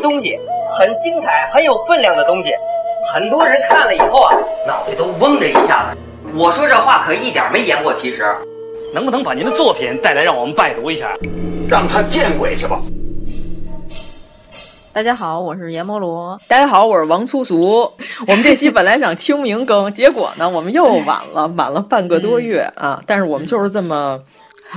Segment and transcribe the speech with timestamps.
[0.00, 0.38] 东西，
[0.78, 2.50] 很精彩、很有分量的东西，
[3.12, 5.98] 很多人看了以后啊，脑袋都嗡的一下子。
[6.36, 8.24] 我说这话可一点没言过其实。
[8.92, 11.16] 能不能把您的作品带来，让我们拜读一下？
[11.68, 12.80] 让他见鬼去吧！
[14.92, 16.36] 大家好，我是阎摩罗。
[16.48, 17.88] 大家好，我是王粗俗。
[18.26, 23.00] 我们这期本来想清明更，结果呢，我们又晚了，晚了半个多月啊。
[23.06, 24.18] 但是我们就是这么。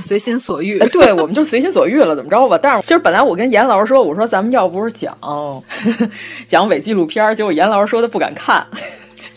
[0.02, 2.58] 随心所欲，对，我们就随心所欲了，怎么着吧？
[2.60, 5.16] 但是其实本来我跟严老师说，我说咱们要不是讲
[6.46, 8.66] 讲伪纪录片，结果严老师说他不敢看。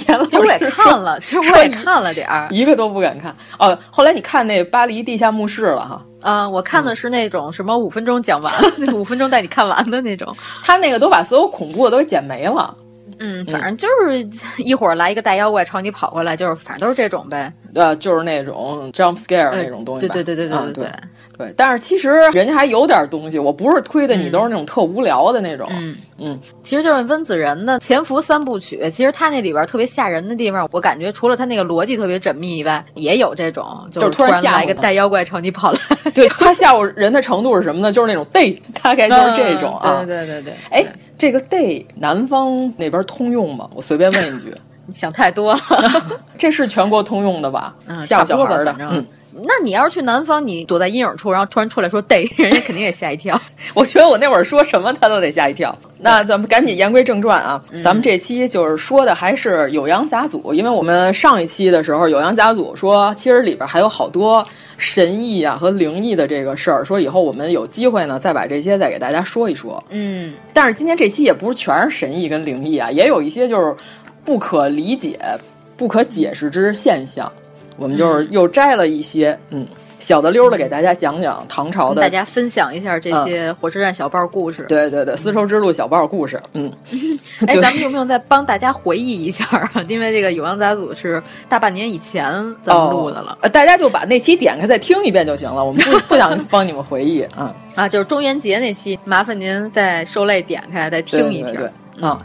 [0.07, 3.35] 严老师我也看了，其实我也看了点儿，一个都不敢看。
[3.57, 6.05] 哦，后来你看那《巴黎地下墓室》了哈？
[6.21, 10.35] 啊，我看的是那种什么五分钟讲完，那 五分钟带你看完的那种。
[10.61, 12.75] 他那个都把所有恐怖的都给剪没了。
[13.19, 17.51] 嗯，反正就是一会儿来一个大妖怪朝你跑过来，就是反正都是这种呗。
[17.73, 20.07] 呃，就是那种 jump scare 那种东西。
[20.07, 20.83] 对对对对对对
[21.37, 21.53] 对。
[21.55, 25.67] 但是其实人家还有点东西，我不是推的你都是那种特无聊的那种。
[25.71, 35.79] 嗯嗯，其实就是温子仁的《潜伏三部曲》，其实他那里边特别吓人的地方，我感觉除了他那个逻辑特别缜密以外，也有这种就是突然来一个大妖怪朝你跑来。
[36.15, 37.91] 对他吓唬人的程度是什么呢？
[37.91, 40.03] 就是那种 day，大概就是这种啊。
[40.05, 40.53] 对对对对。
[40.71, 40.85] 哎。
[41.19, 43.67] 这个 day 南方那边通用吗？
[43.73, 44.53] 我随便问一句。
[44.87, 45.59] 你想太多了，
[46.37, 47.75] 这是全国通用的吧？
[47.87, 48.75] 嗯，吓唬小孩的。
[48.79, 49.05] 嗯，
[49.43, 53.39] 那你要是去南方，你躲在阴影处，然后突然出来说 day，人家肯定也吓一跳。
[53.75, 55.77] 我觉得我那会儿说什么他都得吓一跳。
[55.99, 69.83] 那咱们赶紧言归正传啊，咱们这期就是说的还是酉阳杂组，因为我们上一期的时候，酉阳杂组说其实里边还有好多神异啊和灵异的这个事儿，说以后我们有机会呢再把这些再给大家说一说。
[69.89, 73.75] 嗯，但是今天这期也不是全是神异跟灵异啊，也有一些就是
[74.27, 75.17] 不可理解、
[75.77, 77.31] 不可解释之现象，
[77.77, 79.65] 我们就是又摘了一些，嗯。
[79.99, 84.63] 小的溜的给大家讲讲唐朝的，大家分享一下这些火车站小报故事。
[84.69, 86.39] 对对对，丝绸之路小报故事。
[86.53, 86.71] 嗯，
[87.47, 89.71] 哎，咱们用不用再帮大家回忆一下啊？
[89.89, 95.65] 因为这个《有王杂组》是大半年以前咱们录的了，大家就把那期点开再听一遍就行了。
[95.65, 101.57] 我们不 不想帮你们回忆啊啊，就是中元节那期，麻烦您再受累点开再听一听
[101.99, 102.19] 啊。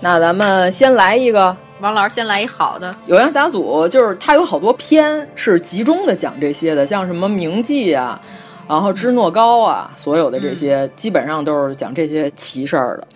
[0.00, 1.56] 那咱们先来一个。
[1.80, 8.18] 王老师先来一好的，酉阳杂组就是它有好多篇是集中的讲这些的，像什么名记啊，
[8.66, 13.06] 然后芝诺高啊，所有的这些、嗯、基本上都是讲这些奇事儿的。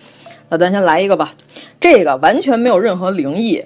[0.47, 1.31] 那咱先来一个吧，
[1.79, 3.65] 这个完全没有任何灵异，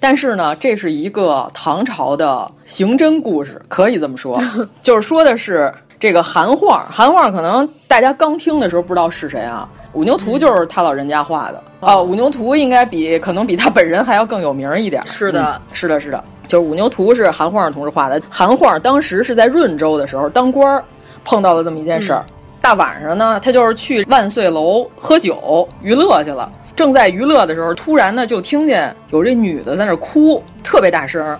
[0.00, 4.36] 但是呢，这是一个唐朝的刑侦故事，可以这么说，
[4.82, 9.68] 就是说的是这个韩晃，韩晃可能大家刚听的时候不知道是谁啊。
[9.92, 15.04] 五牛图就是他老人家画的啊、哦，五牛图应该比可能比他本人还要更有名一点。
[15.04, 18.22] 是的、嗯，是的，是的，就是五牛图是韩晃同志画的。
[18.30, 20.84] 韩晃当时是在润州的时候当官儿，
[21.24, 22.24] 碰到了这么一件事儿。
[22.28, 26.48] 嗯、大晚上呢，他就是去万岁楼喝酒娱乐去了。
[26.76, 31.36] 正在娱乐的时候，突然呢就听见有这女的在那哭，特别大声。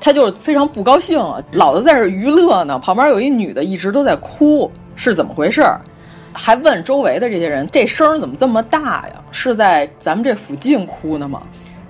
[0.00, 1.22] 他就非常不高兴，
[1.52, 5.62] 老子在这娱乐呢，旁边有一女的一直都在哭，是怎么回事？
[6.32, 9.14] 还问周围的这些人，这声怎么这么大呀？
[9.30, 11.42] 是在咱们这附近哭呢吗？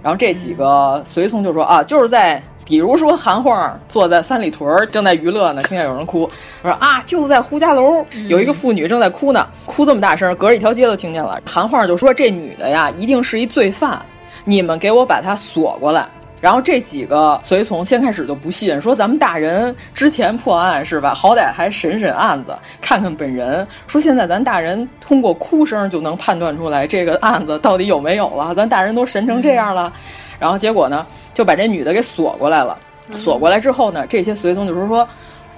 [0.03, 6.29] 然后这几个随从就说啊，就是在，比如说韩晃坐在三里屯正在娱乐呢，听见有人哭，
[6.61, 11.41] 说啊，就在胡家楼有一个妇女正在哭呢，哭这么大声，隔着一条街都听见了。
[11.47, 14.05] 韩晃就说这女的呀，一定是一罪犯，
[14.44, 16.09] 你们给我把她锁过来。
[16.43, 21.15] 然后这几个随从先开始就不信，说咱们大人之前破案是吧？
[21.15, 23.65] 好歹还审审案子，看看本人。
[23.87, 29.93] 说现在咱大人通过哭声就能判断出来这个案子到底有没有了，咱大人都神成这样了。
[30.41, 32.77] 然后结果呢，就把这女的给锁过来了。
[33.15, 35.09] 锁过来之后呢，这些随从就说说，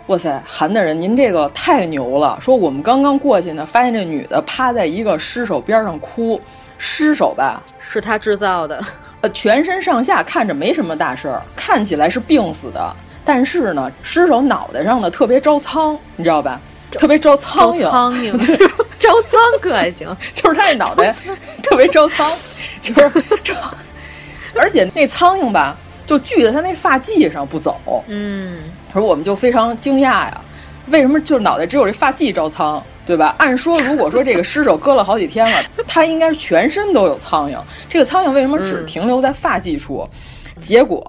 [0.08, 2.36] 哇塞，韩大人，您这个太牛了！
[2.42, 6.38] 说我们刚刚过去呢，发现这女的趴在一个尸首边上哭，
[6.84, 7.62] 尸首吧。
[7.78, 8.84] 是他制造的，
[9.22, 16.60] 呃，全身上下看着没什么大事儿，看起来是病死的，但是呢，尸首脑袋上呢特别招苍，你知道吧？
[16.92, 18.32] 特别招苍蝇，苍蝇。
[18.46, 18.56] 对，
[18.98, 21.12] 招苍可还行， 就是他那脑袋
[21.62, 22.30] 特别招苍，
[22.80, 23.10] 就是
[23.42, 23.54] 招，
[24.54, 25.76] 而且那苍蝇吧。
[26.06, 28.58] 就聚在他那发髻上不走，嗯，
[28.92, 30.38] 说我们就非常惊讶呀，
[30.86, 33.34] 为什么就是脑袋只有这发髻招苍，对吧？
[33.38, 35.58] 按说如果说这个尸首搁了好几天了，
[35.88, 37.58] 他应该是全身都有苍蝇，
[37.88, 40.06] 这个苍蝇为什么只停留在发髻处？
[40.58, 41.02] 结果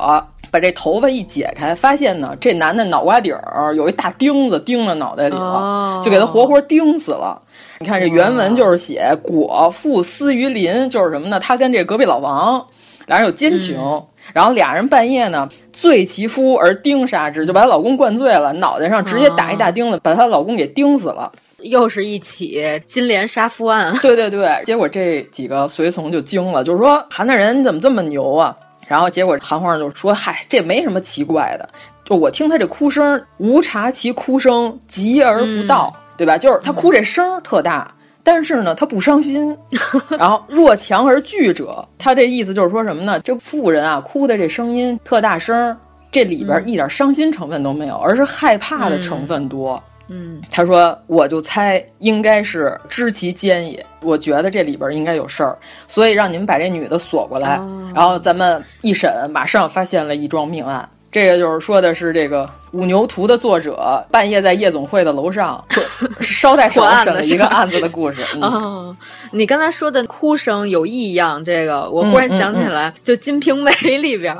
[0.49, 7.41] 把这头发一解开，发现呢，这男的脑瓜顶儿有一大钉子钉在脑袋里了，就给他活活钉死了。
[7.79, 11.39] 你看这原文就是写果父思于林，就是什么呢？
[11.39, 12.65] 他跟这隔壁老王
[13.07, 13.77] 俩人有奸情。
[14.33, 21.31] 然后俩人半夜呢，醉其夫而钉杀之，就把她老公灌醉了，脑袋上直接打一大钉子，把她老公给钉死了。
[21.59, 23.91] 又是一起金莲杀夫案。
[24.01, 28.55] 对对对，结果这几个随从就惊了，就是说韩大人怎么这么牛啊？
[28.87, 31.67] 然后结果韩皇上就说：“嗨，这没什么奇怪的，
[32.03, 36.37] 就我听他这哭声，无察其哭声急而不到，对吧？
[36.37, 37.91] 就是他哭这声特大。”
[38.25, 39.55] 但是呢，他不伤心。
[40.17, 43.19] 然后若强而惧者，他这意思就是说什么呢？
[43.19, 45.77] 这妇人啊，哭的这声音特大声，
[46.11, 49.81] 这里边一点伤心成分都没有，而是害怕的成分多。
[50.07, 53.85] 嗯，他说，我就猜应该是知其奸也。
[54.01, 55.57] 我觉得这里边应该有事儿，
[55.87, 57.59] 所以让你们把这女的锁过来，
[57.93, 60.87] 然后咱们一审，马上发现了一桩命案。
[61.15, 65.63] 这个就是说的是这个《五牛图》的作者半夜在夜总会的楼上
[66.19, 68.17] 捎带手审了一个案子的故事。
[68.41, 68.93] 哦，
[69.31, 73.71] 你刚才说的哭声有异样，这个我忽然想起来，就《金瓶梅》
[74.01, 74.35] 里边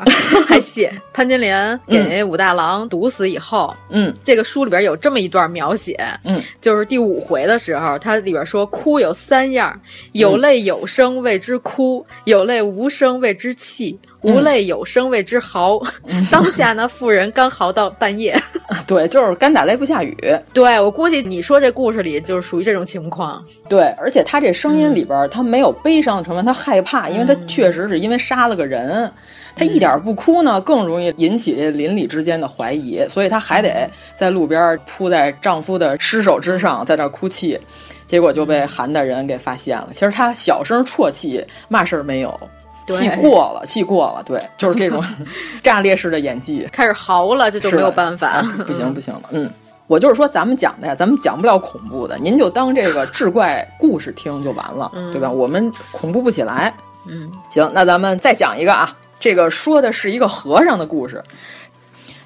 [0.45, 9.73] 还写潘金莲给武大郎毒死以后，嗯，这个书里边有这么一段描写，嗯，就是第五回的时候，它里边说哭有三样，
[10.11, 13.97] 有泪有声谓之哭，有泪无声谓之泣。
[14.25, 15.79] 无泪有声谓之嚎，
[16.31, 18.35] 当下呢，妇人刚嚎到半夜。
[18.87, 20.17] 对，就是干打雷不下雨。
[20.51, 23.43] 对我估计你说这故事里就是属于这种情况。
[23.69, 29.11] 对，而且他这声音里边他没有悲伤的成分，他害怕，因为他确实是因为杀了个人，
[29.55, 37.59] 他一点不哭呢，更容易引起这邻里之间的怀疑，所以她还得在路边扑在丈夫的尸首之上，在那哭泣，
[38.07, 39.89] 结果就被韩大人给发现了。
[39.91, 42.39] 其实她小声啜泣，嘛事儿没有。
[42.87, 45.03] 气过了，戏过了，对，就是这种
[45.63, 49.49] 炸裂式的演技，开始嚎了，这就没有办法，不行不行了，嗯，
[49.87, 55.29] 我就是说，咱们讲的呀，咱们讲不了恐怖的，您就当这个 志怪故事听就完了，对吧？
[55.29, 56.73] 我们恐怖不起来，
[57.07, 61.23] 嗯，行，那咱们再讲一个啊，这个说的是一个和尚的故事，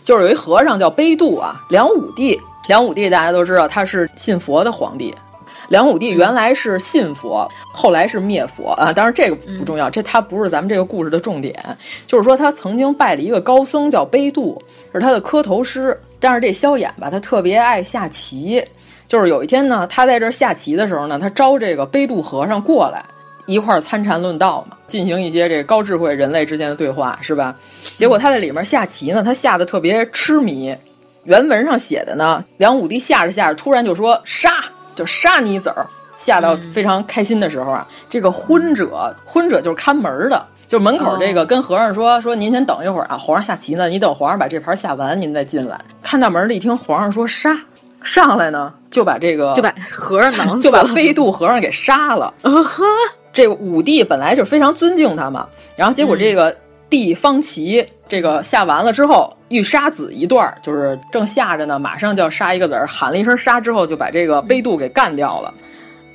[0.03, 5.15] 就是有一和尚叫悲度啊，梁武帝，梁武帝大家都知道他是信佛的皇帝。
[5.67, 8.93] 梁武帝原来是信佛，后来是灭佛啊。
[8.93, 11.53] 当然这个不重要，这他不是咱们这个故事的重点。
[12.07, 14.61] 就是说他曾经拜了一个高僧叫悲度，
[14.93, 15.99] 是他的磕头师。
[16.21, 18.63] 但是这萧衍吧，他特别爱下棋。
[19.07, 23.03] 就是有一天呢，他在这下棋的时候呢，他招这个悲度和尚过来
[23.45, 27.55] 一块儿参禅论道嘛，进行一些这高智慧人类之间的对话，是吧？
[27.95, 30.75] 结果他在里面下棋呢，他下的特别痴迷。
[31.23, 34.63] 原文上写的呢，梁武帝下着下着，突然就说杀。
[34.99, 45.79] 就杀你一子儿，吓到非常开心的时候啊，这个昏者，昏者就是看门的，就门口这个跟和尚说说，您先等一会儿啊，皇上下棋呢，你等皇上把这盘下完，您再进来。
[46.03, 47.57] 看到门的一听皇上说杀，
[48.03, 52.33] 上来呢就把这个就把和尚 囊就把悲渡和尚给杀了。
[53.31, 56.53] 这个武帝本来就非常尊敬他嘛，然后结果这个
[56.89, 59.35] 地方棋这个下完了之后。
[59.49, 65.51] 欲杀子一段，就是正下着呢，马上就要杀一个子儿，喊了一声杀之后，就把这个杯渡给干掉了。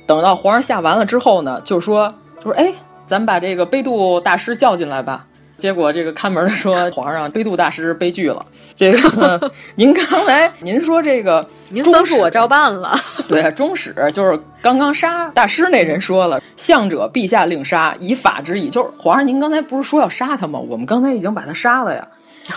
[0.07, 2.71] 等到皇上下完了之后呢，就说，就说，哎，
[3.05, 5.27] 咱们把这个杯渡大师叫进来吧。
[5.57, 8.45] 结果这个看门的说， 皇上杯渡大师悲剧了。
[8.75, 12.97] 这个 您刚才您说这个，您吩咐我照办了。
[13.27, 18.69] 对，中使就是刚刚杀大师那人说了，相者陛下令杀，以法之意。
[18.69, 20.59] 就是皇上，您刚才不是说要杀他吗？
[20.59, 22.05] 我们刚才已经把他杀了呀。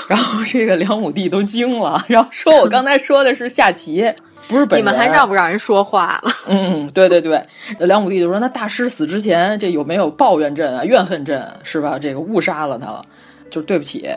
[0.06, 4.12] 然后这个梁武帝都惊了，然后说：“我刚才说的是下棋，
[4.48, 6.32] 不是本。”你们还让不让人说话了？
[6.48, 7.40] 嗯，对对对。
[7.78, 10.84] 梁武帝就说：“那大师死之前，这有没有抱怨朕啊？
[10.84, 11.98] 怨恨朕是吧？
[11.98, 13.02] 这个误杀了他了，
[13.50, 14.08] 就对不起。”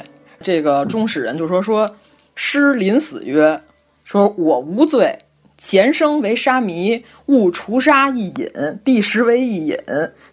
[0.41, 1.95] 这个中使人就说：“说
[2.33, 3.61] 师临死曰：
[4.03, 5.19] 说我无罪，
[5.57, 8.49] 前生为沙弥，误除杀一饮，
[8.83, 9.77] 第十为一饮，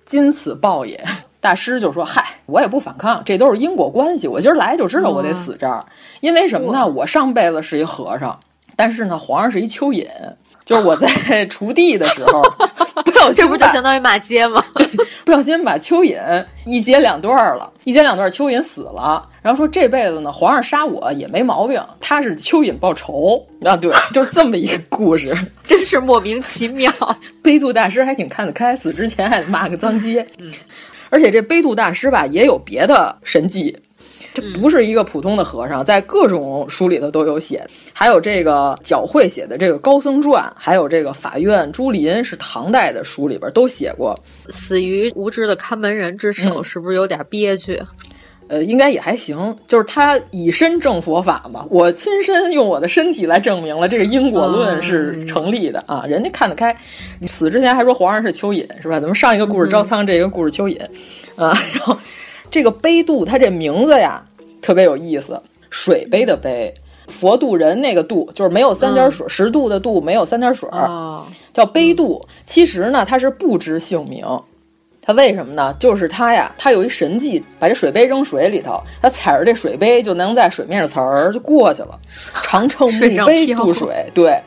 [0.07, 1.05] 今此报也。”
[1.40, 4.26] 大师就说：“嗨，我也不反抗，这都是因果关系。
[4.26, 5.85] 我今儿来就知道我得死这儿，
[6.21, 6.85] 因为什么呢？
[6.85, 8.40] 我上辈子是一和尚，
[8.78, 10.06] 但是呢，皇上是一蚯蚓，
[10.64, 11.08] 就是我在
[11.50, 12.40] 锄地的时候，
[13.04, 14.64] 不小心这不就相当于骂街吗？
[14.76, 14.87] 对
[15.25, 19.28] 不小心把蚯蚓一截两段了，一截两段，蚯蚓死了。
[19.42, 26.92] 然后说这辈子呢，皇上杀我也没毛病，他是蚯蚓报仇啊，对，就是这么一个故事， 真是莫名其妙。
[27.42, 30.25] 悲渡大师还挺看得开，死之前还骂个脏街。
[30.40, 30.52] 嗯，
[31.11, 33.76] 而且这悲渡大师吧，也有别的神迹。
[34.40, 44.18] 这不是一个普通的和尚，在各种书里头都有写，还有这个脚会写的这个《高僧传》，还有这个法院朱林是唐代的书里边都写过。
[44.49, 47.83] 死于无知的看门人之手，是不是有点憋屈？
[48.47, 56.04] 呃，应该也还行，就是他以身证佛法嘛，我亲身用我的身体来证明了这个因果论是成立的啊。
[56.07, 56.75] 人家看得开，
[57.26, 59.00] 死之前还说皇上是蚯蚓，是吧？
[59.00, 60.80] 咱们上一个故事招苍，这个故事蚯蚓
[61.37, 61.97] 啊，然后。
[62.50, 64.25] 这个悲度他这名字呀
[64.60, 66.72] 特别有意思，水杯的杯，
[67.06, 70.68] 佛渡人那个渡，就是没有三点水，十渡的渡没有三点水，
[71.52, 72.20] 叫杯渡。
[72.44, 74.24] 其实呢，他是不知姓名，
[75.00, 75.74] 他为什么呢？
[75.78, 81.98] 就是他呀，他有一神迹，把这水杯扔水里头，他踩着这水杯就能在水面上呲儿就过去了，
[82.42, 84.06] 常称墓碑渡水。
[84.12, 84.38] 对，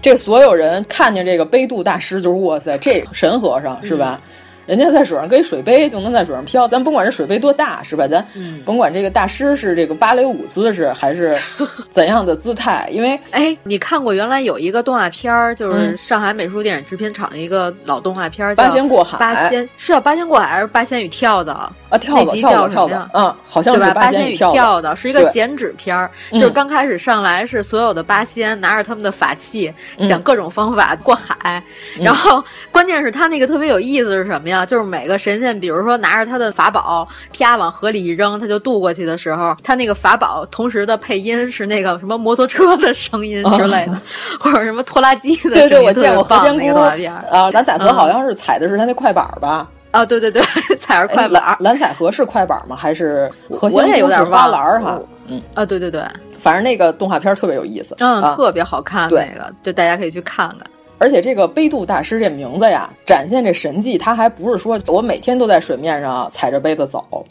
[0.00, 4.20] 这所有人看见这个杯渡大师，就是哇塞，这神和尚是吧？
[4.68, 8.06] 人家在水上搁一水杯就能在水上飘，咱甭管这水杯多大，是吧？
[8.06, 8.22] 咱
[8.66, 11.34] 甭管这个大师是这个芭蕾舞姿势还是
[11.88, 19.16] 怎样的姿态，因为哎，你看过原来有一个动画片儿，就是上海美术电影制片厂的一个老动画片儿，《八仙过海》。
[19.20, 21.72] 八仙是叫八仙过海还是八仙与跳蚤？
[21.88, 31.62] 啊，跳蚤，跳蚤，跳蚤，嗯，好像是八仙与跳蚤，是一个剪纸片儿，就是刚开始上来是所有的八仙拿着他们的法器，想各种方法过海，
[31.98, 34.57] 然后关键是他那个特别有意思是什么呀？
[34.64, 44.00] 就是每个神仙，比如说拿着他的法宝，啪往河里一扔，他就渡过去的时候，他那个法宝同时的配音是那个什么摩托车的声音之类的，
[44.38, 45.68] 或者什么拖拉机的声音。
[45.68, 46.80] 对对，我见过何仙姑
[47.30, 49.68] 啊，蓝采和好像是踩的是他那快板吧。
[49.90, 50.42] 啊，对对对，
[50.78, 51.56] 踩着快板。
[51.60, 52.76] 蓝采和是快板吗？
[52.76, 55.00] 还是何仙姑是花篮哈？
[55.26, 56.02] 嗯啊，对对对，
[56.38, 60.58] 反正那个动画片特别有意思，嗯，特别好看，那个就大家可以去看看。
[60.98, 67.24] 而且这个杯渡大师这名字呀，展现这神迹，他还不是说我每天都在水面上踩着杯子走。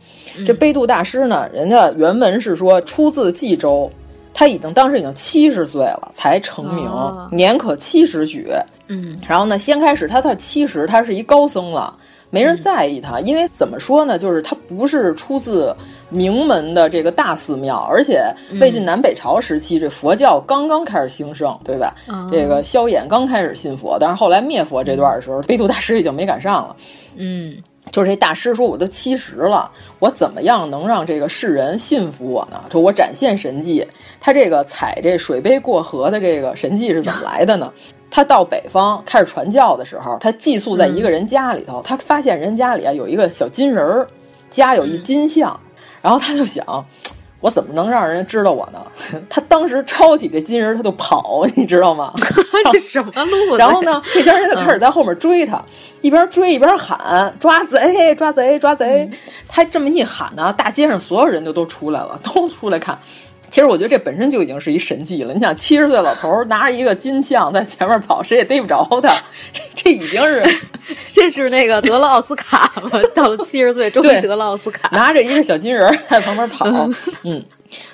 [0.45, 3.91] 这杯渡大师呢，人家原文是说出自冀州，
[4.33, 6.89] 他已经当时已经七十岁了才成名，
[7.31, 8.47] 年可七十许。
[8.87, 11.93] 嗯，然后呢，先开始他到七十，他是一高僧了。
[12.29, 14.17] 没人在意他，因为怎么说呢？
[14.17, 15.75] 就是他不是出自
[16.09, 18.23] 名门的这个大寺庙，而且
[18.59, 21.95] 魏晋南北朝时期，这佛教刚刚开始兴盛，对吧？
[22.29, 26.75] 这个萧衍刚开始信佛，但是后来灭佛这段的时候，悲度大师已经没赶上了。
[27.15, 27.55] 嗯，
[27.91, 32.61] 就是这大师说，我都七十了，我怎么样能让这个世人信服我呢？
[32.69, 33.87] 说我展现神迹，
[34.19, 37.71] 他这个踩这水杯过河的这个神迹是怎么来的呢？
[38.17, 44.07] 他到北方开始传教的时候，他寄宿在一个人家里头，他发现人家里啊有一个小金人儿，
[44.49, 45.59] 家有一金像，
[46.01, 46.65] 然后他就想，
[47.39, 48.83] 我怎么能让人知道我呢？
[49.29, 52.11] 他当时抄起这金人他就跑，你知道吗？
[52.73, 53.57] 这什么路子？
[53.59, 55.63] 然后呢， 这家人就开始在后面追他，
[56.01, 59.07] 一边追一边喊抓贼抓贼抓贼，
[59.47, 62.97] 他这么一喊呢，大街上所有人就都出来了，都出来看。
[63.49, 65.33] 其实我觉得这本身就已经是一神迹了。
[65.33, 69.15] 你想，七十岁老头拿着一个金像在前面跑，谁也逮不着他，
[69.53, 70.43] 这这已经是，
[71.11, 72.91] 这是那个得了奥斯卡吗？
[73.15, 76.65] 到了七十岁终于得了奥斯卡，拿着一个小金人在旁边跑，
[77.23, 77.43] 嗯，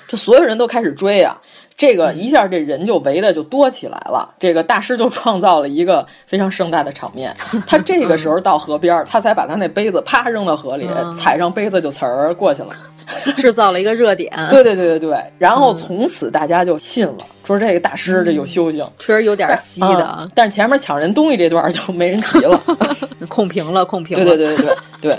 [0.08, 1.40] 就所有人都开始追啊。
[1.76, 4.28] 这个一下，这人就围的就多起来了。
[4.38, 7.34] 这个大师就创造了一个非常盛大的场面。
[7.66, 12.70] 他这个时候到河边，他才把他那杯子啪扔到河里，踩上杯子就呲儿过去了。
[13.36, 20.26] 制造了一个热点，对对对对对，然后从此大家就信了，说这个大师这有修行，确实有点稀的啊。
[20.34, 22.58] 但是前面抢人东西这段就没人提了，
[23.28, 24.24] 控评了，控评了。
[24.24, 24.66] 对对对对
[25.02, 25.12] 对。
[25.12, 25.18] 对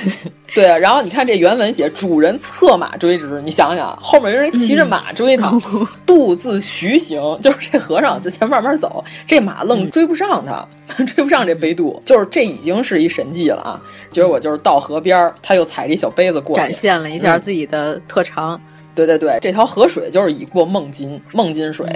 [0.70, 5.52] 啊，然后你看这原文写主人策马追之，你想想后面有人骑着马追他
[6.06, 10.66] 独自徐行，就是这和尚在前慢慢走，这马愣追不上他，
[11.04, 13.80] 追不上这杯渡，就是这已经是一神迹了啊！
[14.10, 18.60] 结果就是到河边，他又踩着一小杯子过去，展现了一下自己的特长。
[18.96, 21.86] 对对对，这条河水就是已过孟津，孟津水，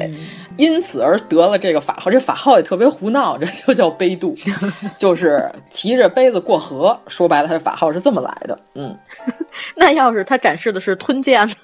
[0.58, 2.10] 因此而得了这个法号。
[2.10, 4.36] 这法号也特别胡闹，这就叫杯渡，
[4.98, 6.96] 就是骑着杯子过河。
[7.08, 8.58] 说白了，他的法号是这么来的。
[8.74, 8.94] 嗯，
[9.74, 11.54] 那要是他展示的是吞剑呢，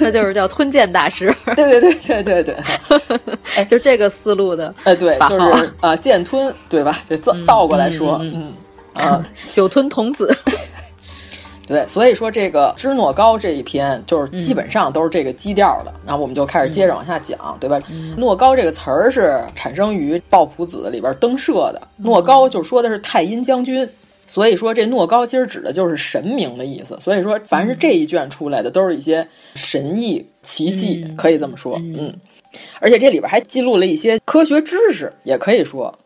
[0.00, 1.34] 那就是叫吞剑大师。
[1.54, 2.56] 对对对对对对，
[3.56, 4.74] 哎，就这个思路的。
[4.84, 6.98] 哎，对，就是啊，剑吞，对吧？
[7.06, 8.50] 这倒倒过来说，嗯
[8.94, 9.22] 啊，
[9.52, 10.34] 酒吞童子。
[11.66, 15.92] 对，所以说这个知诺高这一篇就是基本上都是这个基调的。
[16.06, 17.80] 然后、我们就开始接着往下讲，嗯、对吧？
[18.16, 23.88] 诺高这个词儿是产生于《抱朴子》里边登社的，诺高就说的是太阴将军。
[24.28, 26.96] 所以说，这诺高其实指的就是神明的意思。
[26.98, 31.80] 所以说，凡是这一卷出来的，都是一些神异奇迹，可以这么说。
[31.96, 32.12] 嗯，
[32.80, 35.96] 而且这里边还记录了一些科学知识，也可以说。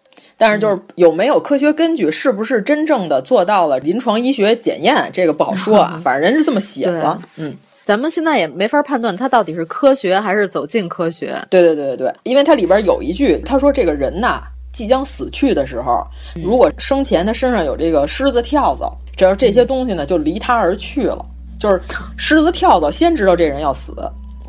[0.41, 6.01] 但是就是有没有科学根据，是不是真正的做到了临床医学检验，这个不好说啊。
[6.03, 7.19] 反正人是这么写的。
[7.37, 7.55] 嗯，
[7.85, 11.39] 咱们现在也没法判断它到底是科学还是走进科学。
[11.51, 14.43] 对对对对对，因为它里边有一句，他说这个人呐。
[14.73, 16.07] 即将死去的时候，
[16.45, 21.19] 如果生前他身上有这个虱子、跳蚤，只要这些东西呢，就离他而去了。
[21.59, 21.81] 就是
[22.17, 23.93] 虱子、跳蚤先知道这人要死，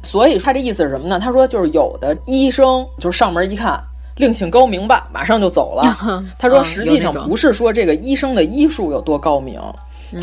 [0.04, 1.20] 所以他这意思是什么呢？
[1.20, 3.82] 他说就是有的医生就是上门一看，
[4.22, 5.98] 另请高明吧，马上就走了。
[6.38, 9.60] 他说实际上不是说这个医生的医术有多高明，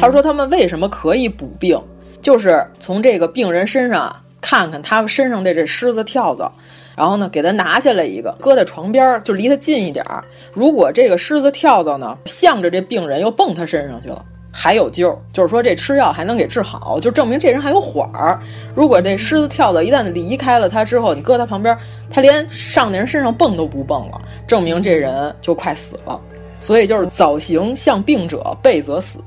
[0.01, 1.77] 他说他们为什么可以补病，
[2.23, 6.51] 就是从这个病人身上看看他身上的这虱子、跳蚤。
[6.95, 10.25] 然后呢，给他拿下来一个，搁在床边儿，就离他近一点儿。
[10.53, 18.39] 如果这个虱子、跳蚤呢，向着这病人又蹦他身上去了，还有救，就是说这吃药还能给治好，就证明这人还有缓儿。
[18.75, 21.77] 如果这狮子、跳蚤一旦离开了他之后，你搁他旁边，
[22.11, 26.21] 他连上那人身上蹦都不蹦了，证明这人就快死了。
[26.61, 29.21] 所以就是早行向病者，备则死，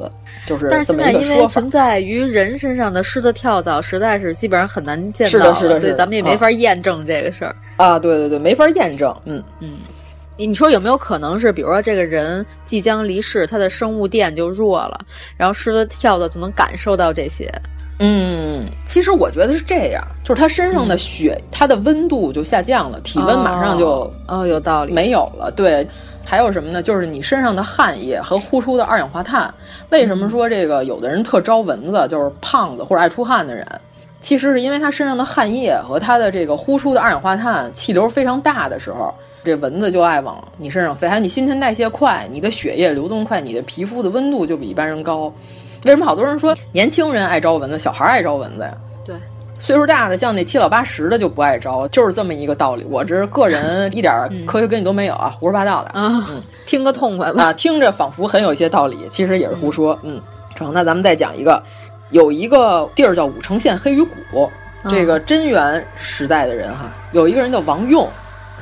[0.45, 7.97] 就是但是现在因为存在于人身上的狮子、跳蚤，实在是基本上很难见到，是的，是的，所以咱们也没法验证这个事儿啊。
[7.97, 9.15] 对对对，没法验证。
[9.23, 9.75] 嗯嗯，
[10.45, 14.99] 你说有没有可能是，比如说这个人即将离世，他的生物电就弱了，
[15.37, 17.51] 然后狮子、跳的就能感受到这些？
[17.99, 25.51] 嗯，其实我觉得是这样，就是他身上的血，他的温度就下降了，体温马上就哦，有道理，没有了。
[25.55, 25.87] 对。
[26.23, 26.81] 还有什么呢？
[26.81, 29.53] 就是你身上的汗液和呼出的二氧化碳。
[29.89, 33.67] 为什么说这个有的人特招蚊子，就是胖子或者爱出汗的人？
[34.21, 41.07] 其实是因为他身上的汗液和他的这个呼出的二氧化碳气流非常大的时候，这蚊子就爱往你身上飞。
[41.07, 45.33] 还有你新陈代谢快，你的血液流动快，你的皮肤的温度就比一般人高。
[45.85, 48.73] 为什么好多人说年轻人爱招蚊子，小孩爱招蚊子呀？
[49.03, 49.15] 对。
[49.59, 52.83] 岁数大的，像那七老八十的就不爱招，就是这么一个道理。
[52.89, 54.11] 我这个人一点
[54.45, 57.43] 科学根据都没有啊，胡说八道的啊，嗯， 听个痛快吧。
[57.43, 59.95] 啊，听着仿佛很有一些道理，其实也是胡说。
[60.01, 60.19] 嗯，
[60.55, 61.61] 成，那咱们再讲一个，
[62.09, 64.49] 有一个地儿叫武城县黑鱼谷，
[64.89, 68.09] 这个贞元时代的人哈，有一个人叫王用。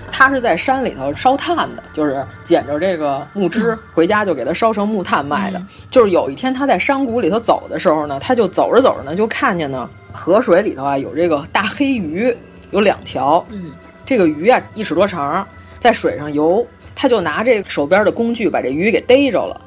[0.10, 5.62] 他是在山里头烧炭的，就是捡着这个木枝回家就给它烧成木炭卖的。
[5.90, 12.36] 就是有一天他在山谷里头走的时候呢，他就走着走着呢，就看见呢河水里头啊有这个大黑鱼，
[12.72, 13.46] 有两条。
[13.50, 13.72] 嗯，
[14.06, 15.48] 这个鱼啊一尺多长，
[15.80, 16.66] 在水上游。
[16.96, 19.62] 他就拿这手边的工具把这鱼给逮着了，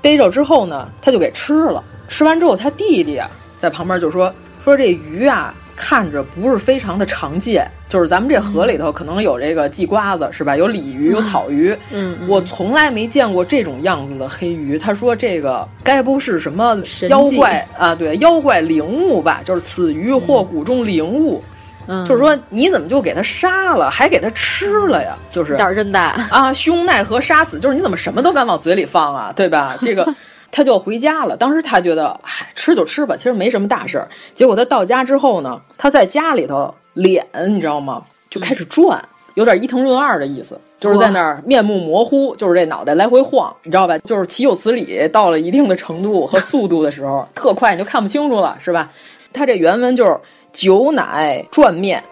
[0.00, 1.82] 逮着之后呢，他就给吃了。
[2.08, 5.54] 吃完之后，他弟弟啊在旁边就说说这鱼啊。
[5.74, 10.56] 看着不是非常的常见，就是咱们这河里头可能有这个鲫瓜子，是吧？
[10.56, 11.76] 有鲤鱼，有草鱼。
[11.90, 14.78] 嗯，我从来没见过这种样子的黑鱼。
[14.78, 16.74] 他说这个该不是什么
[17.10, 17.94] 妖怪啊？
[17.94, 19.42] 对，妖怪灵物吧？
[19.44, 21.44] 就是此鱼或谷中灵物。
[21.86, 25.14] 嗯，就是说你怎么就给他杀了，还给他吃了呀？
[25.30, 26.50] 就是胆儿真大啊！
[26.50, 27.60] 凶奈何杀死？
[27.60, 29.30] 就是你怎么什么都敢往嘴里放啊？
[29.36, 29.76] 对吧？
[29.82, 30.14] 这个。
[30.54, 31.34] 他就回家了。
[31.34, 34.06] 当时他觉得，嗨，吃就吃吧，其实没什么大事儿。
[34.34, 38.02] 结果他到家之后呢，他在家里头脸，你知道吗？
[38.30, 39.02] 就开始转，
[39.34, 43.98] 有点伊藤润二的意思，就是在那儿面目模糊，就是这脑袋来回晃，你知道吧？
[43.98, 48.90] 就是岂有此理，到了一定的程度和速度的时候， 特快你就看不清楚了，是吧？
[49.32, 50.18] 他这原文就是
[50.52, 52.02] 酒奶转面。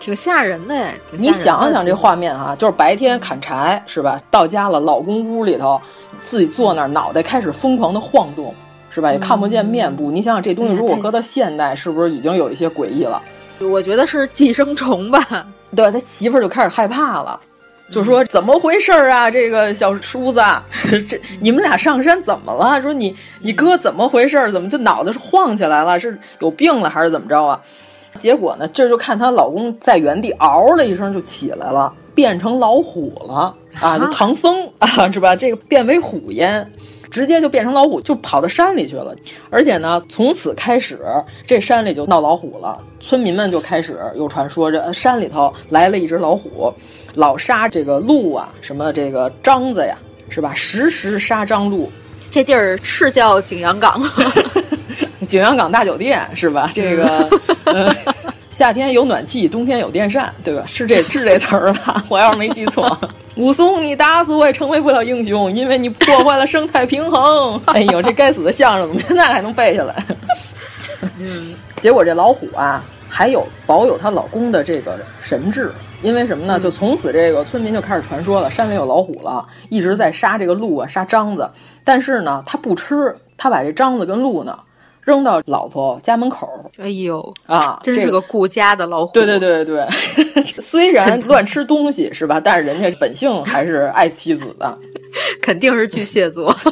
[0.00, 4.22] 挺吓人的，你想想这画面哈，就是白天砍柴是吧？
[4.30, 5.80] 到家了，老公屋里头
[6.20, 8.54] 自己坐那儿，脑袋开始疯狂的晃动，
[8.90, 9.12] 是吧？
[9.12, 10.12] 也看不见面部。
[10.12, 13.20] 你想想这东西如果搁到现代，是不是已经有一些诡异了？
[13.60, 15.46] 我觉得是寄生虫吧。
[15.76, 17.38] 对他媳妇儿就开始害怕了，
[17.90, 19.30] 就说怎么回事儿啊？
[19.30, 20.40] 这个小叔子，
[21.06, 22.80] 这你们俩上山怎么了？
[22.80, 24.50] 说你你哥怎么回事儿？
[24.50, 25.98] 怎么就脑袋是晃起来了？
[25.98, 27.60] 是有病了还是怎么着啊？
[28.18, 33.98] 结果呢，这就看她老公在原地嗷了一声就起来了，变成老虎了啊！
[33.98, 35.36] 就唐僧啊，是吧？
[35.36, 36.68] 这个变为虎烟，
[37.10, 39.14] 直接就变成老虎，就跑到山里去了。
[39.50, 41.00] 而且呢，从此开始，
[41.46, 42.78] 这山里就闹老虎了。
[43.00, 46.72] 村民们就开始有传说，这山里头来了一只老虎，
[47.14, 49.96] 老杀这个鹿啊，什么这个獐子呀，
[50.28, 50.52] 是吧？
[50.54, 51.90] 时时杀獐鹿。
[52.30, 54.02] 这地儿是叫景阳冈。
[55.26, 56.70] 景阳冈大酒店是吧？
[56.74, 57.28] 这个，
[57.64, 57.94] 呃，
[58.50, 60.62] 夏天有暖气，冬天有电扇，对吧？
[60.66, 62.02] 是这是这词儿吧？
[62.08, 62.98] 我要是没记错，
[63.38, 67.60] 武松，你打死我也成为不了英雄，因为你破坏了生态平衡。
[67.66, 70.04] 哎呦，这该死的相声怎么现在还能背下来？
[71.20, 75.72] 嗯，结果这老虎啊，还有保有她老公的这个神智，
[76.02, 76.58] 因为什么呢？
[76.58, 81.48] 就从此这个村民就开始传说了，山里有老虎了，一直在杀这个鹿啊，杀獐子。
[81.84, 84.58] 但是呢，他不吃，他把这獐子跟鹿呢
[85.08, 86.46] 扔到老婆家门口。
[86.76, 89.12] 哎呦啊，真是个顾家的老虎。
[89.14, 89.86] 对对对对，
[90.60, 92.38] 虽然乱吃东西是吧？
[92.38, 94.78] 但是人家本性还是爱妻子的，
[95.40, 96.54] 肯定是巨蟹座。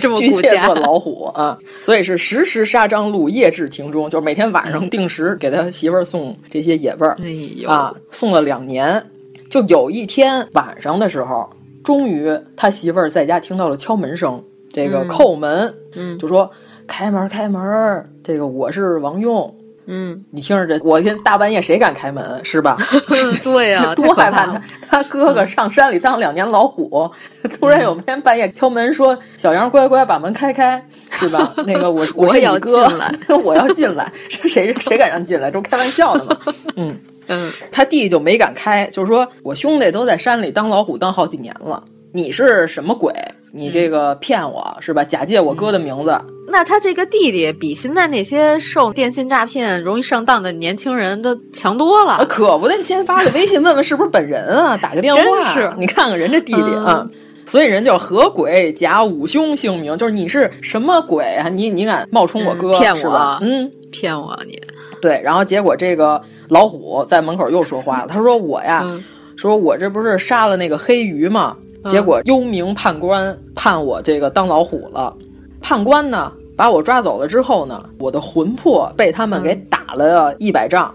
[0.00, 7.16] 这么巨蟹座老虎啊，所以是时时杀张鹿，夜至庭中，就是每天晚上定时给他媳妇儿送这些野味儿。
[7.18, 9.02] 哎呦啊，送了两年，
[9.50, 11.48] 就有一天晚上的时候，
[11.82, 16.50] 终于他媳妇儿在家听到了敲门声，这个叩门，嗯，就说
[16.86, 19.52] 开门开门，这个我是王用。
[19.88, 22.76] 嗯，你听着这，我天，大半夜谁敢开门是吧？
[23.44, 24.60] 对呀、 啊，多害怕他！
[24.88, 27.08] 他哥哥上山里当两年老虎，
[27.60, 31.54] 突然有天半夜敲门说：“小杨乖乖把门开开，是吧？
[31.66, 32.88] 那个我我是你哥，
[33.28, 35.50] 我我要进来，是谁谁敢让进来？
[35.52, 36.36] 这不开玩笑呢吗？”
[36.74, 41.80] 嗯嗯，他弟就没敢开，就是说我兄弟都在山里当老虎当好几年了，
[42.12, 43.12] 你是什么鬼？
[43.52, 45.02] 你这个骗我是吧？
[45.02, 46.16] 假借我哥的名字。
[46.48, 55.20] 那他这个弟弟比现在那些受电信诈骗容易上当的年轻人都强多了，可不得先发个微信问问是不是本人啊， 打个电话。
[55.20, 57.10] 真是，你看看人家弟弟啊，嗯、
[57.44, 61.48] 所以人叫何鬼假五兄姓名，就是你是什么鬼啊？
[61.48, 62.96] 你你敢冒充我哥、嗯、骗我？
[62.96, 63.38] 是吧？
[63.42, 64.60] 嗯，骗我你。
[65.02, 69.02] 对，然后结果这个老虎在门口又说话了，他说我呀，嗯、
[69.36, 71.56] 说我这不是杀了那个黑鱼吗？
[71.90, 75.14] 结果幽冥判官判我这个当老虎了，
[75.60, 76.32] 判官呢？
[76.56, 80.94] 把我抓走了之后呢，我的魂魄被他们给打了一百仗。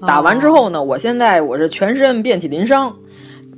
[0.00, 2.92] 嗯、打完之后呢，我现在我是全身遍体鳞伤。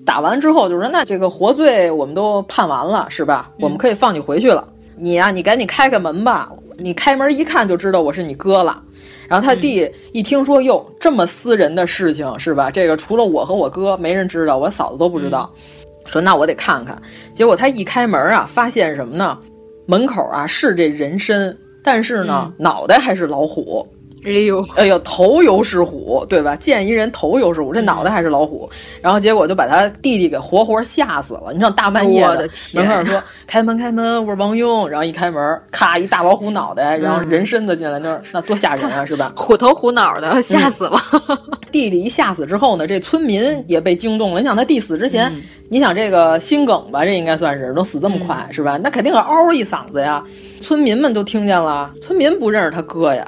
[0.04, 3.50] 打完之后就说，那这个活罪我们都判完了，是吧？
[3.52, 4.68] 嗯、我们可以放你回去了。
[4.96, 6.50] 你呀、啊，你赶紧开开门吧。
[6.76, 8.82] 你开门一看就知道我是你哥了。
[9.28, 12.70] 然后他弟一听说，哟，这么私人的事情是吧？
[12.70, 15.50] 这个除了我和我哥没人知道，我嫂子都不知道。
[15.54, 17.00] 嗯、说那我得看看。
[17.34, 19.38] 结果他一开门啊，发现什么呢？
[19.86, 23.86] 门口啊是这人参，但是呢、嗯、脑袋还是老虎。
[24.24, 26.54] 哎呦，哎呦，头油是虎，对吧？
[26.54, 28.70] 见一人头油是虎，这脑袋还是老虎。
[29.00, 31.52] 然后结果就把他弟弟给活活吓死了。
[31.52, 34.86] 你知道大半夜我的天，门口说开门开门，我是王庸。
[34.86, 39.32] 然后一开门，咔一大老虎脑袋，然后人身子进来，那那多吓人啊，是吧？
[39.36, 40.96] 虎头虎脑的，吓死了。
[41.28, 41.38] 嗯、
[41.72, 44.40] 弟弟一吓死之后呢，这村民也被惊动了。
[44.40, 48.78] 你想他弟死之前，嗯、你想这个心梗吧，这应该算是能死这么快，嗯、是吧？
[48.82, 50.24] 那肯定是嗷一嗓子呀。
[50.60, 53.26] 村民们都听见了，村民不认识他哥呀。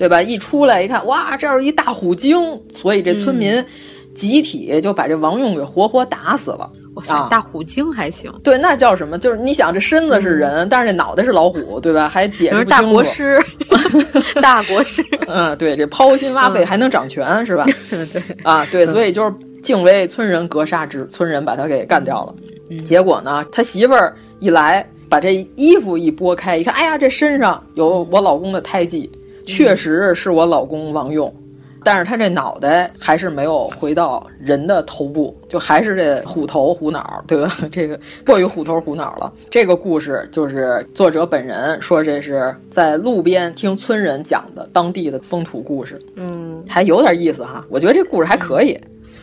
[0.00, 0.22] 对吧？
[0.22, 2.38] 一出来一看，哇，这儿一大虎鲸，
[2.72, 3.62] 所以这村民
[4.14, 6.70] 集体就把这王用给活活打死了。
[6.94, 8.32] 哇塞，啊、大虎鲸还行？
[8.42, 9.18] 对，那叫什么？
[9.18, 12.08] 就是你想，这身子是人，嗯、但是这脑袋是老虎，对吧？
[12.08, 12.70] 还解释不清楚。
[12.70, 13.38] 大国师，
[14.40, 15.04] 大国师。
[15.28, 17.66] 嗯，对，这剖心挖肺还能掌权，嗯、是吧？
[18.10, 19.30] 对啊，对，所以就是
[19.62, 22.34] 敬畏村人格杀之，村人把他给干掉了。
[22.70, 29.10] 嗯、结果呢，他媳妇儿一来，把这衣服一拨开，一看，哎呀，这身上有我老公的胎记。
[29.50, 31.34] 确实是我老公王用，
[31.82, 37.56] 但是他这脑袋还是没有回到人的头部，就还是这虎头虎脑，对吧？
[37.70, 39.32] 这个过于虎头虎脑了。
[39.50, 47.64] 这个故事就是作者本人说这是在路边听村人讲的当地的风土故事，嗯，还有点意思哈。
[47.68, 48.78] 我觉得这故事还可以。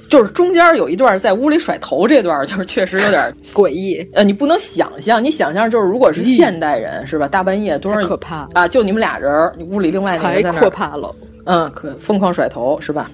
[0.10, 4.08] 就是中间有一段在屋里甩头这段，就是确实有点诡异。
[4.14, 7.28] 呃，你不能想象，你想象就是如果是现代人、嗯、是吧？
[7.28, 8.68] 大半夜多少 可怕啊！
[8.68, 11.14] 就你们俩人，你屋里另外那个人在那可怕了。
[11.46, 13.12] 嗯，可疯狂甩头是吧？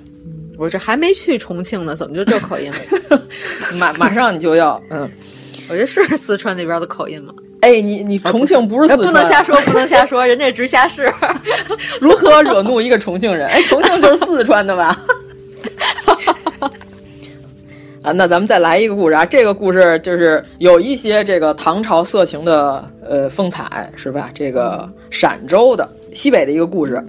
[0.58, 2.72] 我这还没去重庆呢，怎么就这口音
[3.10, 3.22] 了？
[3.78, 5.10] 马马上你就要嗯，
[5.68, 7.34] 我这是四川那边的口音吗？
[7.62, 11.12] 哎，你你重庆不是四川、不能瞎说，不能瞎说，人家直辖市。
[12.00, 13.48] 如何惹怒一个重庆人？
[13.50, 15.00] 哎，重庆就是四川的吧？
[18.04, 19.26] 啊，那咱们再来一个故事啊！
[19.26, 24.30] 这个故事就是有一些这个唐朝色情的呃风采，是吧？
[24.34, 27.02] 这个陕州的西北的一个故事，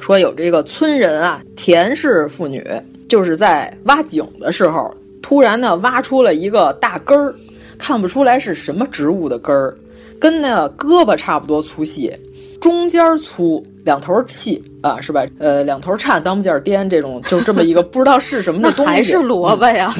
[0.00, 2.62] 说有这个村人啊，田氏妇女，
[3.08, 7.34] 就是在挖井的时候，突然呢挖出了一个大根儿，
[7.78, 9.74] 看不出来是什么植物的根儿，
[10.20, 12.12] 跟那胳膊差不多粗细，
[12.60, 13.64] 中间粗。
[13.84, 15.24] 两头细啊，是吧？
[15.38, 19.94] 呃，两头颤，当不劲儿颠，这种就这么一个不知道是什么的 东西，还是萝卜呀。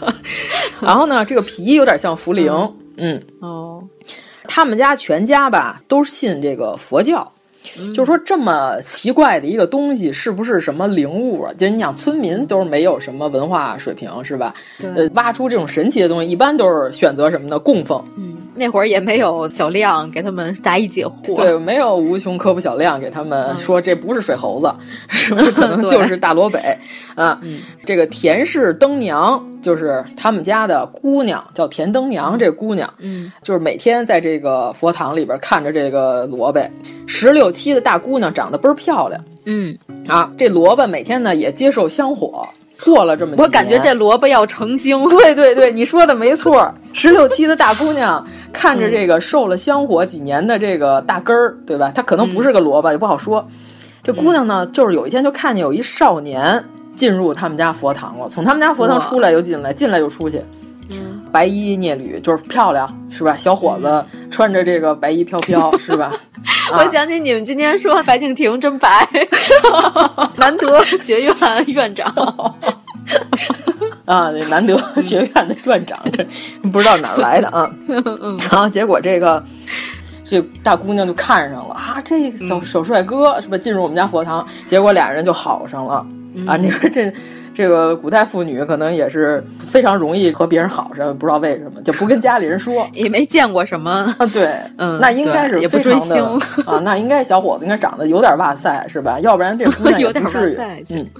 [0.80, 3.82] 然后呢，这个皮有点像茯苓，嗯，哦，
[4.46, 7.32] 他们家全家吧都信这个佛教，
[7.92, 11.52] 就是说这么奇怪的一个东西，是不是什么灵物啊？
[11.58, 14.54] 就是你想，村民都是没有什么文化水平，是吧？
[14.80, 17.58] 呃，挖出这种神奇的东西，一般都是选择什么呢？
[17.58, 18.02] 供奉。
[18.16, 24.72] 嗯，那会儿也没有小亮给他们答疑解惑，对，没有无穷科普小亮给他们说这不是水猴子，
[25.08, 26.76] 是不是可能就是大罗北
[27.14, 27.40] 啊？
[27.84, 32.38] 这个田氏灯娘就是他们家的姑娘，叫田灯娘。
[32.38, 36.60] 这姑娘，嗯，就是每天在这个佛堂里边看着这个萝卜，
[37.06, 42.46] 十六七的大姑娘长得倍儿漂亮，嗯啊，这萝卜每天呢也接受香火。
[42.84, 45.02] 过了这么，我感觉这萝卜要成精。
[45.08, 46.70] 对对对，你说的没错。
[46.92, 51.90] 十六七的大姑娘看着这个受了香火几年的这个大根儿，对吧？
[51.94, 53.48] 她可能不是个萝卜，也不好说。
[54.02, 56.62] 这姑娘呢，就是有一天就看见有一少年
[56.94, 60.42] 进入他们家佛堂了，从他们家佛堂出来又进来，进来又出去。
[61.36, 63.36] 嗯，白衣聂履，就是漂亮，是吧？
[63.36, 66.10] 小伙子穿着这个白衣飘飘， 是吧？
[66.72, 69.06] 我想起你们今天说白敬亭真白，
[70.36, 71.34] 难得学院
[71.66, 72.10] 院长
[74.06, 76.26] 啊，这难得学院的院长，这
[76.70, 77.70] 不知道哪儿来的啊。
[78.50, 79.44] 然后结果这个
[80.24, 83.58] 这大姑娘就看上了啊，这个小小帅哥是吧？
[83.58, 86.06] 进入我们家佛堂，结果俩人就好上了
[86.46, 86.56] 啊。
[86.56, 87.12] 你说这。
[87.56, 94.26] 这个古代妇女可能也是非常容易和别人好上，不知道为什么就不跟家里人说， 也没见过什么啊。
[94.26, 96.22] 对，嗯，那应该是也不追星
[96.66, 96.78] 啊。
[96.82, 99.18] 那应该小伙子应该长得有点哇塞，是吧？
[99.20, 100.56] 要不然这姑娘有点不至于。
[100.90, 101.10] 嗯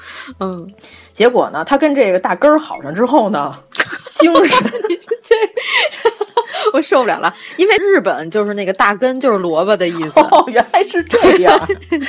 [0.40, 0.70] 嗯。
[1.14, 3.54] 结果呢，他跟这个大根儿好上之后呢，
[4.20, 4.70] 精神
[5.24, 5.34] 这
[6.74, 10.20] 我受不了了，因为日本就是那个大根就是萝卜的意思。
[10.20, 11.58] 哦，原来是这样，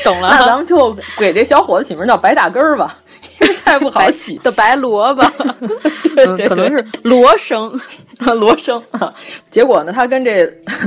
[0.03, 0.35] 懂了。
[0.37, 2.97] 那咱们就给这小伙子起名叫白大根儿吧。
[3.63, 5.23] 太不好起的白萝卜，
[6.15, 7.79] 对，可能是罗生，
[8.39, 9.13] 罗生啊。
[9.49, 10.45] 结果呢，他跟这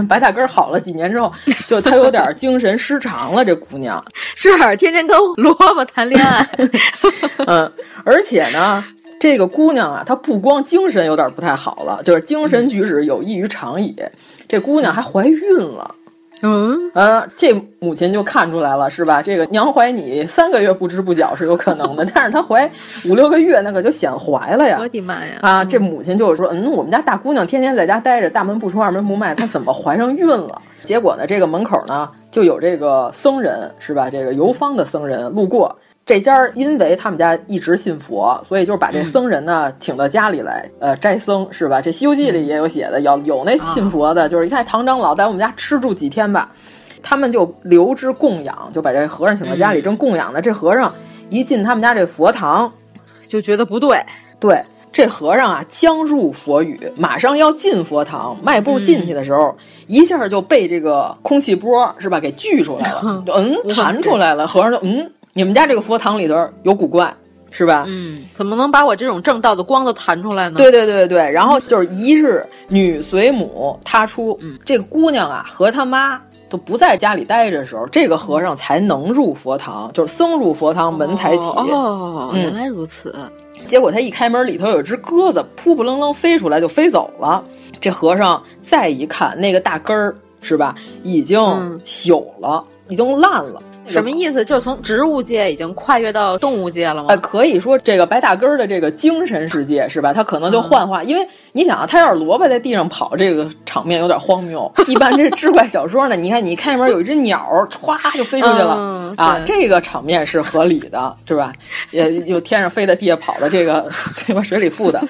[0.09, 1.33] 白大根好了几年之后，
[1.67, 3.45] 就他有点精神失常了。
[3.45, 4.03] 这姑娘
[4.35, 6.47] 是天天跟萝卜谈恋爱，
[7.47, 7.73] 嗯，
[8.05, 8.85] 而且呢，
[9.19, 13.95] 这个姑娘啊，她不光精神有点不太好了，就是精神举止有异于常理。
[14.49, 15.95] 这姑娘还怀孕了。
[16.42, 19.20] 嗯啊，这母亲就看出来了，是吧？
[19.22, 22.68] 这个娘怀你三个月不知不觉是有可能的，但是她怀
[23.09, 24.79] 五六个月，那可就显怀了呀！
[24.81, 25.33] 我的妈呀！
[25.42, 30.61] 啊，这母亲就是说，嗯，我们家大姑娘天天在家待着，大门不出二门不迈，她怎么怀上孕了？
[30.85, 34.09] 结果呢，这个门口呢就有这个僧人，是吧？
[34.09, 35.76] 这个游方的僧人路过。
[36.07, 41.81] 这家因为他们家一直信佛，所以就是把这僧人呢请到家里来，呃，斋僧是吧？
[41.81, 46.51] 这《西游记》里也有写的，有有那信佛的，就是一看唐长老在我们家吃住几天吧，
[47.01, 50.43] 他们就留之供养，就把这和尚请到家里正供养呢。
[50.43, 50.93] 这和尚
[51.29, 52.73] 一进他们家这佛堂，
[53.29, 54.05] 就觉得不对，
[54.41, 54.61] 对
[54.91, 65.09] 这和尚啊将入佛宇，马上要进佛堂，迈步进去的时候，一下就被这个空气波是吧给聚出来了， 就嗯弹出来了，和尚就嗯。
[65.33, 67.14] 你们家这个佛堂里头有古怪，
[67.51, 67.85] 是吧？
[67.87, 70.57] 嗯，怎么能把我这种正道的光都弹出来呢？
[70.57, 81.57] 对对对对，然后就是一日女随母他出，这个姑娘啊和他妈都不在家里待着的时候，这个和尚才能入佛堂，就是僧入佛堂门才起。
[81.57, 83.14] 哦，原来如此。
[83.66, 87.45] 结果他一开门，里头有只鸽子扑扑棱棱飞出来就飞走了。
[87.81, 91.38] 这和尚再一看，那个大根儿是吧，已经
[91.85, 93.62] 朽了，已经烂了。
[93.90, 94.44] 什么意思？
[94.44, 97.07] 就从植物界已经跨越到动物界了吗？
[97.09, 100.12] 呃，可以说这个白大根儿的这个精神世界是吧？
[100.12, 104.70] 它可能就幻化，因为你想啊，它要是萝卜在地上跑，这个场面有点荒谬。
[104.87, 107.38] 一般这是 志怪小说呢，你看你一开门有一只鸟，
[107.70, 111.53] 歘就飞出去了、嗯、啊，这个场面是合理的，是吧？
[111.90, 113.88] 也有天上飞的，地下跑的，这个
[114.26, 114.42] 对吧？
[114.42, 115.03] 水里浮的，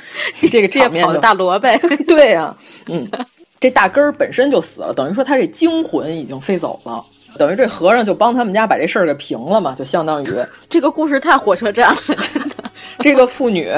[0.50, 1.68] 这个场面跑的大萝卜，
[2.06, 2.56] 对呀、啊，
[2.88, 3.06] 嗯，
[3.58, 7.04] 这大根儿本身就死了，等于说它这精魂已经飞走了。
[7.38, 10.34] 等于这和尚就帮他们家把这事儿给平了嘛，就相当于
[10.68, 12.56] 这个故事太火车站了，真的。
[13.00, 13.72] 这个妇女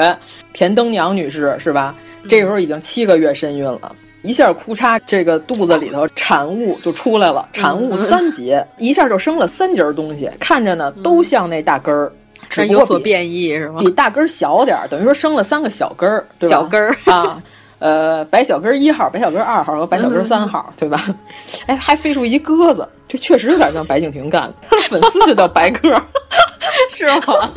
[0.53, 1.95] 田灯娘女士是吧？
[2.27, 12.11] 这个时候已经七个月身孕了，一下哭嚓，这个肚子里头产物就出来了，产物三节，一下就生了三节东西，看着呢都像那大根儿，
[12.67, 13.79] 有所变异是吗？
[13.79, 17.41] 比大根儿小点儿，等于说生了三个小根儿，小根儿啊。
[17.83, 21.13] 呃，白小根一号、白小根二号和白小根三号，嗯、对吧？
[21.65, 24.53] 哎，还飞出一鸽子，这确实有点像白敬亭干的。
[24.61, 25.89] 他的粉丝就叫白鸽，
[26.89, 27.51] 是吗？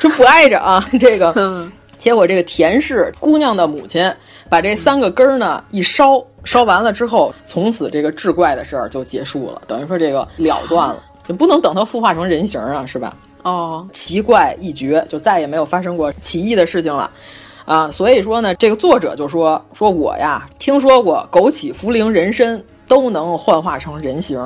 [0.00, 1.32] 这不挨着啊，这个。
[1.36, 4.12] 嗯、结果这个田氏姑娘的母亲
[4.48, 11.00] 把这三个根儿呢一烧，烧完了之后，从此这个志怪的事儿就结束了，等于说这个了断了。
[11.28, 13.16] 你不能等它孵化成人形啊，是吧？
[13.44, 17.08] 哦，奇怪一绝，就再也没有发生过奇异的事情了。
[17.64, 24.38] 啊，所以说呢，这个作者就说说我呀，听说过枸杞、茯苓、人参都能幻化成人形，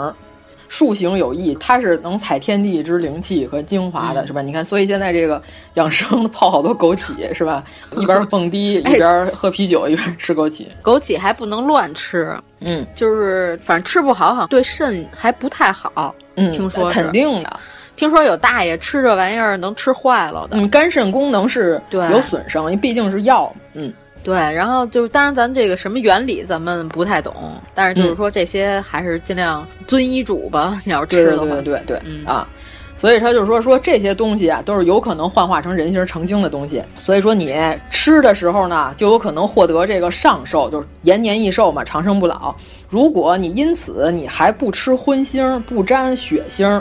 [0.69, 4.41] 树形有异，它是能采天地之灵气和精华的，是吧？
[4.41, 5.43] 你看，所以现在这个
[5.75, 7.65] 养生泡好多枸杞，是吧？
[7.97, 10.67] 一边蹦迪 一边喝啤酒，一边吃枸杞。
[10.83, 16.15] 枸杞还不能乱吃，嗯，就是反正吃不好，好像对肾还不太好。
[16.37, 17.59] 嗯，听说肯定的。
[17.99, 23.93] 听说有大爷吃这玩意儿能吃坏了的，嗯，肝肾功能是有损伤，因为毕竟是药，嗯。
[24.25, 27.33] 对，然后就是，当然咱这个什么原理咱们不太懂，
[27.73, 30.79] 但是就是说这些还是尽量遵医嘱吧。
[30.85, 32.47] 你要是吃的话，对对对对，嗯、啊，
[32.95, 36.83] 所以他就是说说这些东西啊，都是有可能幻化成人形成精的东西。
[36.99, 37.57] 所以说你
[37.91, 42.55] 吃的时候呢，就有可能获得这个上寿，就是延年益寿嘛，长生不老。
[42.89, 46.79] 如果你因此你还不吃荤腥，不沾血腥。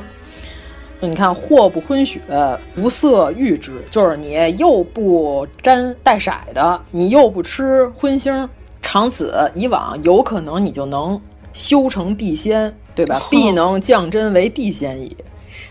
[0.99, 2.19] 你看，祸不昏血，
[2.75, 8.47] 无色欲之，就是你又不沾带色的，你又不吃荤腥，
[8.81, 11.19] 长此以往，有可能你就能
[11.53, 13.21] 修成地仙，对吧？
[13.29, 15.15] 必能降真为地仙矣。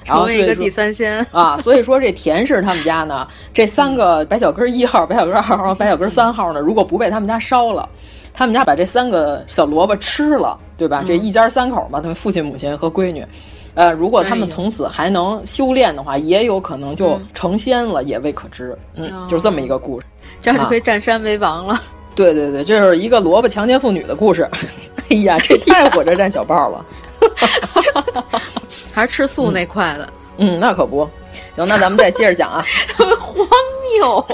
[0.04, 1.56] 成为一个地三仙啊！
[1.58, 7.88] 所以说这田氏他们家呢，这三个白小根一号、白小根二号、白小根三号呢，如果不被他们家烧了，
[8.32, 11.02] 他们家把这三个小萝卜吃了，对吧？
[11.04, 13.26] 这一家三口嘛，他们父亲、母亲和闺女。
[13.76, 18.76] 呃，如果他们从此还能修炼的话，也有可能就成仙了，也未可知。
[18.94, 20.06] 嗯，就是这么一个故事，
[20.40, 21.80] 这样就可以占山为王了。
[22.16, 24.48] 对对对，这是一个萝卜强奸妇女的故事。
[25.10, 26.84] 哎呀，这 太火车站小报了，
[28.92, 30.08] 还是吃素那块的。
[30.38, 31.04] 嗯，那可不
[31.54, 31.66] 行。
[31.68, 32.64] 那咱们再接着讲啊，
[33.20, 33.46] 荒
[33.98, 34.26] 谬！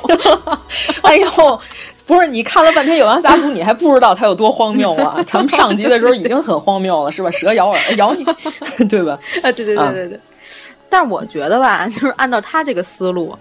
[1.03, 1.61] 哎呦。
[2.07, 5.23] 不是你看了半天《酉阳杂族》，你还不知道它有多荒谬吗？
[5.27, 7.31] 咱们上集的时候已经很荒谬了，是吧？
[7.31, 8.25] 蛇咬耳 咬你，
[8.89, 9.19] 对吧？
[9.43, 10.21] 啊，对对对对对。
[10.89, 13.37] 但是我觉得吧，就是按照他这个思路，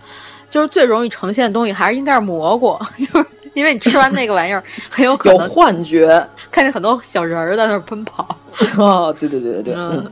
[0.49, 8.25] 就是最容易呈现的东西还是应该是蘑菇， 就是因为你吃完那个玩意儿，很有可能有幻觉，看见很多小人儿在那儿奔跑。
[8.77, 10.09] 哦，对对对对对，嗯。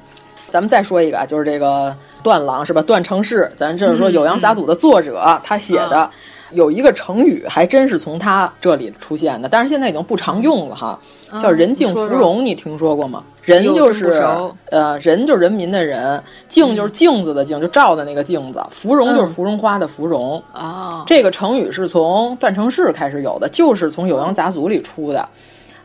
[0.49, 2.81] 咱们再说一个啊，就是这个段郎是吧？
[2.81, 6.09] 段成式，咱就是说《酉阳杂俎》的作者他写的。
[6.51, 10.99] 有一个成语还真是从他这里出现的，但是现在已经不常用了哈，
[11.41, 13.23] 叫“人敬芙蓉”，你听说过吗？
[13.43, 14.23] 人就是
[14.69, 21.03] 呃，人就是人民的人，镜就是镜子的镜，就照的那个镜子，芙蓉就是芙蓉花的芙蓉啊。
[21.07, 25.27] 这个成语是从段成式开始有的，就是从《酉阳杂俎》里出的。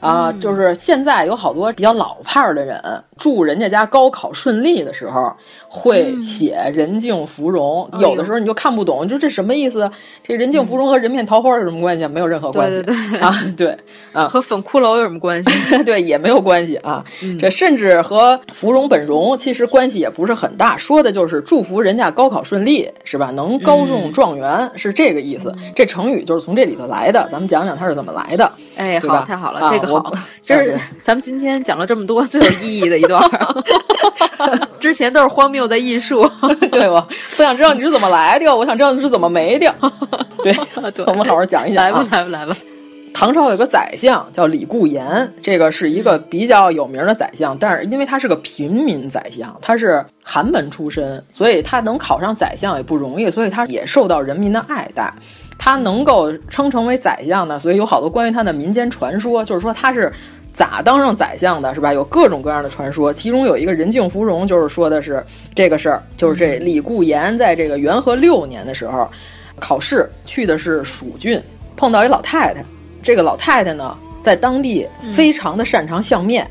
[0.00, 2.78] 啊，就是现在有好多比较老派的人，
[3.16, 5.32] 祝人家家高考顺利的时候，
[5.68, 7.88] 会写“人敬芙蓉”。
[8.00, 9.90] 有的时候你就看不懂，就这什么意思？
[10.22, 12.06] 这“人敬芙蓉”和人面桃花有什么关系？
[12.08, 12.82] 没有任何关系。
[12.82, 13.78] 对对对啊，对
[14.12, 15.50] 啊， 和粉骷髅有什么关系？
[15.84, 17.04] 对，也没有关系啊。
[17.38, 23.30] 这甚至和芙蓉本容其实关系也不是很大，说的就是祝福人家高考顺利，是吧？
[23.30, 25.54] 能高中状元是这个意思。
[25.74, 27.28] 这成语就是从这里头来的。
[27.30, 28.52] 咱们讲讲它是怎么来的。
[28.76, 29.94] 哎，好，太好了，这个。
[29.94, 30.12] 好，
[30.44, 33.22] 这是咱们今天讲了这么多最有意义的一段，
[34.80, 36.28] 之前都是荒谬的艺术，
[36.70, 37.06] 对吧？
[37.36, 39.74] 不想知道你是怎么来的，我想知道你是怎么没的。
[40.42, 40.54] 对，
[41.06, 41.84] 我们好好讲一讲。
[41.84, 42.56] 来吧，来吧，来吧。
[43.16, 55.14] 唐朝有个宰相叫李固言，这个是一个比较有名的宰相，但是因为他是个平民宰相，他是寒门出身，所以他能考上宰相也不容易，所以他也受到人民的爱戴。
[55.56, 60.12] 他能够称成为宰相呢，所以有好多关于他的民间传说，就是说他是
[60.54, 61.92] 咋当上宰相的，是吧？
[61.92, 65.22] 有各种各样的传说，其中有一个人敬芙蓉，就是说的是
[65.54, 69.06] 这个事儿，就是这李固言在这个元和六年的时候
[69.58, 71.42] 考试去的是蜀郡，
[71.76, 72.64] 碰到一老太太，
[73.02, 76.48] 这个老太太呢在当地非常的擅长相面。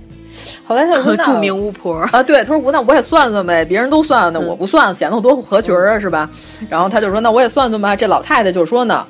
[0.66, 6.28] 后来他说：“著名巫婆啊，对，他说我那我也算算呗，别人都算，那我不算，显得我多不合群啊，是吧？
[6.68, 7.96] 然后他就说：那我也算算吧。
[7.96, 9.06] 这老太太就说呢，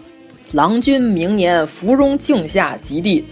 [0.52, 3.26] 郎君明年芙蓉镜下及第，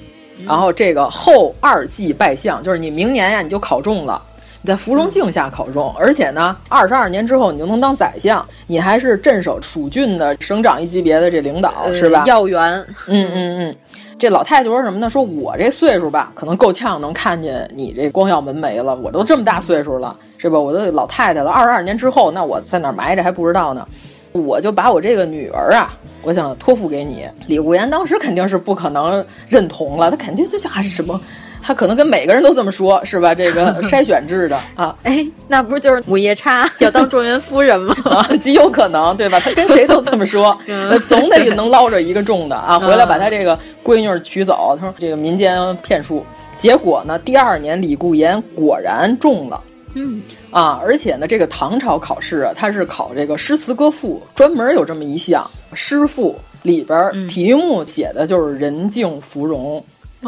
[0.46, 4.22] 然后这个后二季拜相，就是你明年呀你就考中了，
[4.62, 12.24] 你在芙蓉镜下考中，而且呢二十二年之后你就能当宰相，你还是镇守蜀郡的省长一级别的这领导，是吧？
[12.26, 12.74] 要员，
[13.08, 13.76] 嗯嗯嗯。”
[14.20, 15.10] 这老太太说什么呢？
[15.10, 18.96] 说我这岁数吧，可能够呛能看见你这光耀门楣了。
[18.98, 20.60] 我都这么大岁数了，是吧？
[20.60, 21.50] 我都老太太了。
[21.50, 23.88] 二十二年之后，那我在哪埋着还不知道呢。
[24.32, 27.28] 我就把我这个女儿啊，我想托付给你。
[27.48, 31.20] 李固言当时肯定是不可能认同了，他肯定就啊什么。
[31.64, 33.36] 他可能跟每个人都这么说，是吧？
[33.36, 37.96] 这个 筛选制的啊， 哎，那不就是母夜叉要当状元夫人吗？
[38.10, 39.40] 啊，极有可能，对吧？
[39.40, 44.76] 他跟谁都这么说，那总得能捞着一个中的啊，回来把他这个闺女娶走。
[44.80, 49.62] 他说这个民间骗术，结果呢，第二年李固言果然中了，
[49.94, 50.22] 嗯
[50.52, 59.84] 啊，而且呢，这个唐朝考试啊，他是考这个诗词歌赋，专门有这么一项诗赋里边题目写的就是人敬芙蓉，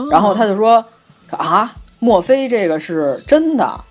[0.09, 0.83] 然后他就说。
[1.35, 3.83] 啊，莫非这个是真的？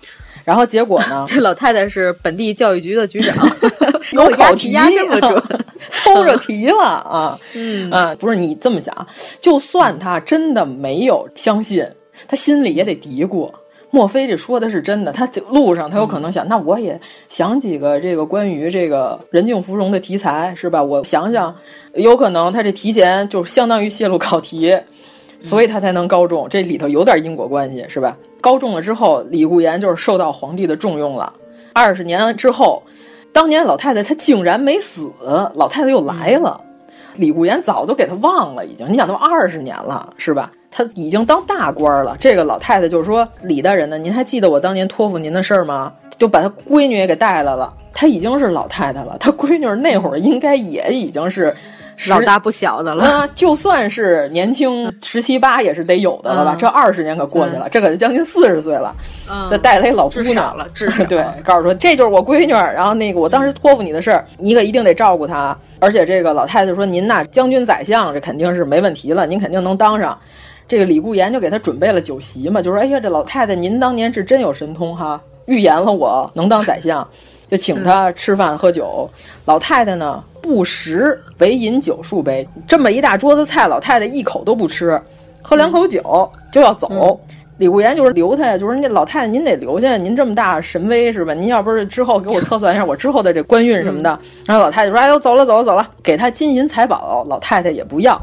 [0.45, 3.45] 然后结果呢， 这老太太是本地教育局的局长，
[4.13, 5.43] 有考题压这么准，
[6.05, 7.37] 偷着题了啊！
[7.53, 8.95] 嗯啊，不是你这么想，
[9.41, 11.85] 就算他真的没有相信，
[12.29, 13.51] 他心里也得嘀咕。
[13.93, 15.11] 莫非这说的是真的？
[15.11, 20.81] 他路上他有可能想，那我也想几个这个关于这个人境芙蓉的题材，是吧？
[20.81, 21.55] 我想想，
[21.93, 24.75] 有可能他这提前就相当于泄露考题，
[25.39, 26.47] 所以他才能高中。
[26.49, 28.17] 这里头有点因果关系，是吧？
[28.41, 31.31] 高中了之后，李固言就是受到皇帝的重用了。
[31.71, 32.81] 二十年之后，
[33.31, 35.11] 当年老太太她竟然没死，
[35.53, 36.59] 老太太又来了。
[37.17, 38.91] 李固言早都给他忘了，已经。
[38.91, 40.51] 你想都二十年了，是吧？
[40.75, 42.17] 他已经当大官了。
[42.19, 43.97] 这个老太太就是说：“李大人呢？
[43.97, 47.71] 您还记得我当年托付您的事儿吗？”就把他闺女也给带来了。
[47.93, 51.53] 她已经是老太太了，她闺女那会儿应该也已经是
[52.07, 53.03] 老大不小的了。
[53.03, 56.55] 啊，就算是年轻十七八也是得有的了吧？
[56.57, 58.95] 这二十年可过去了，这可将近四十岁了。
[59.49, 62.51] 这带来老姑娘了，至少对，告诉说这就是我闺女。
[62.51, 65.55] 然后那个我当时托付你的事儿，你可一定得照顾她。
[65.79, 70.17] 而且这个老太太说：“您呐，将军宰相，这肯定是没问题了，您肯定能当上。”
[70.67, 77.07] 这个李固言就给他准备了酒席嘛，就说：“哎呀，这老太太您当年是真有神通哈，预言了我能当宰相，
[77.47, 79.09] 就请他吃饭喝酒。
[79.45, 84.99] 老太太呢不食，唯饮酒数杯，这么一大桌子菜，老太太一口都不吃，
[85.41, 87.19] 喝两口酒就要走。
[87.57, 91.35] 李固言就是留他呀，就说那老太太您得留下，您这么大神威是吧？
[91.35, 94.17] 您要不是之后给我测算一下我之后的这官运什么的。
[94.45, 98.19] 然后老太太说：哎呦，走了走了走了，给他金银财宝，老太太也不要。”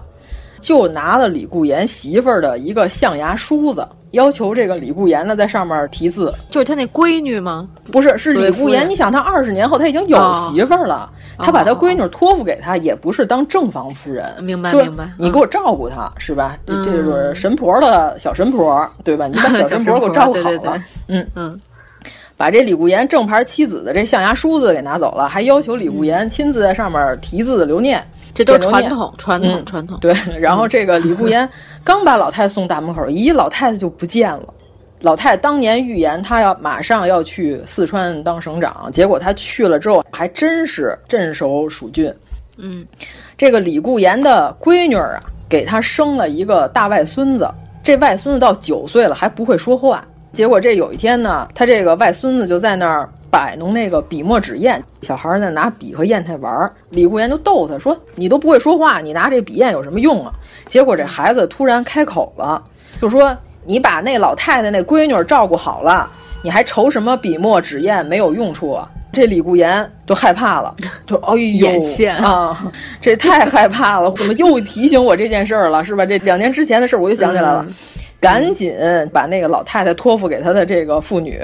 [0.61, 7.69] 就拿了李固言媳妇儿的一个象牙梳子，要求这个李固言呢在上面题字，就是他那闺女吗？
[7.91, 8.89] 不是，是李固言。
[8.89, 14.27] 你想，他二十年后他已经有媳妇儿了，他把他闺女托付给他，也不是当正房夫人。
[14.43, 15.11] 明白，明白。
[15.19, 16.57] 你给我照顾他，是吧？
[16.67, 19.27] 这就是神婆的小神婆，对吧？
[19.27, 20.79] 你把小神婆 给我照顾好了。
[21.09, 21.59] 嗯嗯，
[22.37, 28.05] 把这李固言正牌妻子的这象牙梳子给拿走了，还要求李固言亲自在上面题字留念。
[28.35, 29.99] 这都是传统，传统，传统。
[30.01, 31.49] 对， 然后这个李固言
[31.83, 34.55] 刚把老太太送大门口，咦，老太太就不见了。
[35.01, 42.15] 老太太当年预言她要马上要去四川当省长，结果她去了之后，还真是镇守蜀郡。
[42.59, 42.87] 嗯，
[43.37, 45.19] 这个李固言的闺女啊，
[45.49, 47.51] 给他生了一个大外孙子，
[47.83, 50.07] 这外孙子到九岁了还不会说话。
[50.33, 53.09] 结果这有一天呢，他这个外孙子就在那儿。
[53.33, 56.69] 摆弄那个笔墨纸砚，小孩在拿笔和砚台玩儿。
[56.89, 60.33] 李固言就逗他说：“你都不会说话，你拿这笔砚有什么用啊？”
[60.67, 62.61] 结果这孩子突然开口了，
[63.01, 66.11] 就说：“你把那老太太那闺女照顾好了，
[66.43, 70.75] 你还愁什么笔墨纸砚没有用处啊？”这李固言就害怕了，
[71.07, 71.81] 就哎呦
[72.21, 72.59] 啊，
[73.01, 74.13] 这太害怕了！
[74.17, 75.85] 怎么又提醒我这件事儿了？
[75.85, 76.05] 是吧？
[76.05, 77.65] 这两年之前的事儿我就想起来了。
[78.21, 78.77] 赶紧
[79.13, 81.41] 把那个老太太托付给他的这个妇女，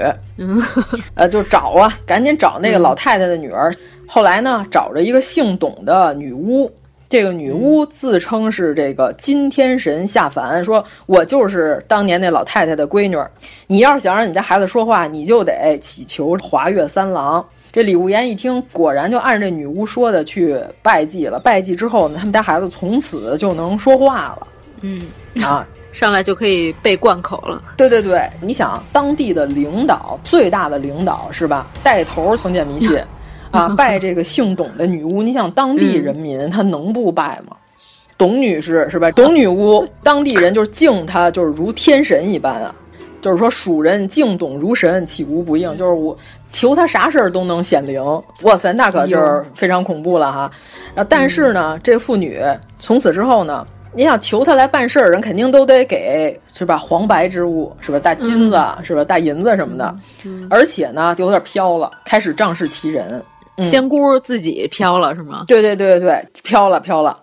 [1.15, 3.73] 呃，就找啊，赶紧找那个老太太的女儿。
[4.07, 6.71] 后来呢，找着一个姓董的女巫，
[7.09, 13.17] 这个女巫自称是这个金天神下凡，说我就是当年那老太太的闺女。
[13.65, 17.43] 你要是想让你家孩子说话，你就得祈求华岳三郎。
[17.71, 21.39] 这李无言一听，果然就按这女巫说的去拜祭了。
[21.39, 24.47] 拜祭之后呢，他们家孩子从此就能说话了。
[24.81, 25.01] 嗯
[25.43, 25.67] 啊。
[25.97, 27.61] 上来就可以被灌口了。
[27.75, 31.65] 对对对，你想当地的领导，最大的领导是吧？
[31.83, 32.99] 带头封建迷信，
[33.49, 35.23] 啊，拜这个姓董的女巫。
[35.23, 37.57] 你想当地人民他能不拜吗？
[38.15, 39.09] 董女士是吧？
[39.11, 42.73] 董女巫，当地人就是敬她，就是如天神一般啊。
[43.19, 45.75] 就是说蜀人敬董如神，岂无不应？
[45.75, 46.15] 就是我
[46.51, 48.01] 求他啥事儿都能显灵。
[48.43, 50.51] 哇塞，那可就是非常恐怖了哈。
[50.95, 52.39] 啊，但是呢，这妇女
[52.77, 53.65] 从此之后呢？
[53.97, 56.77] 你想求他来办事儿，人肯定都得给，是吧？
[56.77, 57.97] 黄白之物，是吧？
[57.97, 59.03] 大金子，是吧？
[59.03, 59.95] 大银子什么的，
[60.51, 63.19] 而且呢，就有点飘了，开始仗势欺人。
[63.63, 65.45] 仙姑自己飘了，是吗？
[65.47, 67.17] 对对对对对，飘了飘了，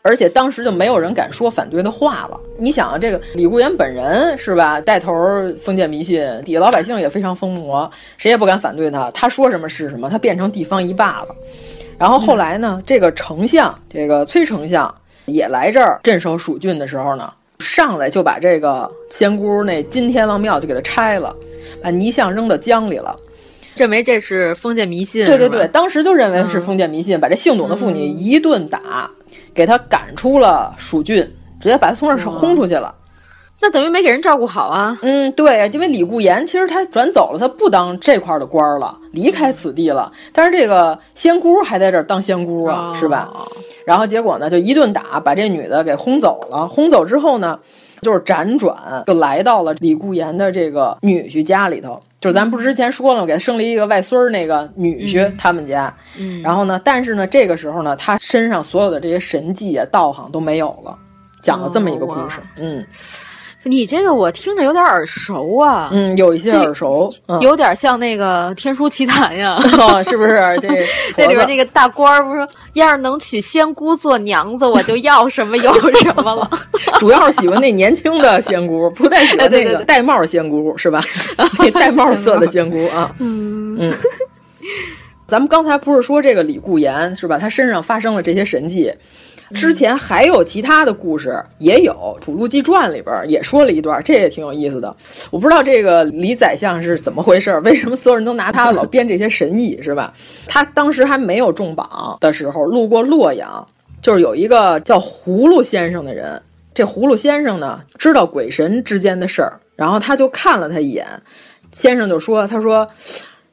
[0.00, 2.40] 而且当时就没有人敢说反对的话了。
[2.58, 5.12] 你想啊，这个李固言本人是吧，带头
[5.60, 11.28] 封建迷信，底下老百姓也非常疯魔，谁也不敢反对他，他说什么是什么，他变成地方一霸了。
[11.98, 14.92] 然后后来呢，这个丞相，这个崔丞相。
[15.26, 21.34] 也来这儿镇守蜀郡的时候呢，上来就把这个仙姑那金天王庙就给它拆了，
[21.82, 23.14] 把泥像扔到江里了，
[23.76, 25.26] 认为这是封建迷信。
[25.26, 29.10] 对对对，当时就认为是封建迷信，把这姓董的妇女一顿打，
[29.52, 31.22] 给他赶出了蜀郡，
[31.60, 32.94] 直接把他从这儿轰出去了。
[33.58, 34.96] 那等于没给人照顾好啊？
[35.02, 40.12] 嗯，对，因为李固言其实他转走了，他不当这块的官了，离开此地了。
[40.32, 43.32] 但是这个仙姑还在这儿当仙姑啊，是吧？
[43.86, 46.68] 然后结果呢，就一顿打，把这女的给轰走了。
[46.68, 47.58] 轰走之后呢，
[48.02, 48.76] 就是辗转
[49.06, 51.98] 就来到了李固言的这个女婿家里头。
[52.20, 53.26] 就是咱不是之前说了吗？
[53.26, 55.92] 给他生了一个外孙儿，那个女婿他们家。
[56.18, 60.96] 嗯，然后呢，但是呢，这个时候呢，他身上所有的这些神迹啊、道行都没有了，
[61.40, 62.40] 讲了这么一个故事。
[62.56, 62.84] 嗯。
[63.68, 70.36] 你这个我听着有点耳熟啊，嗯，有一些耳熟，嗯、有点像那个《天书奇谭》呀， 哦、是不是？
[70.62, 70.68] 这
[71.18, 76.48] 那里边那个大官儿不是说，要是能娶仙姑做娘子，我就要什么有什么了。
[77.00, 81.02] 主要是喜欢那年轻的仙姑，不太喜欢那个戴帽仙姑，是吧？
[81.58, 83.94] 那戴帽色的仙姑啊，嗯嗯。
[85.26, 87.36] 咱们刚才不是说这个李固言是吧？
[87.36, 88.92] 他身上发生了这些神迹。
[89.54, 94.94] 之前还有其他的故事，也有《普鲁记传》里边也说了一段，这也挺有意思的。
[95.30, 100.12] 我不知道这个李宰相是怎么回事，为什么所有人都拿他老编这些神异，是吧？
[100.46, 103.66] 他当时还没有中榜的时候，路过洛阳，
[104.02, 106.40] 就是有一个叫葫芦先生的人。
[106.74, 111.06] 这葫芦先生呢，知道鬼神之间的事儿，然后他就看了他一眼，
[111.72, 112.86] 先生就说：“他说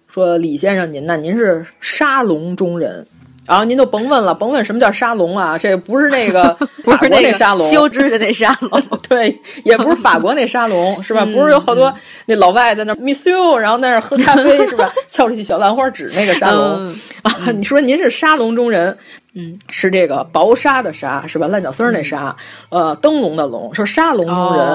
[0.08, 3.08] 说李先生您呢，您是沙龙中人。”
[3.46, 11.26] 然后您就甭问了，甭问什么叫沙龙啊，这不是那个 法国那沙龙，修枝的那沙龙， 对，也不是法国那沙龙， 是吧？
[11.26, 11.94] 不是有好多
[12.26, 14.92] 那老外在那 Monsieur，然后在那喝咖啡，是吧？
[15.10, 16.88] 翘着起小兰花指那个沙龙
[17.22, 17.36] 啊。
[17.54, 18.98] 你说您是沙龙中人，
[19.34, 21.48] 嗯，是这个薄纱的纱，是吧？
[21.50, 22.34] 烂脚丝儿那纱，
[22.70, 24.66] 呃，灯笼的笼，说沙龙中人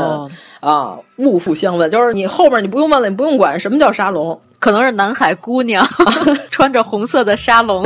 [0.61, 5.87] 啊，勿复相问，就是你后面你不用问了，你不用管什么叫沙龙，可能是南海姑娘
[6.51, 7.83] 穿着红色的沙龙。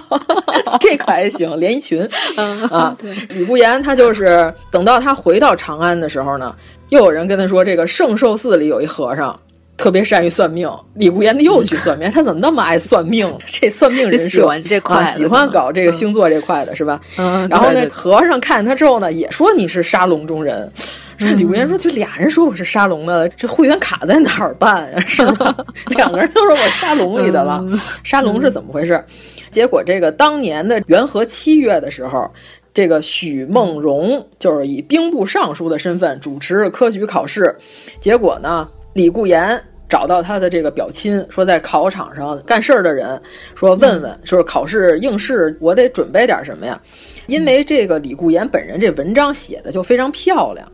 [0.80, 2.96] 这可还行，连衣裙、嗯、啊！
[3.30, 6.54] 李不言他就是等到他回到长安的时候呢，
[6.88, 9.38] 又有人跟他说，这个圣寿寺里有一和尚
[9.76, 10.70] 特别善于算命。
[10.94, 13.32] 李不言他又去算命，他怎么那么爱算命？
[13.46, 17.00] 这算命人喜欢这块、啊，喜欢搞这个星座这块的、嗯、是吧？
[17.18, 17.48] 嗯。
[17.48, 20.70] 然后那，和尚看他之后呢，也说你是沙龙中人。
[21.18, 25.00] 嗯、李不言说：“就俩人说我是沙龙的，这会员卡在哪儿办呀？
[25.06, 25.54] 是吧？
[25.96, 29.02] 两个人都说我沙龙里的了，嗯、沙龙是怎么回事？”
[29.50, 32.28] 结果，这个当年的元和七月的时候，
[32.72, 37.54] 这个许梦荣就是以兵部尚书的身份主持科举考试。
[38.00, 43.20] 结果呢，李固言找到他的这个表亲，说在考场上干事儿的人，
[43.54, 46.80] 说问问，说考试应试我得准备点什么呀？
[47.26, 50.66] 因为这个李固言本人这文章写的就非常漂亮，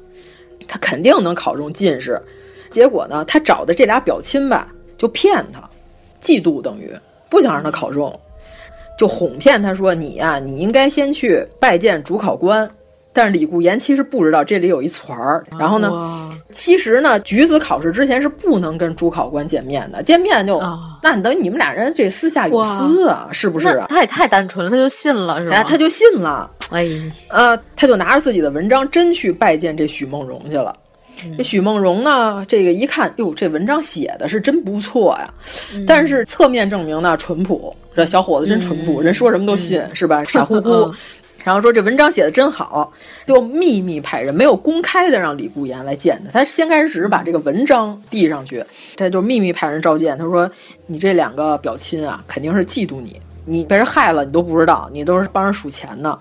[0.69, 2.21] 他肯定能考中进士。
[2.71, 5.61] 结果呢，他找的这俩表亲吧，就骗他，
[6.21, 6.93] 嫉妒等于
[7.31, 8.15] 不想让他考中。
[8.99, 12.69] 就哄骗他说：“你呀、啊，你应该先去拜见主考官。”
[13.13, 15.45] 但是李固言其实不知道这里有一团儿。
[15.59, 23.87] 然后呢，其实呢，举子考试之前是不能跟主考官见面的，见面就、哦、那你等于你们俩人这私下有私啊，是不是啊？
[23.91, 25.57] 他也太单纯了，他就信了是吧？
[25.57, 26.51] 哎，他就信了。
[26.71, 26.89] 哎，
[27.29, 30.75] 呃，他就拿着自己的文章真去拜见这许梦荣去了。
[31.37, 35.35] 这许梦荣呢，这个一看，哟，这文章写的是真不错呀。
[35.75, 40.25] 嗯、但是侧面证明呢，淳朴，这小伙子真淳朴，嗯、人说什么都信，嗯、是吧？
[40.25, 40.91] 傻乎乎。
[41.49, 42.93] 然后说这文章写的真好，
[43.25, 46.31] 就秘密派人，没有公开的让李固言来见他。
[46.31, 48.63] 他先开始只是把这个文章递上去，
[48.99, 50.19] 他就秘密派人召见。
[50.19, 50.47] 他说
[50.89, 56.19] ：“你这两个表亲啊，肯定是嫉妒你，你被人害了，你都不知道，你都是帮人数钱呢。”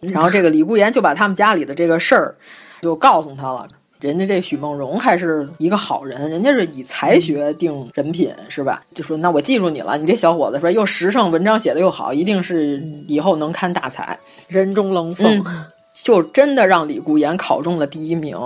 [0.00, 2.36] 然后这个李固言就把他们家里的这个事儿
[2.80, 3.66] 就告诉他了。
[4.00, 8.82] 人家这许梦荣还是一个好人，人家是以才学定人品，是吧？
[8.94, 15.38] 就说那我记住你了，你这小伙子说又时尚，文章写的又好，一定是以后能堪大才，人中龙凤。
[15.40, 15.64] 嗯、
[16.00, 18.38] 就真的让李固言考中了第一名，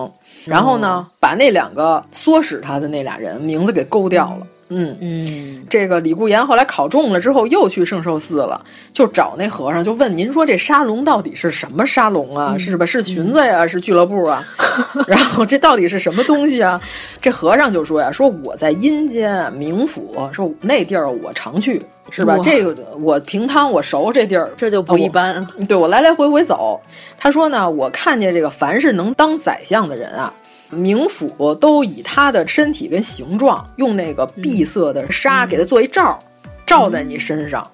[0.46, 4.38] 然后呢，把那两个唆使他的那俩人名字给勾掉了。
[4.40, 12.52] 嗯嗯嗯，这个李固言后来考中了之后，又去圣寿寺了，就找那和尚，就问您说这沙龙到底是什么沙龙啊？
[12.54, 12.84] 嗯、是吧？
[12.86, 13.66] 是裙子呀？
[13.66, 14.44] 是俱乐部啊？
[15.06, 16.80] 然后这到底是什么东西啊？
[17.20, 22.38] 这和尚就说呀：“说我在阴间冥府，说那地儿我常去，是吧？
[22.42, 25.34] 这个我平汤我熟这地儿，这就不一般。
[25.34, 26.80] 啊、对我来来回回走。
[27.18, 30.32] 他说呢，我看见这个凡是能当宰相的人啊。”
[30.72, 37.64] 冥府都以他的身体跟形状，用那个碧色的纱给他做一罩，嗯、罩在你身上。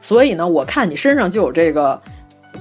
[0.00, 2.00] 所以呢，我看你身上就有这个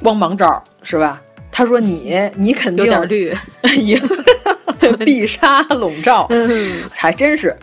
[0.04, 1.22] 光芒罩，是吧？
[1.52, 3.36] 他说你你肯定有点绿，
[5.04, 7.56] 碧纱笼罩，嗯、 还真是。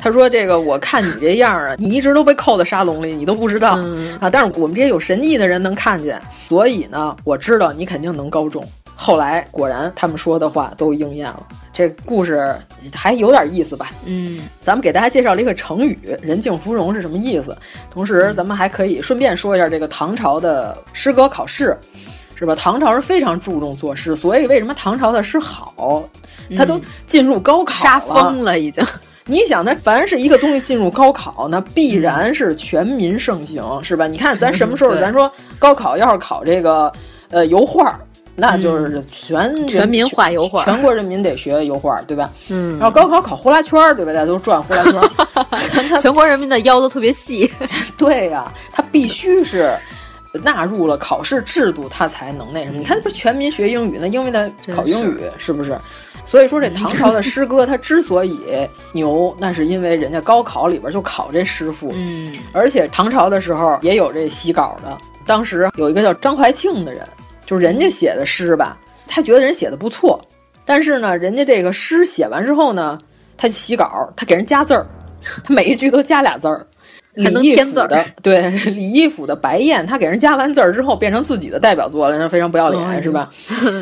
[0.00, 4.30] 他说：“这个我看你这样啊，你一直都被扣在沙笼里，你都不知道、嗯、啊。
[4.30, 8.64] 但是我们这些有神意的人能看见，所以呢，我知道你肯定能高中。
[9.00, 11.46] 后来果然他们说的话都应验了。
[11.72, 12.52] 这故事
[12.92, 13.86] 还有点意思吧？
[14.04, 17.56] 嗯，咱们给大家介绍了一个成语‘人敬芙蓉’是什么意思。
[17.88, 21.78] 同时，咱们还可以顺便说一下这个唐朝的诗歌考试。
[22.34, 22.54] 是吧？
[22.54, 26.08] 唐朝是非常注重作诗，所以为什么唐朝的诗好？
[26.56, 28.84] 他都进入高考杀疯了，已经。
[29.26, 34.06] 你想，那凡是一个东西进入高考，那必然是全民盛行，是吧？
[34.06, 35.28] 你看咱什么时候，咱说
[35.58, 36.92] 高考要是考这个
[37.30, 37.98] 呃油画，
[38.38, 42.30] 那就是全全民画油画，全国人民得学油画，对吧？
[42.48, 42.78] 嗯。
[42.78, 44.12] 然后高考考呼啦圈，对吧？
[44.12, 47.50] 大家都转呼啦圈， 全国人民的腰都特别细。
[47.98, 49.76] 对呀，他必须是。
[50.44, 52.78] 纳入了考试制度，他才能那什么？
[52.78, 55.76] 你看，不是全民学英语，那因为他考英语，是不是？
[56.22, 58.38] 所以说，这唐朝的诗歌，它之所以
[58.92, 61.90] 牛，那是因为人家高考里边就考这诗赋。
[61.94, 64.96] 嗯，而且唐朝的时候也有这洗稿的。
[65.24, 67.08] 当时有一个叫张怀庆的人，
[67.48, 70.20] 就是人家写的诗吧，他觉得人写的不错，
[70.66, 72.98] 但是呢，人家这个诗写完之后呢，
[73.38, 74.86] 他洗稿，他给人加字儿，
[75.42, 76.66] 他每一句都加俩字儿。
[77.14, 83.30] 李义府的对李义府的《白燕》，他给人加完字儿之后，变成自己的代表作了，那非常不要脸，哦、是吧？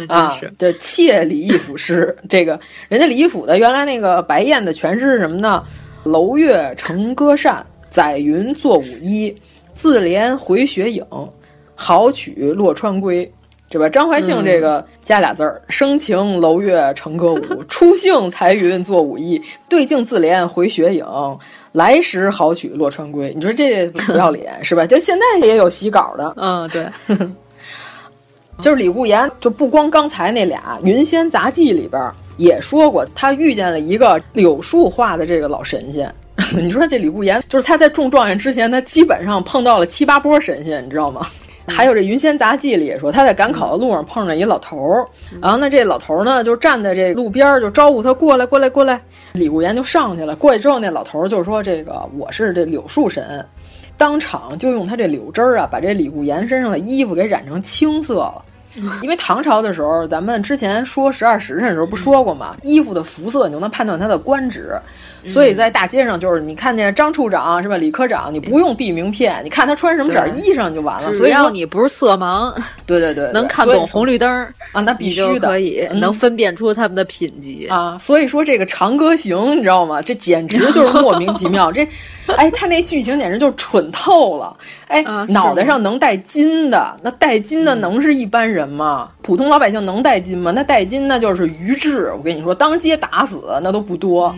[0.06, 5.64] 啊，这窃李义府诗，这个人家李义府的原来那个《白燕》的全诗是什么呢？
[6.04, 9.34] 楼月成歌扇，载云作舞衣，
[9.74, 11.04] 自怜回雪影，
[11.74, 13.28] 好曲落川归。
[13.68, 13.88] 对吧？
[13.88, 21.04] 张怀庆这个加俩字儿，生情楼月成歌舞， 初兴彩云作舞衣，对镜自怜回雪影，
[21.72, 23.32] 来时好曲落川归。
[23.34, 24.86] 你说这不要脸 是吧？
[24.86, 26.86] 就现在也有洗稿的，嗯，对，
[28.58, 36.14] 就是李顾言，就不光刚才那俩《云仙杂记》里边也说过，他遇见了一个柳树画的这个老神仙。
[36.54, 41.26] 你说这李顾言，就是他在中状元之前，他基本上碰到了七八波神仙，你知道吗？
[41.66, 45.06] 还有这《云仙杂记》里也说，他在赶考的路上碰上一老头儿，
[45.42, 49.00] 然后那，这老头儿呢就站在这路边儿，就招呼他过来，过来，过来。
[49.32, 53.44] 李顾言就上去了，过去之后，那老头儿就说：“这个我是这柳树神。”
[53.98, 58.44] 当场就用他这柳枝儿啊，把这李顾言身上的衣服给染成青色了。
[59.02, 62.56] 因为唐朝的时候，咱们之前说十二时辰的时候不说过吗？
[62.62, 64.72] 衣服的服色你就能判断他的官职，
[65.26, 67.76] 所以在大街上就是你看见张处长是吧？
[67.76, 71.10] 李科长，你不用递名片，你看他穿什么色衣裳就完了。
[71.12, 72.54] 只要你不是色盲，
[72.86, 74.30] 对对对，能看懂红绿灯
[74.72, 77.98] 啊，那必须的可以能分辨出他们的品级啊。
[77.98, 80.02] 所以说这个《长歌行》，你知道吗？
[80.02, 81.72] 这简直就是莫名其妙。
[81.72, 81.86] 这，
[82.36, 84.56] 哎，他那剧情简直就是蠢透了。
[84.88, 89.10] 哎，脑袋上能戴金的，那戴金的能是一般人吗？
[89.22, 90.50] 普通老百姓能戴金吗？
[90.52, 92.12] 那戴金那就是愚智。
[92.16, 94.34] 我跟你说，当街打死那都不多。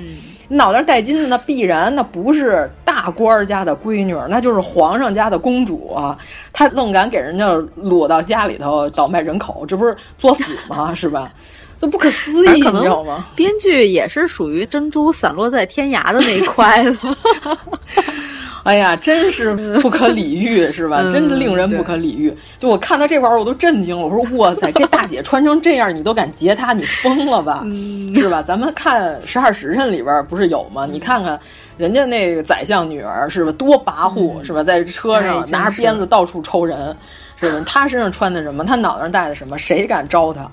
[0.51, 6.17] 脑袋戴金的那必然那不是大官家的闺女，那就是皇上家的公主啊！
[6.55, 10.93] 他愣敢给人家裸到家里头倒卖人口，这不是作死吗？
[10.97, 11.31] 是吧？
[11.79, 13.27] 这不可思议，你知道吗？
[13.37, 16.97] 编剧也是属于珍珠散落在天涯的那一块的。
[18.65, 20.99] 哎呀，真是不可理喻，是吧？
[21.01, 22.35] 嗯、真的令人不可理喻。
[22.59, 24.07] 就我看到这块儿，我都震惊了。
[24.07, 26.73] 我说：“哇塞，这大姐穿成这样，你都敢截她？
[26.73, 27.63] 你疯了吧？
[27.65, 30.87] 嗯、是吧？”咱们看《十二时辰》里边不是有吗？
[30.91, 31.39] 你看看
[31.77, 34.63] 人家那个宰相女儿是吧，多跋扈、嗯、是吧？
[34.63, 36.95] 在车上、哎、拿着鞭子到处抽人，
[37.41, 37.63] 是吧？
[37.67, 38.65] 她身上穿的什么？
[38.65, 39.57] 她脑袋上戴的什么？
[39.57, 40.51] 谁敢招她？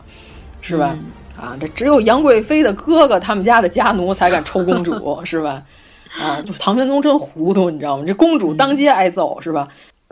[0.61, 0.95] 是吧？
[0.95, 1.05] 嗯、
[1.43, 5.61] 啊，这只有杨贵妃的哥哥他们家的家奴才敢抽公主， 是吧？
[6.19, 8.03] 啊，就唐玄宗真糊涂，你知道吗？
[8.07, 9.67] 这公主当街挨揍是吧？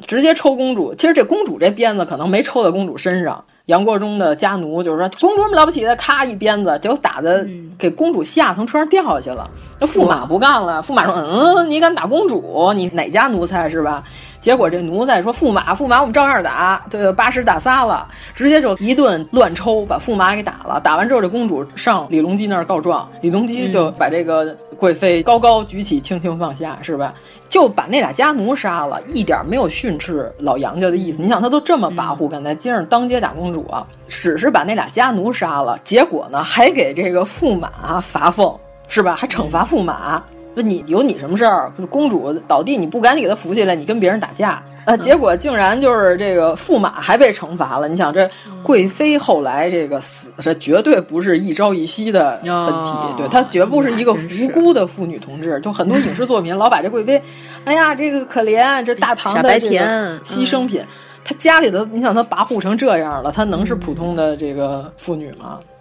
[0.07, 0.93] 直接抽公主。
[0.95, 3.43] 其实这公主这鞭子可能没抽在公主身上。
[3.67, 7.47] 杨国忠的家奴就是说，公主什么了不起的，咔一鞭子，结果打的
[7.77, 9.49] 给公主吓从车上掉下去了。
[9.79, 12.73] 那驸马不干了，驸马说：“嗯，你敢打公主？
[12.75, 14.03] 你哪家奴才是吧？”
[14.43, 20.81] 结果这奴才说：“驸马，驸马，我们照样打，这个八十打仨了，直接就一顿乱抽，把驸马给打了。
[20.81, 27.13] 打完之后，这公主上李隆基那儿告状，李隆基就把这个贵妃高高举起，轻轻放下，是吧？
[27.47, 31.21] 就把那俩家奴杀了，一点没有训斥老杨家的意思。
[31.21, 33.87] 你想，他都这么跋扈，敢在街上当街打公主啊？
[34.09, 39.15] 只是把那俩家奴杀了，结果呢，还给这个驸马罚俸，是吧？
[39.15, 40.21] 还惩罚驸马。”
[40.53, 41.71] 说你有你什么事儿？
[41.89, 47.87] 公主倒地，你不赶紧给她扶起来，你跟别人打架，呃，结果竟然就是这个驸马还被惩罚了。
[47.87, 48.29] 你想，这
[48.61, 55.59] 贵妃后来这个死，这绝对不是一朝一夕的问题，哦、对她绝不是一个无辜的妇女同志。
[55.61, 57.19] 就很多影视作品 老把这贵妃，
[57.65, 60.83] 哎呀，这个可怜，这大唐的这个牺牲品，
[61.23, 65.57] 她、嗯、家里头，你想她跋扈成这样了，她能是普通的这个妇女吗？
[65.59, 65.72] 嗯，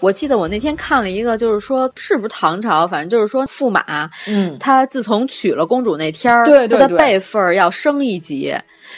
[0.00, 8.54] 我记得我那天看了一个，就是说是不是唐朝，反正就是说驸马，嗯，他自从娶了公主那天儿，对对他的辈分要升一级，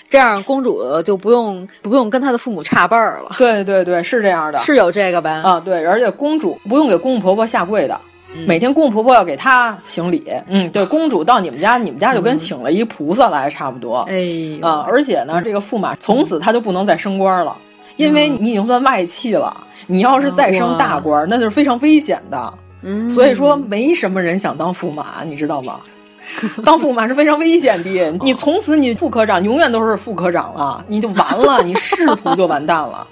[0.09, 3.37] 这样公主就不用不用跟他的父母差辈儿了。
[3.39, 5.43] 对对对，是这样的，是有这个吧？
[5.45, 7.99] 啊，对，而且公主不用给公公婆婆下跪的。
[8.47, 10.23] 每天公公婆婆要给她行礼。
[10.49, 14.01] 嗯，对，公主到你们家，你们家就跟请了一菩萨来差不多。
[14.09, 17.57] 哎啊，而且呢，这个驸马从此他就不能再升官了，
[17.97, 19.55] 因为你已经算外戚了。
[19.89, 22.55] 你要是再升大官，那就是非常危险的。
[22.83, 25.81] 嗯，所以说没什么人想当驸马，你知道吗？
[26.65, 33.07] 当驸马是非常危险的， 你从此你副科长永远都是副科长了，你就完了， 你仕途就完蛋了。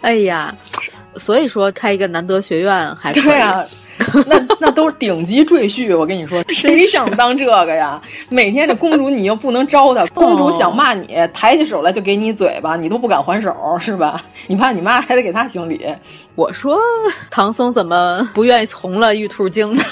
[0.00, 0.54] 哎呀，
[1.16, 3.64] 所以说开一个南德学院还对啊。
[4.26, 8.00] 那那都是顶级赘婿，我跟你说，谁想当这个呀？
[8.28, 14.20] 每天这公主你又不能招她，公主想骂你，抬起手来就给你嘴巴，你都不敢还手，是吧？
[14.46, 15.86] 你怕你妈还得给她行礼。
[16.34, 16.76] 我说
[17.30, 19.82] 唐僧怎么不愿意从了玉兔精呢？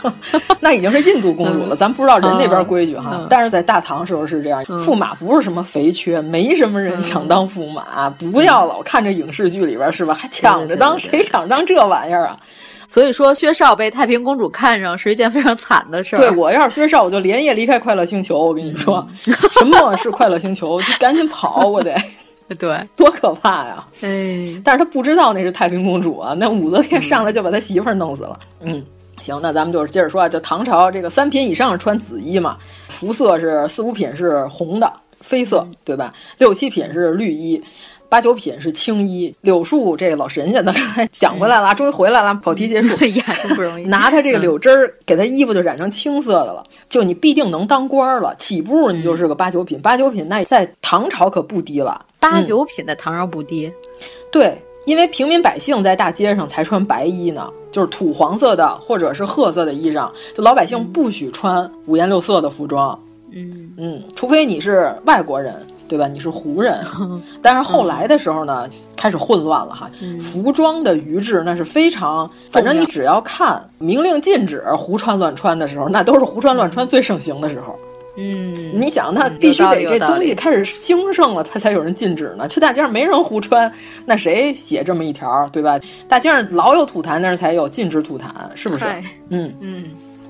[0.60, 3.26] 那已经是印度公主了，咱不知道人那边规矩哈。
[3.28, 8.08] 但是在大唐时候是这样，驸马不是什么肥缺，没什么人想当驸马。
[8.10, 10.14] 不要老看这影视剧里边是吧？
[10.14, 12.36] 还抢着当，谁想当这玩意儿啊？
[12.90, 16.18] 所以说，薛少被太平公主看上是一件非常惨的事儿。
[16.18, 18.46] 对我要是薛少，我就连夜离开快乐星球。
[18.46, 20.80] 我跟你说， 什么是快乐星球？
[20.82, 21.96] 就赶紧跑，我得。
[22.58, 23.86] 对，多可怕呀！
[24.00, 26.34] 哎，但是他不知道那是太平公主啊。
[26.36, 28.36] 那武则天上来就把他媳妇儿弄死了。
[28.58, 28.84] 嗯，
[29.20, 34.92] 行，那咱们就是接着说啊，就唐朝这个三品以上穿紫衣嘛，服色是四五品是红的
[35.24, 36.12] 绯色，对吧？
[36.38, 37.62] 六七品是绿衣。
[38.10, 40.74] 八九品是青衣，柳树这个老神仙呢，
[41.12, 42.96] 讲回来了，终于回来了，跑题结束。
[43.54, 43.84] 不容易！
[43.88, 48.34] 拿他这个柳枝儿，给他衣服就染成青色的了，就你必定能当官了。
[48.34, 52.04] 起步你就是个八九品，八九品那在唐朝可不低了。
[52.18, 53.72] 八九品在唐朝不低，
[54.32, 62.98] 对，因为平民百姓在大街上才穿白衣呢，就是土黄色的或者是褐色的衣裳，就老百姓不许穿五颜六色的服装。
[63.30, 65.54] 嗯嗯，除非你是外国人。
[65.90, 66.06] 对吧？
[66.06, 66.80] 你是胡人，
[67.42, 69.90] 但是后来的时候呢，开始混乱了哈。
[70.20, 77.76] 服装的余制那是非常，反正你只要看明令禁止胡穿乱穿的时候，那都是胡穿乱穿最盛行的时候。
[78.16, 82.46] 嗯，你想，那必须得这东西开始兴盛了，它才有人禁止呢。
[82.46, 83.72] 去大街上没人胡穿，
[84.06, 85.80] 那谁写这么一条，对吧？
[86.08, 88.24] 大街上老有吐痰，那儿才有禁止吐痰，
[88.54, 88.84] 是不是？
[89.30, 89.84] 嗯嗯。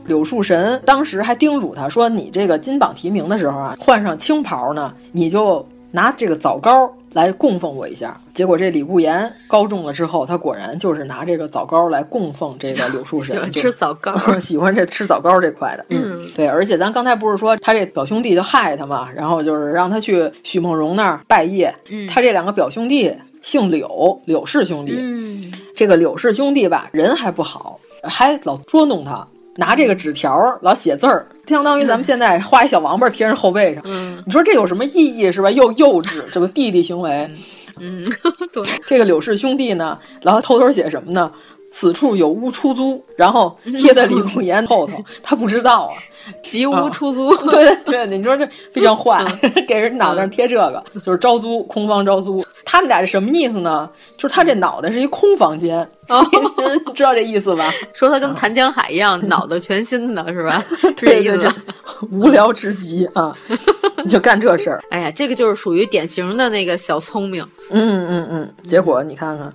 [0.07, 13.36] 柳树神当时还叮嘱他说：“你这个金榜题名的时候啊，换上青袍呢，你就拿这个枣糕来供奉我一下。”结果这李固言高中了之后，他果然就是拿这个枣糕来供奉这个柳树神。
[13.36, 15.84] 喜欢吃枣糕，喜欢这吃枣糕这块的。
[15.90, 16.48] 嗯，对。
[16.48, 21.72] 而且咱刚才不是说他这表兄弟就害他嘛，然后就是让他去许梦荣那儿拜谒。
[21.90, 24.96] 嗯，他这两个表兄弟姓柳，柳氏兄弟。
[24.98, 29.26] 嗯，这个柳氏兄弟吧，人还不好，还老捉弄他。
[29.57, 33.82] 拿这个纸条老写字儿，相当于咱们现在画一小王八贴人后背上。
[33.86, 35.51] 嗯，你说这有什么意义是吧？
[35.51, 37.30] 又幼稚，这个弟弟行为。
[37.78, 38.05] 嗯，
[38.53, 38.62] 对。
[38.86, 41.30] 这个柳氏兄弟呢，然后偷偷写什么呢？
[41.71, 45.95] 此处有屋出租，然后贴在李固言后头， 他不知道啊。
[46.43, 49.25] 吉屋出租， 对对对，你说这非常坏，
[49.66, 52.45] 给人脑袋上贴这个，就是招租，空房招租。
[52.64, 53.89] 他们俩是什么意思呢？
[54.18, 55.89] 就是他这脑袋是一空房间，
[56.95, 57.73] 知道这意思吧？
[57.95, 60.62] 说他跟谭江海一样，脑袋全新的是吧？
[60.95, 61.51] 对对对，
[62.12, 63.35] 无聊之极啊，
[64.05, 64.85] 你就干这事儿。
[64.91, 67.43] 哎呀，这个就是属于典型的那个小聪明。
[67.71, 69.53] 嗯嗯嗯，结果你看看，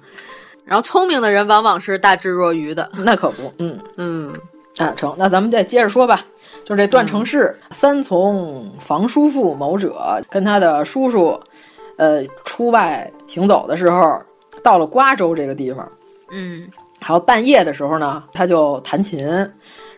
[0.66, 3.54] 然后聪明的人往往是大智若愚的，那可不。
[3.60, 4.34] 嗯嗯，
[4.78, 6.26] 啊成，那咱们再接着说吧。
[6.64, 11.40] 就是这段成式，三从房叔父某者跟他的叔叔，
[11.98, 14.20] 呃，出外行走的时候，
[14.64, 15.88] 到了瓜州这个地方，
[16.32, 16.68] 嗯，
[17.00, 19.30] 还有半夜的时候呢，他就弹琴，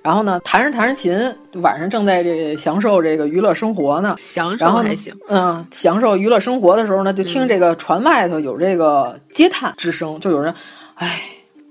[0.02, 1.18] 然后呢，弹着弹着琴，
[1.62, 10.54] 晚上正在这享受这个娱乐生活呢，享受还行，嗯，享受娱乐生活的时候呢，就听这个船外头有这个嗟叹之声，就有人，
[10.96, 11.22] 唉，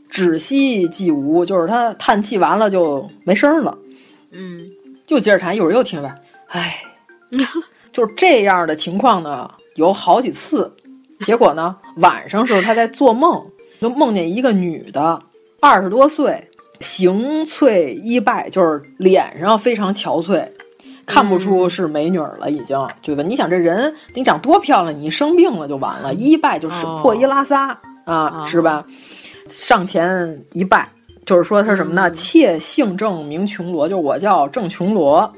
[0.09, 3.77] 止息即无，就是他叹气完了就没声了，
[4.31, 4.63] 嗯。
[5.07, 6.17] 就接着弹，一会儿又听吧，
[6.49, 6.83] 唉，
[7.93, 10.75] 就是这样的情况呢，有好几次。
[11.21, 13.47] 结果呢，晚上时候他在做梦，
[13.81, 15.23] 就梦见一个女的，
[15.61, 16.51] 二十多岁，
[16.81, 20.47] 形翠衣败，就是脸上非常憔悴，
[21.05, 23.23] 看不出是美女了，已经，对吧？
[23.23, 28.85] 你想这人，你长多漂亮，你生病了就完了，衣败就是破衣拉撒啊，是吧？
[29.47, 30.89] 上前一拜。
[31.25, 32.09] 就是说他什么呢？
[32.13, 35.33] 妾姓郑名琼罗，就我叫郑琼罗。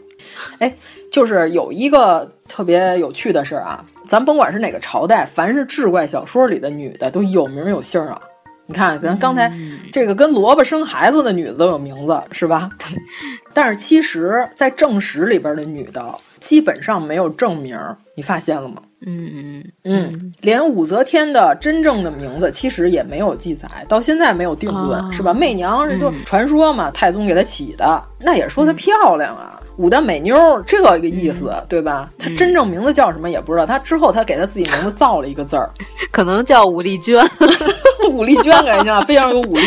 [0.59, 0.71] 哎，
[1.11, 8.21] 就是有一个特别有趣的事儿啊，咱甭管是哪个朝代，凡是志怪小说里的女的都有名有姓啊。
[8.69, 9.51] 你看，咱刚才
[9.91, 12.69] 这个跟萝卜生孩子的女的都有名字，是吧？
[13.55, 16.05] 但是其实，在正史里边的女的
[16.39, 17.77] 基本上没有正名，
[18.15, 18.77] 你发现了吗？
[19.07, 25.33] 嗯嗯嗯，连武则天的真正的名字其实也没有记载，到现在没有定论，哦是吧？
[25.33, 32.11] 媚娘是就传说嘛，太宗给她起的，那也说她漂亮啊，武大美妞这个意思，对吧？
[32.19, 35.71] 她真正名字叫什么也不知道，她之后她给她自己名字造了一个字儿，
[36.13, 37.25] 可能叫武丽娟，
[38.09, 39.63] 武力捐给人家 非常有武力，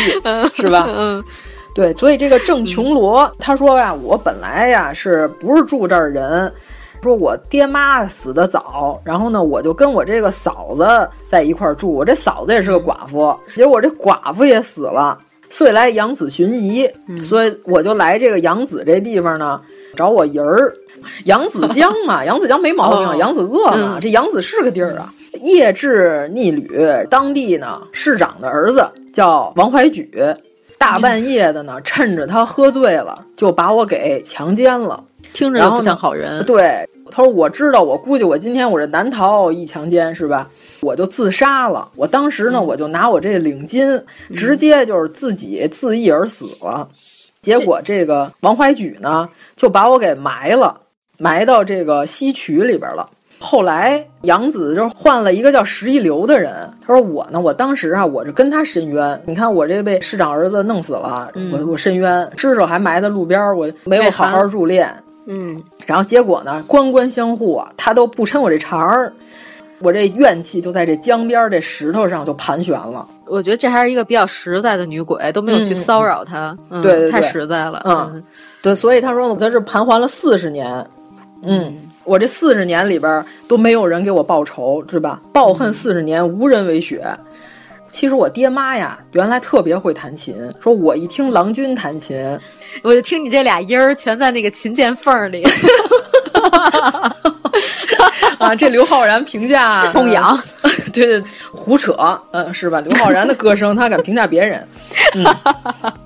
[0.54, 0.86] 是吧？
[0.88, 1.22] 嗯。
[1.74, 6.52] 对，所以这个郑琼罗他说呀，我本来呀是不是住这儿人？
[7.02, 10.86] 说我爹妈死的早，然后呢，我就跟我这个嫂子
[11.26, 11.92] 在一块儿住。
[11.92, 15.18] 我这嫂子也是个寡妇，结果这寡妇也死了，
[15.48, 16.88] 遂来养子寻遗，
[17.20, 19.60] 所以我就来这个养子这地方呢，
[19.96, 20.72] 找我姨儿。
[21.24, 25.12] 扬子江嘛， 扬子江没毛病，扬子鄂嘛，这扬子是个地儿啊。
[25.42, 26.80] 夜至逆旅，
[27.10, 30.10] 当地呢市长的儿子叫王怀举。
[30.78, 35.02] 大半夜的呢，趁着他喝醉了，就把我给强奸了。
[35.32, 36.44] 听着就不像好人。
[36.44, 40.50] 对，他说我知道，我估计我今天我这难逃一强奸是吧？
[40.80, 41.88] 我就自杀了。
[41.94, 44.02] 我当时呢，我就拿我这领巾，
[44.34, 46.88] 直接就是自己自缢而死了。
[47.40, 50.80] 结果这个王怀举呢，就把我给埋了，
[51.18, 53.08] 埋到这个西渠里边了。
[53.42, 59.20] 后来杨子就换了一个叫石一流的人，他说我呢，我当时啊，我是跟他申冤。
[59.26, 64.88] 你看我这被市长儿子弄死了，嗯、我我申冤，尸首还埋在路边，我没有好好入殓。
[65.26, 69.12] 嗯，然后结果呢，官官相护啊，他都不抻我这茬儿，
[69.80, 73.08] 我这怨气就在这江边这石头上就盘旋了。
[73.26, 76.56] 我觉得这还是一个比较实在的女鬼，都没有去骚扰他。
[76.70, 77.82] 嗯、对对对，太实在了。
[77.86, 78.22] 嗯，
[78.62, 80.86] 对，所以他说我在这盘桓了四十年。
[81.42, 81.76] 嗯。
[82.04, 85.20] 我这四十年里边都没有人给我报仇，是吧？
[85.32, 87.04] 报恨四十年，无人为雪。
[87.88, 92.38] 其实我爹妈呀，原来特别会弹琴，说我一听郎君弹琴，
[92.82, 95.44] 我就听你这俩音儿全在那个琴键缝里。
[98.38, 100.36] 啊，这刘昊然评价 供养，
[100.92, 101.22] 对对，
[101.52, 101.94] 胡扯，
[102.32, 102.80] 嗯，是吧？
[102.80, 104.66] 刘昊然的歌声，他敢评价别人，
[105.14, 105.92] 嗯。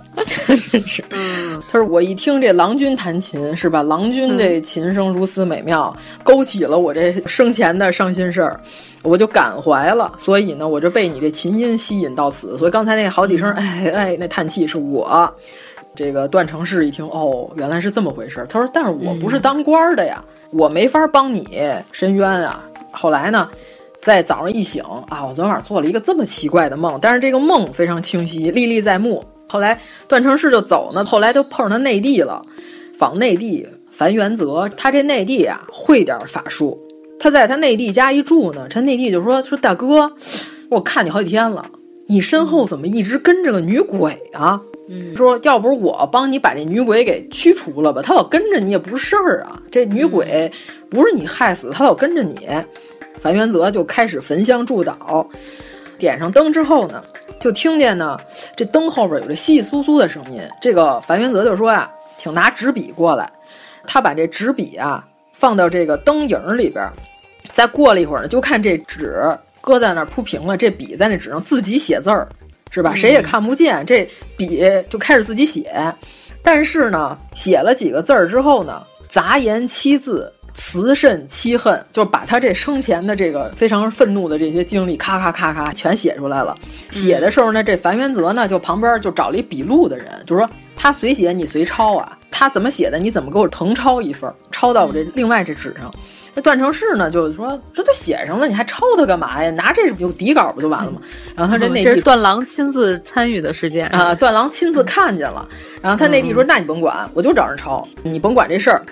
[0.47, 3.83] 真是，嗯，他说我一听这郎君弹琴是吧？
[3.83, 8.61] 郎君这琴声如此美妙，勾起了我这生前的伤心事儿，
[9.03, 10.12] 我就感怀了。
[10.18, 12.59] 所以呢，我就被你这琴音吸引到此。
[12.59, 15.33] 所以刚才那好几声，哎哎，那叹气是我。
[15.95, 18.45] 这个段成式一听，哦，原来是这么回事。
[18.49, 21.49] 他说，但是我不是当官的呀，我没法帮你
[21.93, 22.62] 申冤啊。
[22.91, 23.49] 后来呢？
[24.03, 29.24] 在早上一醒啊，我昨天晚上做了一个这么奇怪的梦，但是这个梦非常清晰，历历在目。
[29.49, 32.42] 后来段成式就走呢，后来就碰上他内弟了，
[32.99, 36.78] 访内地樊元泽，他这内弟啊会点法术，
[37.18, 40.12] 他在他内地家一住呢，他内弟就说说大哥，
[40.68, 41.64] 我看你好几天了，
[42.07, 44.61] 你身后怎么一直跟着个女鬼啊？
[44.88, 50.51] 嗯，说要不是我帮你把这女鬼给驱除了吧，他老跟着你也不是事儿啊，这女鬼
[50.88, 52.36] 不是你害死，他老跟着你。
[53.18, 55.26] 樊元泽就开始焚香祝祷，
[55.99, 57.03] 点上灯之后呢，
[57.38, 58.18] 就听见呢，
[58.57, 60.40] 这灯后边有这稀稀疏疏的声音。
[60.61, 63.30] 这个樊元泽就说呀：“请拿纸笔过来。”
[63.86, 66.90] 他把这纸笔啊放到这个灯影里边，
[67.53, 69.22] 再过了一会儿呢，就看这纸
[69.61, 72.28] 搁在那儿铺平了，这笔在那纸上自己写字儿，
[72.70, 72.94] 是吧？
[72.94, 75.72] 谁也看不见，这笔就开始自己写。
[76.42, 80.32] 但是呢，写了几个字儿之后呢，杂言七字。
[80.57, 86.57] 慈甚妻恨，就是把他这生前的这个非常愤怒的这些经历，咔咔咔咔全写出来了。
[86.90, 95.92] 写的时候呢，这樊元泽呢就旁边就找了一笔录的人，就说他随写你随抄啊，他怎么写的你怎么给我誊抄一份，抄到我这另外这纸上。
[96.37, 99.51] 那段成式呢就说这都写上了，你还抄他干嘛呀？
[99.51, 101.01] 拿这有底稿不就完了吗？
[101.34, 105.49] 然后他这内这是段郎亲自参与的事件啊，段郎亲自看见了。
[105.80, 108.84] 然后他内地说：“那你甭管，我就找人抄，你甭管这事儿。”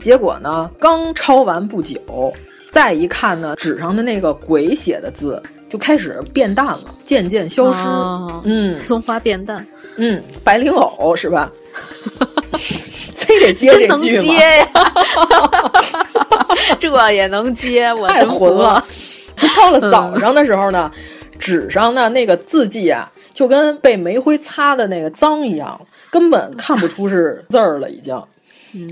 [0.00, 2.34] 结果呢，刚抄完不久，
[2.70, 7.86] 再一看呢，纸上的那个鬼写的字就开始变淡了，渐渐消失。
[7.86, 9.64] 哦、嗯，松花变淡。
[9.96, 11.52] 嗯，白灵藕是吧？
[13.14, 14.22] 非得接这句吗？
[14.22, 14.68] 接呀，
[16.80, 18.84] 这也能接，我太混了。
[19.56, 20.90] 到了早上的时候呢，
[21.38, 28.20] 纸上的那个字迹啊，就跟被煤灰擦的那个脏一样，根本看不出是字儿了，已经。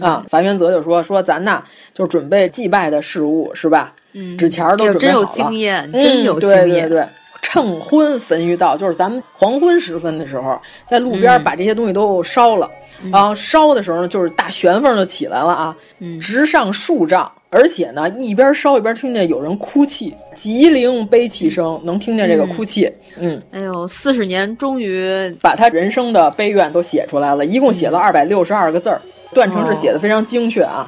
[0.01, 1.63] 啊，樊元泽就说说咱呐，
[1.93, 3.93] 就准备祭拜的事物是吧？
[4.15, 5.27] 嗯，纸钱儿都准备好了。
[5.27, 6.65] 真有经验，真有经验。
[6.67, 7.07] 对对对，
[7.43, 12.69] 趁昏焚于道，就是咱们黄昏时分的时候，在路边把这些东西都烧了。
[13.03, 22.93] 嗯、然后烧的时候呢，就是大旋风就起来了啊，嗯、直上数丈，而且呢，一边烧一边听见有人哭泣，吉灵悲泣声，能听见这个哭泣。
[23.19, 29.01] 嗯，哎呦，四十年终于把他人生的悲怨都写出来了，一共写了二百六十二个字儿。
[29.33, 30.87] 段成是写的非常精确啊，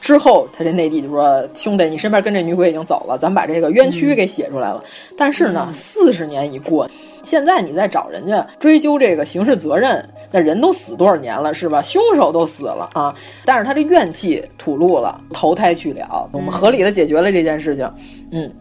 [0.00, 4.80] 之后，他这内地就说：“兄弟，你身边跟这女鬼已经走了，咱把这个冤屈给写出来了。
[4.84, 6.88] 嗯”但是呢，四十年一过，
[7.24, 11.80] 现在你再找人家追究这个刑事责任，那人都死多少年了，是吧？
[11.80, 13.14] 凶手都死了啊，
[13.44, 17.90] 但是他这怨气吐露了，投胎去了，我们合理的解决了这件事情。
[18.32, 18.52] 嗯，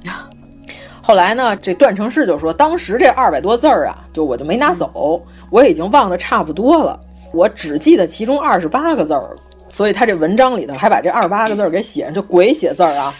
[1.01, 6.99] 后来呢，这段成式就说：“当时这二百多字儿啊，就我就没拿走，我已经忘得差不多了，
[7.33, 9.35] 我只记得其中二十八个字儿。”
[9.69, 13.11] 所以他这文章里头还把这二十八个字儿给写上，就鬼写字儿啊，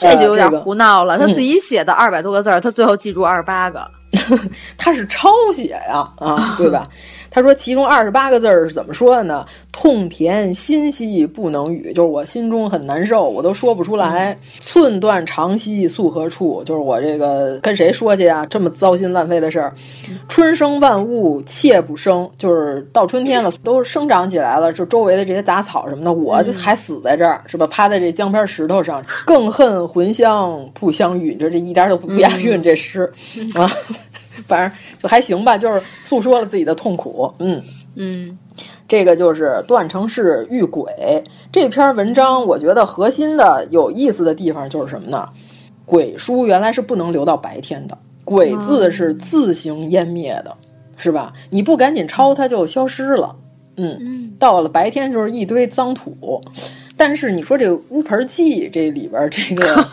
[0.00, 1.18] 这就有点胡闹了。
[1.18, 3.88] 他自己写的二百多个字儿，他最后记住二十八个，
[4.76, 6.88] 他是抄写呀，啊， 对吧？
[7.30, 9.46] 他说其中二十八个字儿是怎么说的呢？
[9.70, 14.36] 痛甜心兮不能语，就是我心中很难受，我都说不出来。
[14.58, 16.62] 寸断肠兮诉何处？
[16.64, 18.44] 就是我这个跟谁说去啊？
[18.46, 19.72] 这么糟心烂肺的事儿。
[20.28, 27.66] 春生万物妾不生，就是到春天了，都生长起来了，就周围的这些杂草什么的，我就还死在这儿，是吧？
[27.68, 31.34] 趴在这江边石头上，更恨魂香不相遇。
[31.36, 33.10] 这这一点都不押韵，这诗
[33.54, 33.70] 啊。
[34.46, 37.32] 反正就还行吧，就是诉说了自己的痛苦。
[37.38, 37.62] 嗯
[37.96, 38.38] 嗯，
[38.86, 45.28] 这个就是段成式遇鬼这篇文章，我觉得核心的有意思的地方就是什么呢？
[45.84, 50.56] 鬼书原来是不能留到白天的，鬼字是自行湮灭的，
[50.96, 51.32] 是吧？
[51.50, 53.34] 你不赶紧抄，它就消失了。
[53.76, 56.40] 嗯，到了白天就是一堆脏土。
[56.96, 59.84] 但是你说这《乌盆记》这里边这个。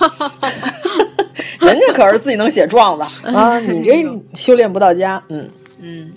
[1.62, 3.60] 人家可是自己能写状子 啊！
[3.60, 4.04] 你这
[4.36, 5.50] 修炼不到家，嗯
[5.82, 6.12] 嗯。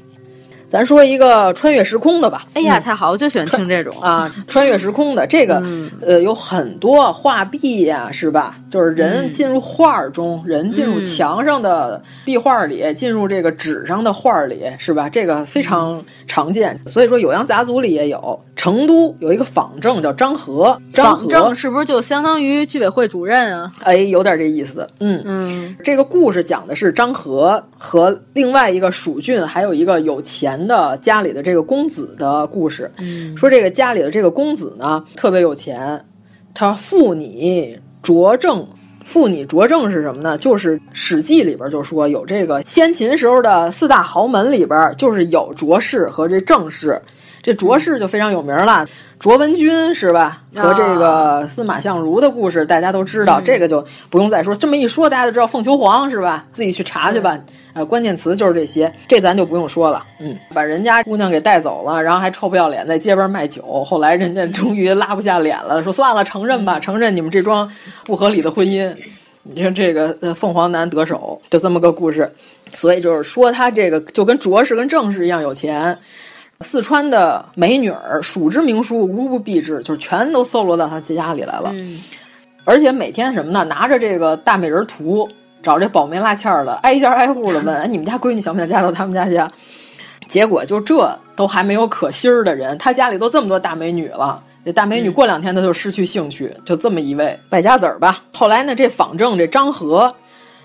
[0.70, 2.46] 咱说一个穿越时空的吧。
[2.54, 4.32] 哎呀，太好，我就喜欢听这种啊！
[4.46, 5.60] 穿越时空的这个，
[6.00, 8.56] 呃，有很多画壁呀，是吧？
[8.70, 15.08] 就是人进入画中，人进入墙上的壁画里，进入这个纸上的画里，是吧？
[15.08, 16.80] 这个非常常见。
[16.86, 18.40] 所以说，《酉阳杂族里也有。
[18.56, 23.72] 成都有一个仿正叫张和，仿正是不是就相当于居委会主任啊？
[23.82, 24.86] 哎，有点这意思。
[24.98, 32.90] 嗯嗯，这个故事讲的是张和和另外一个蜀郡，还有一个有钱的家里的这个公子的故事。
[32.98, 36.04] 嗯，说这个家里的这个公子呢特别有钱，
[36.54, 38.66] 他父你卓正，
[39.04, 40.36] 父你卓正是什么呢？
[40.38, 47.00] 就是《史记》里边就说有这个先秦时候的四大豪门里边，就是有卓氏和这郑氏。
[47.42, 48.86] 这卓氏就非常有名了，
[49.18, 50.42] 卓文君是吧？
[50.56, 54.54] 和这个司马相如的故事大家都知道，这个就不用再说。
[54.54, 56.44] 这么一说，大家就知道凤求凰是吧？
[56.52, 57.38] 自己去查去吧。
[57.72, 60.04] 呃，关键词就是这些，这咱就不用说了。
[60.18, 63.82] 嗯，把人家姑娘给带走了，然后还臭不要脸在街边卖酒。
[63.84, 67.70] 后来人家终于拉不下脸了，说算了，承认吧，承认你们这桩
[68.04, 68.94] 不合理的婚姻。
[69.44, 72.30] 你说这个呃，凤凰男得手，就这么个故事。
[72.72, 75.96] 所以就是说，他这个就跟卓氏跟郑氏一样有钱。
[76.62, 81.70] 四川的美女儿，数之名书，无不避之，就是全都搜罗到他家里来了。
[81.72, 82.02] 嗯，
[82.64, 83.64] 而且每天什么呢？
[83.64, 85.28] 拿着这个大美人图，
[85.62, 89.40] 找这保媒拉纤的，挨家挨户的问：“哎，你们家闺女想不想嫁到他们家去？”
[90.28, 96.54] 结果就这都还没有可心儿的人，他家里都这么多大美女了，这大美女过两天他就失去兴趣。
[96.64, 98.22] 就这么一位败家子儿吧。
[98.34, 100.14] 后来呢，这仿正这张和，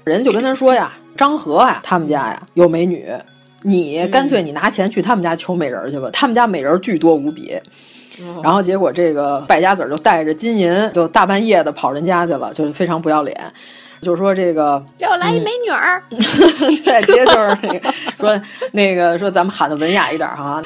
[0.04, 3.08] 人就跟他说呀：“张和啊，他们家呀有美女。”
[3.66, 7.60] 你干脆你拿钱去他们家求美人去吧，他们家美人巨多无比。
[8.42, 13.36] 然后结果这个败家子儿就带着金银，就大半夜的跑人家去了，就是非常不要脸。
[14.02, 18.42] 就是说这个给我来一美女儿， 对，直接就是那个说
[18.72, 20.62] 那个说咱们喊的文雅一点哈，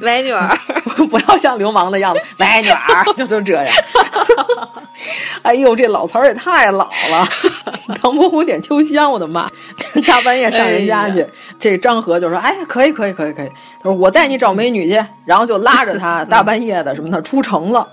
[0.00, 0.48] 美女儿，
[1.10, 3.66] 不要像流氓的样子，美女儿就就这样。
[5.42, 7.26] 哎呦，这老词儿也太老了，
[8.00, 9.50] 唐伯虎点秋香，我的妈！
[10.06, 11.26] 大半夜上人家去，
[11.58, 13.48] 这张和就说：“哎，可以，可以，可以，可以。”
[13.82, 17.88] 他说：“我带你找美女去。”然后就拉着他大半夜的什么的出城了。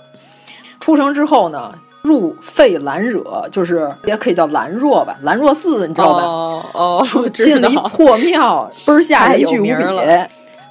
[0.80, 1.72] 出城之后呢？
[2.01, 6.23] 入废兰惹，就是也可以叫兰若吧，兰若寺，你知道吧？
[6.23, 9.71] 哦哦，进了一破庙，倍儿吓人，巨无比。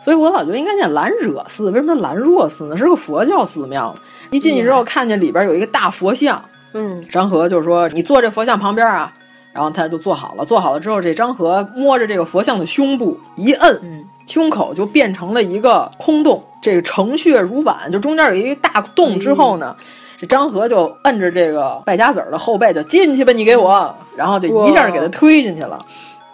[0.01, 2.77] 所以我老觉得应该念兰惹寺，为什么兰若寺呢？
[2.77, 3.95] 是个佛教寺庙。
[4.31, 6.43] 一进去之后，看见里边有一个大佛像。
[6.73, 9.13] 嗯，张和就说：“你坐这佛像旁边啊。”
[9.53, 10.45] 然后他就坐好了。
[10.45, 19.19] 坐好了之后，这张和摸着这个佛像的胸部一摁，胸口就变成了一个空洞，这个成穴如碗，就中间有一个大洞。
[19.19, 19.75] 之后呢？
[20.21, 25.79] 这张和就摁着这个败家子儿的后背，就进去吧，你给我，然后就一下给他推进去了。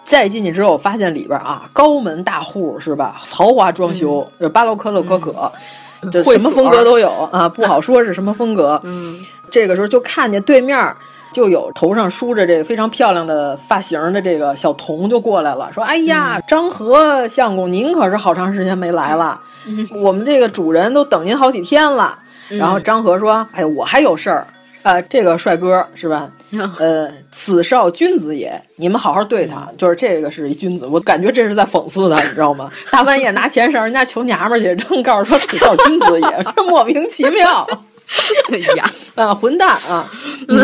[0.03, 3.15] 再进去之后，发现里边啊，高门大户是吧？
[3.17, 5.51] 豪华装修，巴洛克、洛可可，
[6.11, 8.79] 就什么风格都有啊，不好说是什么风格。
[8.83, 9.19] 嗯，
[9.49, 10.95] 这个时候就看见对面
[11.31, 19.39] 就有头上梳着这个非常漂亮的发型的这个小童就过来了，说：“哎呀，张和相公，您可是好长时间没来了，
[19.95, 22.19] 我们这个主人都等您好几天了。”
[22.49, 24.47] 然后张合说：“哎，我还有事儿。”
[24.83, 26.31] 呃，这个帅哥是吧？
[26.77, 29.67] 呃，此少君子也，你们好好对他。
[29.79, 32.69] 就是这个是一君子，我感觉这是在讽刺他，你知道吗？
[32.91, 37.67] 大半夜拿钱上人家求娘们儿去，正告诉说此少君子也，这莫名其妙。
[38.53, 40.07] 哎呀，啊，混蛋啊！
[40.47, 40.59] 嗯，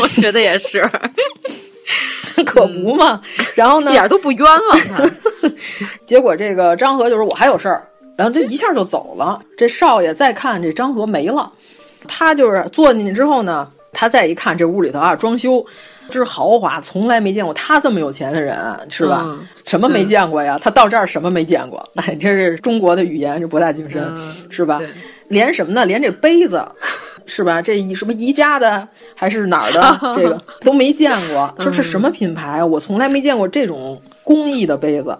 [0.00, 0.88] 我觉得也是，
[2.46, 3.20] 可不嘛。
[3.56, 5.50] 然后呢，一点都不冤枉他。
[6.06, 7.84] 结果这个张合就说：“我还有事儿。”
[8.16, 9.40] 然后这一下就走了。
[9.56, 11.52] 这少爷再看这张和没了。
[12.08, 15.64] 他就是坐进去之后呢，他再一看这屋里头啊，装修
[16.08, 18.56] 之豪华，从来没见过他这么有钱的人，
[18.88, 19.24] 是吧？
[19.26, 20.56] 嗯、什么没见过呀？
[20.62, 21.84] 他到这儿什么没见过？
[21.96, 24.80] 哎，这是中国的语言，这博大精深，嗯、是吧？
[25.28, 25.84] 连什么呢？
[25.84, 26.64] 连这杯子，
[27.26, 27.60] 是吧？
[27.60, 28.86] 这什么宜家的
[29.16, 29.98] 还是哪儿的？
[30.14, 31.52] 这个都没见过。
[31.58, 32.62] 说这什么品牌？
[32.62, 35.10] 我从来没见过这种工艺的杯子，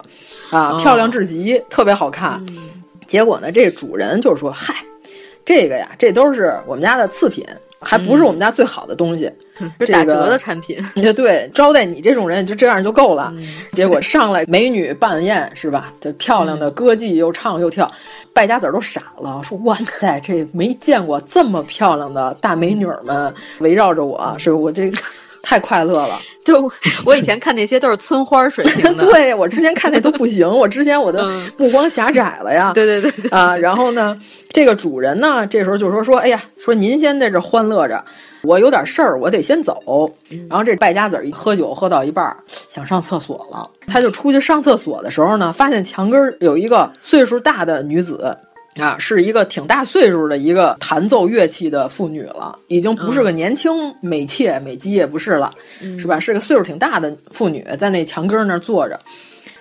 [0.51, 2.41] 啊，哦漂亮至极，特别好看。
[3.07, 4.75] 嗯结果呢，这主人就是说，嗨。
[5.45, 7.41] 这个呀，这都是我们家的次品，
[7.79, 9.31] 还不是我们家最好的东西，
[9.79, 10.77] 是打折的产品。
[10.95, 13.33] 对对，招待你这种人就这样就够了。
[13.71, 15.93] 结果上来美女扮宴是吧？
[16.01, 17.89] 这漂亮的歌妓又唱又跳，
[18.33, 24.91] 败家子儿都傻了，说哇塞，这没见过这么漂亮的大美女们围绕着我，是我这。
[25.47, 26.19] 太快乐了！
[26.43, 26.69] 就
[27.05, 31.25] 我以前看那些都是村花水 平的，对我之前看那都不行，我之前我的
[31.55, 32.73] 目光狭窄了呀。
[32.73, 34.19] 对对对对啊，然后呢，
[34.49, 38.03] 这个主人呢，这时候就说说，哎呀，说您先在这欢乐着，
[38.41, 40.11] 我有点事儿，我得先走。
[40.49, 42.35] 然后这败家子儿一喝酒喝到一半，
[42.67, 48.37] 想上厕所了，他就出去上厕所的时候呢，发现墙根有一个岁数大的女子。
[48.79, 55.51] 啊，是一个挺大岁数的一个弹奏乐器的妇女了，已经不是个年轻美妾美姬也不是了，
[55.83, 56.19] 嗯、是吧？
[56.19, 58.99] 是个岁数挺大的妇女，在那墙根那儿坐着。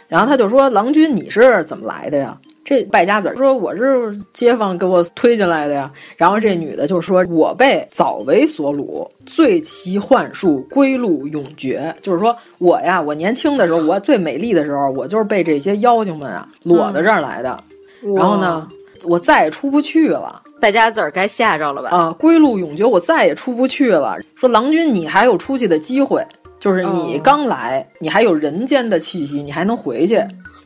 [0.09, 17.64] 然后他就说：“郎君，你是怎么来的呀？”这败家子说：“我是街坊给我推进来的呀。”然后这女的就说：“我被早为所掳，醉其幻术，归路永绝。”就是说我呀，我年轻的时候，我最美丽的时候，我就是被这些妖精们啊裸到这儿来的。
[18.05, 18.69] 嗯、然后呢？
[19.05, 21.90] 我再也出不去了，败家子儿该吓着了吧？
[21.90, 24.16] 啊，归路永绝，我再也出不去了。
[24.34, 26.24] 说郎君，你还有出去的机会，
[26.59, 30.20] 就是你刚来，哦、你还有人间的气息，你还能回去，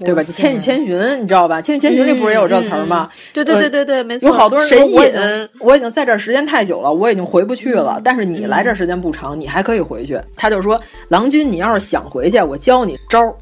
[0.04, 0.22] 对吧？
[0.22, 1.60] 千与千寻，你知道吧？
[1.60, 3.08] 千与千寻里不是也有这词儿吗？
[3.10, 4.28] 嗯、对对对对对，没错。
[4.28, 8.00] 有好多人说我已经我已经在这儿时间太久了，我已经回不去了。
[8.02, 10.18] 但是你来这儿时间不长，你还可以回去。
[10.36, 13.34] 他就说，郎君，你要是想回去，我教你招儿。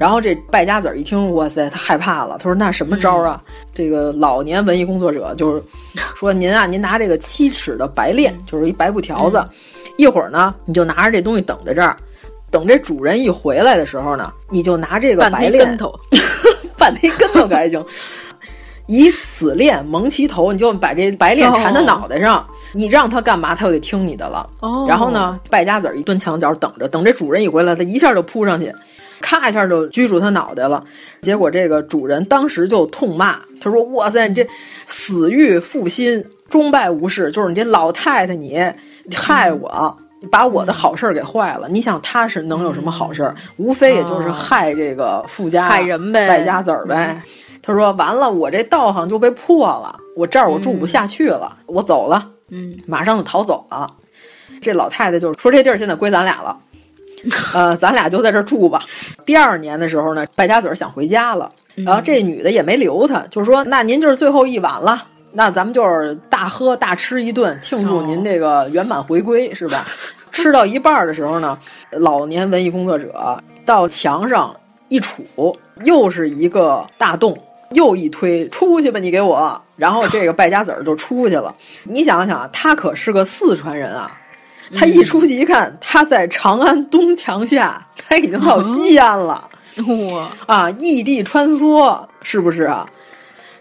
[0.00, 2.38] 然后这败家子儿一听，哇塞，他害怕了。
[2.38, 5.62] 他说：“那什么招啊？”嗯、这个老年文艺工作者就是
[6.16, 9.48] 说：“您啊，您拿这个七尺的白链，就是一白布条子，嗯、
[9.98, 11.94] 一会儿呢，你就拿着这东西等在这儿，
[12.50, 15.94] 等这主人一回来的时候呢，你就拿这个白链，跟头，
[16.78, 17.84] 半推跟头可还行。
[18.88, 24.48] 以此链蒙其头，你就把这白链缠在脑袋上，哦、你让他干嘛，他就得听你的了。
[24.60, 28.74] 哦、然后呢，败家子儿一蹲墙角等着，等这主人一回来，他一下就扑上去。”
[29.20, 30.82] 咔一下就拘住他脑袋了，
[31.20, 34.46] 结果这个主人当时就痛骂，他说：“哇塞，你这
[34.86, 38.60] 死欲复心，终败无事，就是你这老太太，你
[39.14, 41.68] 害我，你把我的好事儿给坏了。
[41.68, 43.34] 你想他是能有什么好事儿？
[43.58, 47.22] 无非也就是害这个富家害人呗，败家子儿呗。”
[47.62, 53.88] 他说：“完了，我这道行就被破了，我这儿我住不下去了，我走了。”嗯，马上就逃走了。
[54.62, 56.56] 这老太太就说：“这地儿现在归咱俩了。”
[57.54, 58.82] 呃，咱俩就在这住吧。
[59.24, 69.86] 第二年的时候呢，败家子儿想回家了，然后这女的也没留他，就是说，那您就是最后一晚了，那咱们就是大喝大吃一顿，庆祝您这个圆满回归，是吧？
[70.32, 71.58] 吃到一半的时候呢，
[71.90, 74.54] 老年文艺工作者到墙上
[74.88, 75.54] 一杵，
[75.84, 77.36] 又是一个大洞，
[77.72, 79.60] 又一推，出去吧，你给我。
[79.76, 81.54] 然后这个败家子儿就出去了。
[81.84, 84.10] 你想想，他可是个四川人啊。
[84.74, 89.48] 他一出去一看，他在长安东墙下，他已经到西安了。
[90.12, 92.86] 哇啊，异地穿梭，是不是啊？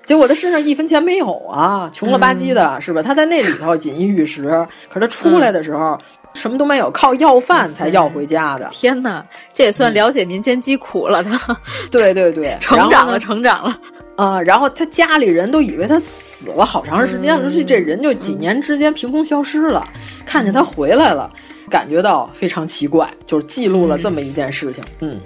[0.05, 3.01] 结果他身上一分钱没有啊，穷了吧唧的，嗯、是吧？
[3.01, 5.99] 他在那里头锦衣玉食，可是他出来的时候、嗯、
[6.33, 8.67] 什么都没有，靠要饭才要回家的。
[8.71, 9.23] 天哪，
[9.53, 11.23] 这也算了解民间疾苦了。
[11.23, 11.55] 他、嗯，
[11.91, 13.79] 对对对，成长了，成长了。
[14.19, 19.81] 啊、呃，然后他家里人都以为他死了好长时间了，这、嗯、这人就几年之间凭空消失了。
[19.95, 21.31] 嗯、看见他回来了，
[21.69, 24.83] 感觉到非常奇怪，就是记录了这么一件事情。
[24.99, 25.21] 嗯，嗯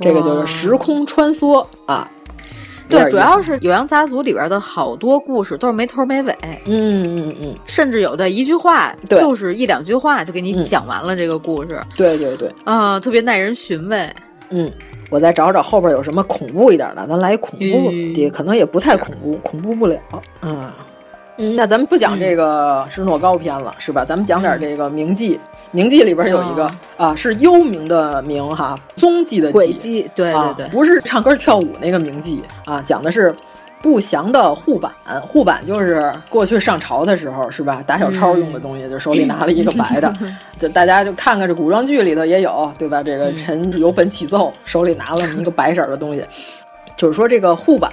[0.00, 2.10] 这个就是时空穿梭啊。
[2.88, 6.34] 对，主要是《酉阳杂族》里边的好多故事都是没头没尾。
[6.64, 11.78] 嗯嗯嗯，甚至有的一句话就是一两句话就给你讲完了这个故事。
[11.94, 14.10] 对对对，啊，特别耐人寻味。
[14.48, 14.72] 嗯。
[15.10, 19.98] 我再找找后边有什么恐怖一点的，咱来恐怖的，可能也不太恐怖，恐怖不了
[20.40, 20.74] 啊。
[21.40, 24.04] 嗯，那咱们不讲这个是诺高篇了，是吧？
[24.04, 25.38] 咱们讲点这个名记。
[25.70, 33.34] 名记里边有一个啊，是幽冥的冥哈，踪迹的轨迹，对对对，不是唱歌跳舞那个名记啊，讲的是
[33.80, 34.92] 不祥的护板。
[35.22, 37.82] 护板就是过去上朝的时候，是吧？
[37.86, 40.12] 打小抄用的东西，就手里拿了一个白的，
[40.58, 43.02] 就大家就看看这古装剧里头也有，对吧？
[43.02, 46.24] 这个臣有本启奏，手里拿了一个白色的东西，
[46.96, 47.92] 就是说这个护板。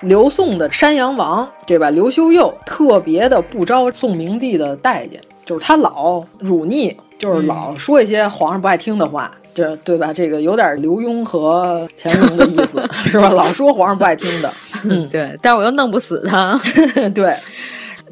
[0.00, 1.90] 刘宋的山阳王，对吧？
[1.90, 5.20] 刘修佑特别的不招宋明帝的待见，
[5.50, 10.12] 就是他老辱逆，就是老说一些皇上不爱听的话，这对吧？
[10.12, 13.28] 这个有点刘墉和乾隆的意思， 是吧？
[13.30, 14.54] 老说皇上不爱听的，
[14.86, 15.36] 嗯，对。
[15.42, 16.56] 但是我又弄不死他，
[17.12, 17.36] 对，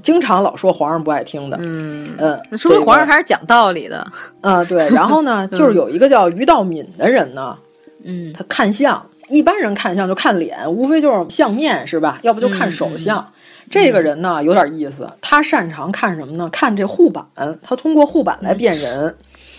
[0.03, 4.05] 经常老说皇上不爱听的，嗯嗯，说明皇上还是讲道理的，
[4.41, 4.89] 啊，对。
[4.89, 7.57] 然后呢，就是有一个叫于道敏的人呢，
[8.03, 9.01] 嗯，他看相。
[9.31, 12.19] 一般人看相就看脸，无非就是相面是吧？
[12.23, 13.23] 要不就看手相。
[13.71, 16.49] 这个人呢有点意思，他擅长看什么呢？
[16.51, 17.25] 看这护板，
[17.63, 19.15] 他通过护板来辨人、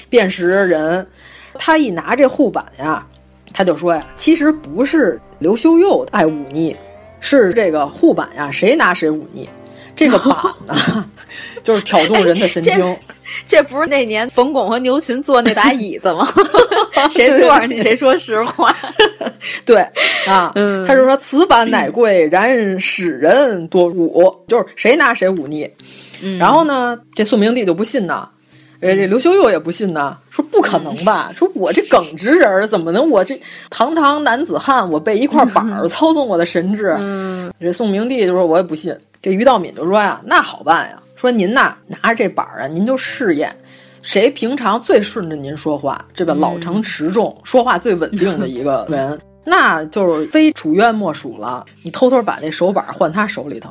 [0.10, 1.06] 辨识人。
[1.56, 3.06] 他一拿这护板呀，
[3.53, 6.76] 他就说呀，其实不是刘修佑爱忤逆，
[7.19, 9.49] 是这个护板呀，谁拿谁忤逆。
[9.95, 10.36] 这个板
[10.66, 11.06] 呢，
[11.64, 12.98] 就是挑动人的神经。
[13.45, 16.28] 这不是那年冯巩和牛群坐那把椅子吗？
[17.11, 18.76] 谁坐上去谁说实话。
[19.66, 19.86] 对
[20.28, 20.52] 啊，
[20.88, 25.70] 他就说此板乃贵，然使人多忤，就是谁拿谁忤逆。
[26.40, 28.28] 然后呢，这宋明帝就不信呐，
[28.82, 31.32] 呃，这刘修佑也不信呐，说不可能吧？
[31.36, 33.40] 说我这耿直人怎么能我这
[33.70, 36.98] 堂堂男子汉，我被一块板儿操纵我的神智？
[37.61, 38.94] 这宋明帝就说我也不信。
[39.22, 43.54] 这于道敏就说呀：“那好办呀，说您呐拿着这板儿啊，您就试验
[44.02, 51.66] 谁平常最顺着您说话，这个老成持重，说话最稳定的一个 人，那就是非楚渊莫属了。
[51.84, 53.70] 你偷偷把那手板换他手里头，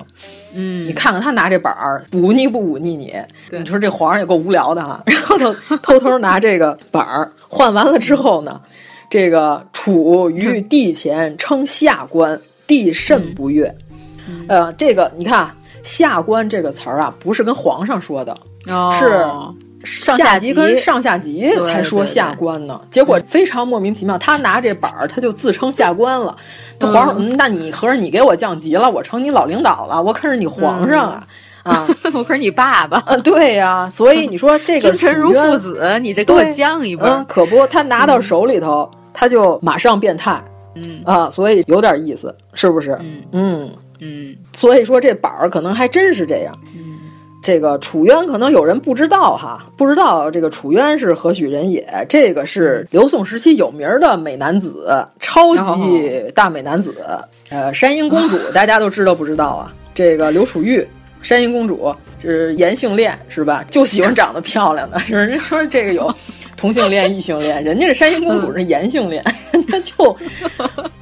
[0.52, 3.14] 嗯，你看看他拿这板儿忤逆不忤逆你？
[3.50, 5.02] 你说这皇上也够无聊的哈。
[5.06, 8.60] 然后就偷偷拿这个板儿换完了之后呢，
[9.08, 13.74] 这个楚于帝前称下官，帝甚不悦。”
[14.48, 15.50] 呃，这个你看
[15.82, 18.36] “下官”这个词儿啊，不是跟皇上说的，
[18.92, 19.26] 是
[19.84, 22.80] 上下级跟上下级才说下官呢。
[22.90, 26.36] 结果非常莫名其妙，他拿这板儿，他就自称下官了。
[26.78, 28.90] 这皇上，那你合着你给我降级了？
[28.90, 30.02] 我成你老领导了？
[30.02, 31.26] 我可是你皇上啊！
[31.62, 32.98] 啊， 我可是你爸爸。
[33.18, 40.42] 对呀，所以你说这个 臣如父子，你这给我降一嗯，可不，他拿到手里头，他就马上变态。
[40.74, 42.98] 嗯啊，所以有点意思，是不是？
[43.00, 43.70] 嗯嗯。
[44.00, 46.58] 嗯，所以说这板儿可能还真是这样。
[46.76, 46.98] 嗯，
[47.42, 51.86] 这个楚渊可能有人不知道哈，不知道这个楚渊是何许人也。
[52.08, 56.94] 这个是刘宋时期有名的美男子，超级大美男子。
[57.50, 59.72] 呃，山阴公主大家都知道不知道啊？
[59.94, 60.86] 这个刘楚玉，
[61.22, 63.64] 山阴公主是颜性恋是吧？
[63.70, 64.98] 就喜欢长得漂亮的。
[65.08, 66.12] 人 家说这个有
[66.56, 69.22] 同性恋、异性恋，人家这山阴公主是颜性恋，
[69.52, 70.16] 人家就。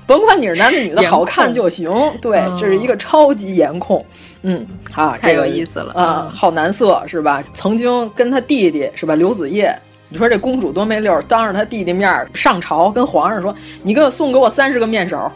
[0.06, 1.90] 甭管你是男的女的，好看就行。
[2.22, 4.04] 对，这是一个超级颜控。
[4.42, 4.64] 嗯，
[4.94, 7.42] 啊，太有意思了啊，好男色是吧？
[7.52, 9.16] 曾经跟他弟弟是吧？
[9.16, 9.76] 刘子业，
[10.08, 13.52] 你说这公主多没溜，当着她弟弟面上朝跟皇上说
[13.82, 15.30] ：“你给我送给我三十个面首，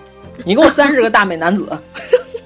[0.45, 1.69] 你给我三十个大美男子。”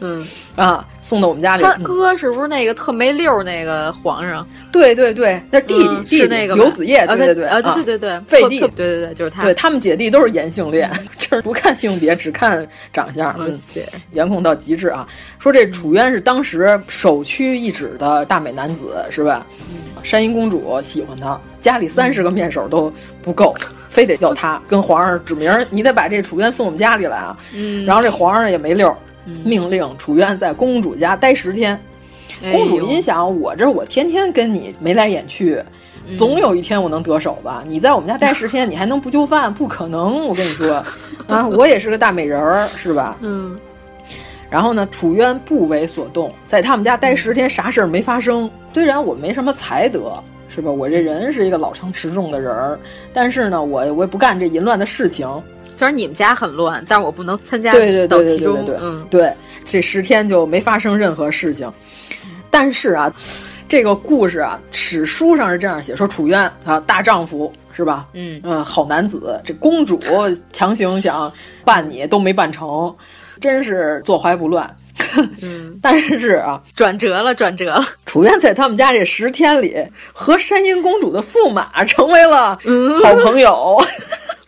[0.05, 0.27] 嗯
[0.57, 1.63] 啊，送到我们家里。
[1.63, 4.47] 他哥是不是那个特没溜那个皇上？
[4.71, 5.75] 对对对，那弟
[6.05, 9.43] 弟是那个刘子业，对对对啊，对对对，废帝，对对对，就是他。
[9.43, 13.35] 对他们姐弟都是颜性恋， 就是不看性别，只看长相。
[13.39, 15.07] 嗯，对颜控到极致啊！
[15.39, 19.47] 说这楚渊是当时首屈一指的大美男子，是吧？
[20.03, 23.55] 山阴公主喜欢他，家里三十个面首都不够，
[23.89, 27.37] 非得叫他跟皇上指名，你得把这楚渊送我们家里来啊！
[27.55, 28.95] 嗯，然后这皇上也没溜。
[29.45, 31.79] 命令楚渊在公主家待十天。
[32.53, 35.63] 公主心想：我这我天天跟你眉来眼去，
[36.17, 37.63] 总有一天我能得手吧？
[37.67, 39.53] 你在我们家待十天，你还能不就范？
[39.53, 40.27] 不可能！
[40.27, 40.83] 我跟你说，
[41.29, 43.17] 啊，我也是个大美人儿，是吧？
[43.21, 43.57] 嗯。
[44.51, 48.51] 然后呢，楚渊不为所动，在他们家待十天，啥事儿没发生。
[48.73, 50.71] 虽然我没什么才德，是吧？
[50.71, 52.79] 我这人是一个老成持重的人儿，
[53.13, 55.29] 但是呢，我我也不干这淫乱的事情。
[55.77, 58.09] 虽然你们家很乱，但是我不能参加到其中。
[58.09, 59.33] 对对对对对，嗯，对，
[59.65, 61.71] 这十天就没发生任何事情。
[62.51, 63.13] 但是啊，
[63.69, 68.07] 这个故事啊，史书上是这样写：说楚渊啊，大丈夫是吧？
[68.13, 69.41] 嗯嗯，好男子。
[69.45, 69.99] 这公主
[70.53, 71.33] 强行想
[71.65, 72.95] 办你都没办成，
[73.41, 74.77] 真是坐怀不乱。
[75.43, 77.85] 嗯， 但是啊，转折了，转折了。
[78.07, 79.77] 楚渊在他们家这十天里，
[80.13, 82.57] 和山阴公主的驸马成为了
[83.03, 83.77] 好朋友。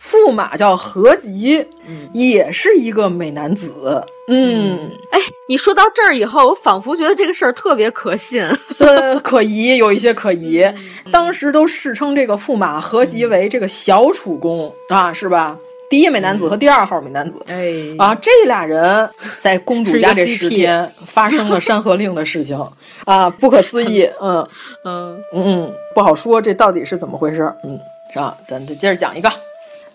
[0.09, 1.65] 驸马叫何吉，
[2.13, 4.03] 也是一个美男子。
[4.27, 8.43] 嗯，哎，你说到这儿以后，我仿佛觉得这个事儿特别可信，
[8.79, 10.65] 呃，可疑，有一些可疑。
[11.11, 15.57] 当时都世称这个驸马何吉为这个小楚公啊，是吧？
[15.89, 19.09] 第一美男子和第二号美男子，哎，啊，这俩人
[19.39, 22.61] 在公主家这十天发生了山河令的事情
[23.05, 24.09] 啊，不可思议。
[24.21, 24.45] 嗯
[24.83, 27.49] 嗯嗯，不好说这到底是怎么回事。
[27.63, 27.79] 嗯，
[28.11, 28.35] 是吧？
[28.49, 29.31] 咱再接着讲一个，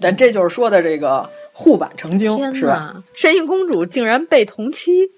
[0.03, 2.95] 咱这就是说的这个护板成精，是吧？
[3.15, 5.09] 山阴公主竟然被同妻，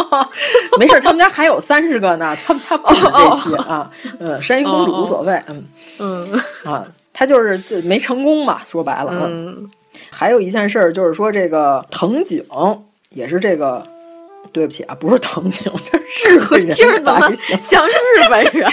[0.80, 3.90] 没事，他们家还有三十个呢，他们家不止这些啊。
[4.18, 5.38] 嗯，山阴公主无所谓。
[5.48, 5.64] 嗯
[5.98, 9.12] 嗯啊，她就是就没成功嘛，说白了。
[9.12, 9.68] 嗯。
[10.10, 12.44] 还有一件事儿，就是说这个藤井
[13.10, 13.84] 也是这个，
[14.52, 17.90] 对不起啊，不是藤井，这是日本人，听着怎么像日
[18.28, 18.70] 本人？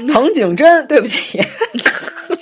[0.08, 1.40] 藤井真，对不起，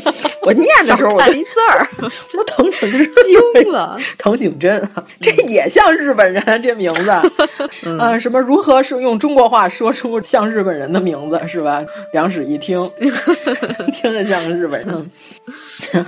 [0.43, 1.89] 我念的时候我一字儿，
[2.29, 4.89] 这藤井是惊了，藤井真，
[5.21, 7.23] 这也像日本人这名字啊？
[8.19, 11.85] 什么如何是用中国话说出像日本人的名字是吧？
[12.13, 12.91] 两室一厅，
[13.93, 15.11] 听着像日本人。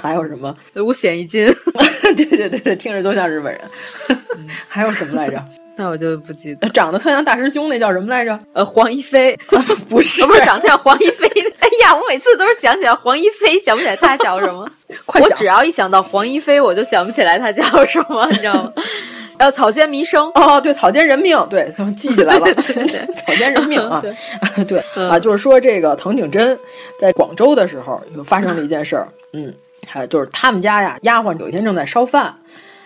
[0.01, 0.57] 还有什么？
[0.77, 1.47] 五险一金，
[2.17, 3.61] 对对对对，听着都像日本人。
[4.69, 5.45] 还有什么来着？
[5.81, 6.69] 那我就不记得。
[6.69, 8.39] 长得特像大师兄那叫什么来着？
[8.53, 9.35] 呃，黄一飞，
[9.89, 11.27] 不是，不是长得像黄一飞。
[11.59, 14.71] 哎呀，我每次都是想起来黄一飞，想不起来他叫什么。
[15.07, 18.73] 我只要一想到黄一飞，我就想不起来他叫什么，你知道吗？
[19.39, 20.31] 呃，草间弥生。
[20.35, 21.67] 哦，对，草间人命，对，
[21.97, 22.55] 记起来了。
[22.55, 24.03] 草间人命啊，
[24.69, 24.79] 对
[25.09, 26.59] 啊，就是说这个藤井真
[26.99, 29.09] 在广州的时候，又发生了一件事儿。
[29.33, 29.51] 嗯，
[29.89, 32.37] 还有就是他们家呀，丫鬟有一天正在烧饭。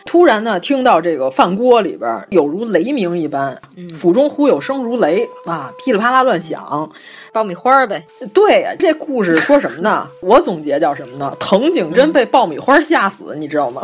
[0.05, 3.61] 突然呢，听到这个饭锅里边有如雷鸣一般，
[3.97, 6.89] 府中忽有声如雷啊，噼里啪啦乱响，
[7.33, 8.07] 爆米花呗。
[8.33, 10.07] 对呀，这故事说什么呢？
[10.23, 11.35] 我总结叫什么呢？
[11.41, 13.83] 藤井真被爆米花吓死，你知道吗？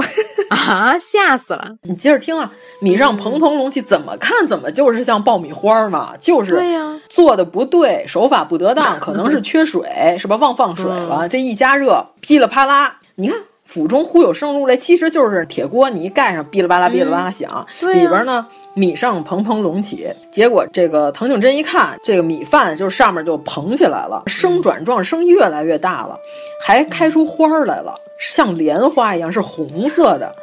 [0.50, 1.68] 啊，吓死了！
[1.82, 10.36] 你接着听啊，米上蓬蓬隆起，怎么看怎么就是像爆米花嘛，就是对呀，做的不对，手法不得当，可能是 缺水是吧？
[10.36, 13.36] 忘放水了，这一加热，噼里啪啦，你看。
[13.70, 17.64] 府中忽有声如雷，其实就是铁锅，你一盖上，哔哩吧啦，哔哩吧啦响，
[17.94, 18.44] 里边呢
[18.74, 20.08] 米上蓬蓬隆起。
[20.32, 26.18] 结果这个藤井真一看，这个米饭就上面就蓬起来了，声转状，声越来越大了，
[26.66, 30.34] 还开出花来了，像莲花一样，是红色的，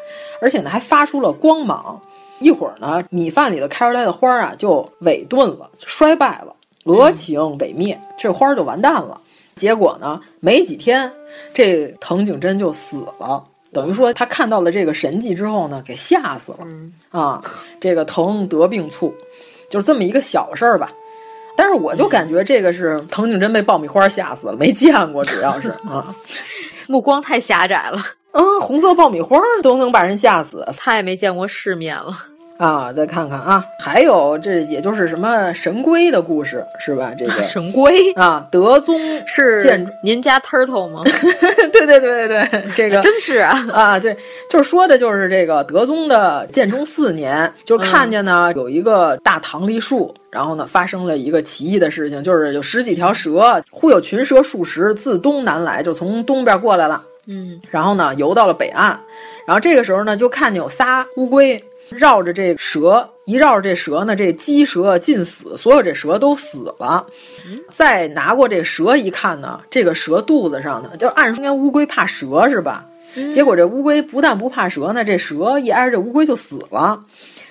[0.42, 2.02] 而且呢还发出了光芒。
[2.40, 6.56] 一会儿呢，米饭里头开出来的花啊就萎顿了，衰败了，
[6.86, 9.20] 俄情萎灭，这花就完蛋了。
[9.58, 10.22] 结果呢？
[10.40, 11.12] 没几天，
[11.54, 13.44] 这藤井真就死了。
[13.74, 16.60] 等于说，他看到了这个神迹之后呢，给吓死了
[17.10, 17.42] 啊！
[17.80, 19.14] 这个藤得病猝，
[19.70, 20.90] 就是这么一个小事儿吧。
[21.58, 26.16] 但是我就感觉这个是藤井真被爆米花吓死了，没见过，主要是 啊，
[26.88, 28.00] 目光太狭窄了。
[28.32, 32.16] 嗯，红色爆米花都能把人吓死，太没见过世面了。
[32.58, 37.14] 啊，再看看啊，还有这也就是什么神龟的故事是吧？
[37.18, 41.02] 这个 神龟啊，德宗是建您家 turtle 吗？
[41.72, 44.18] 对对对对对，这个 真是啊啊，对，
[44.50, 59.00] 就是说的就是这个德宗的建中四年，就看见呢有一个大棠梨树，然后呢发生了一个奇异的事情，就是有十几条蛇，忽有群蛇数十自东南来，就从东边过来了，嗯，然后呢游到了北岸，
[59.46, 61.64] 然后这个时候呢就看见有仨乌龟。
[61.90, 67.06] 绕着这蛇一绕着这蛇呢，这鸡蛇尽死，所有这蛇都死了。
[67.70, 72.86] 再拿过这蛇一看呢，这个蛇肚子上呢，就按说应该乌龟怕蛇是吧？
[73.34, 77.04] 结果这乌龟不但不怕蛇呢，这蛇一挨着这乌龟就死了。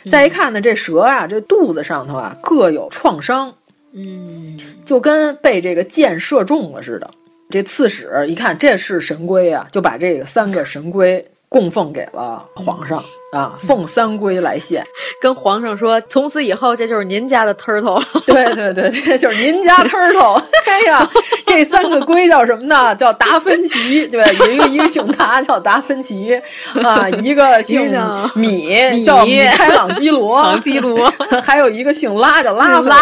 [0.08, 3.52] 再一看呢，这蛇啊，这肚子上头啊各有创伤，
[3.92, 7.10] 嗯，就跟被这个箭射中了似的。
[7.48, 11.24] 这刺史一看这是神龟啊，就把这个三个神龟。
[11.48, 13.02] 供奉给了皇上
[13.32, 14.84] 啊，奉三龟来献，
[15.20, 18.02] 跟皇上说，从此以后这就是您家的 turtle。
[18.26, 20.42] 对对对，这就是您家 turtle。
[20.66, 21.08] 哎呀，
[21.46, 22.94] 这三个龟叫什么呢？
[22.94, 26.40] 叫达芬奇，对，有一个一个姓达，叫达芬奇
[26.82, 27.90] 啊，一个姓
[28.34, 31.12] 米，叫米开朗基罗，朗基罗，
[31.42, 32.96] 还有一个姓拉，叫拉拉，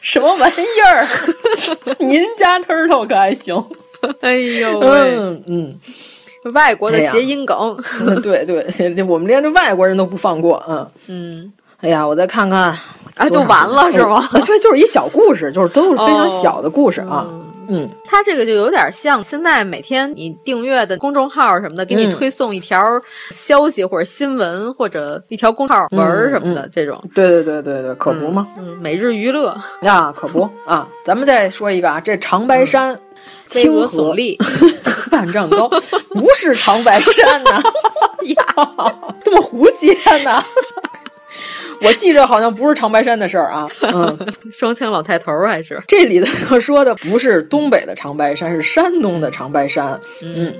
[0.00, 1.06] 什么玩意儿？
[1.98, 3.64] 您家 turtle 可还行？
[4.20, 5.80] 哎呦喂，嗯嗯。
[6.52, 7.76] 外国的谐音梗，
[8.22, 11.52] 对对，我们连这外国人都不放过，嗯嗯。
[11.80, 12.74] 哎呀，我再看看
[13.16, 14.26] 啊，就完了是吗？
[14.32, 17.26] 对，就是一小故事，就是都是非常小的故事啊。
[17.30, 17.43] 嗯，
[18.04, 22.78] 它这个就有点像现在每天你订阅的公众号什么的，给你推送一条
[23.30, 27.02] 消息或者新闻或者一条公号文什么的这种。
[27.14, 28.48] 对对对对对，可不吗？
[28.58, 30.88] 嗯，每日娱乐呀，可不啊。
[31.04, 32.98] 咱们再说一个啊，这长白山。
[33.46, 34.38] 清河耸立，
[35.10, 35.68] 半丈高，
[36.10, 37.62] 不是长白山呐！
[38.26, 40.44] 呀， 这么胡接呢！
[41.80, 44.16] 我记着好像不是长白山的事儿啊，嗯，
[44.52, 49.98] 双枪老太头还是这里头说的不是东北的长白山，是山东的长白山。
[50.22, 50.54] 嗯，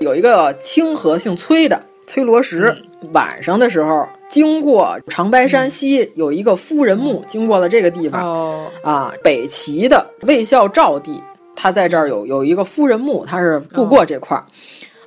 [0.00, 2.74] 有一个清河姓崔的崔罗石，
[3.12, 11.22] 晚上的时候经过长白山西有一个夫人墓，经过了这个地方，哦，啊，北齐的魏孝昭帝，
[11.56, 14.44] 他在这儿有有一个夫人墓，他是路过这块儿。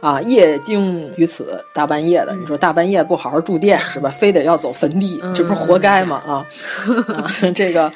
[0.02, 4.10] 啊，夜惊于此，大半夜的，你说大半夜不好好住店是吧？
[4.12, 6.22] 非得要走坟地，这不是活该吗？
[6.28, 6.46] 啊，
[7.16, 7.92] 啊这个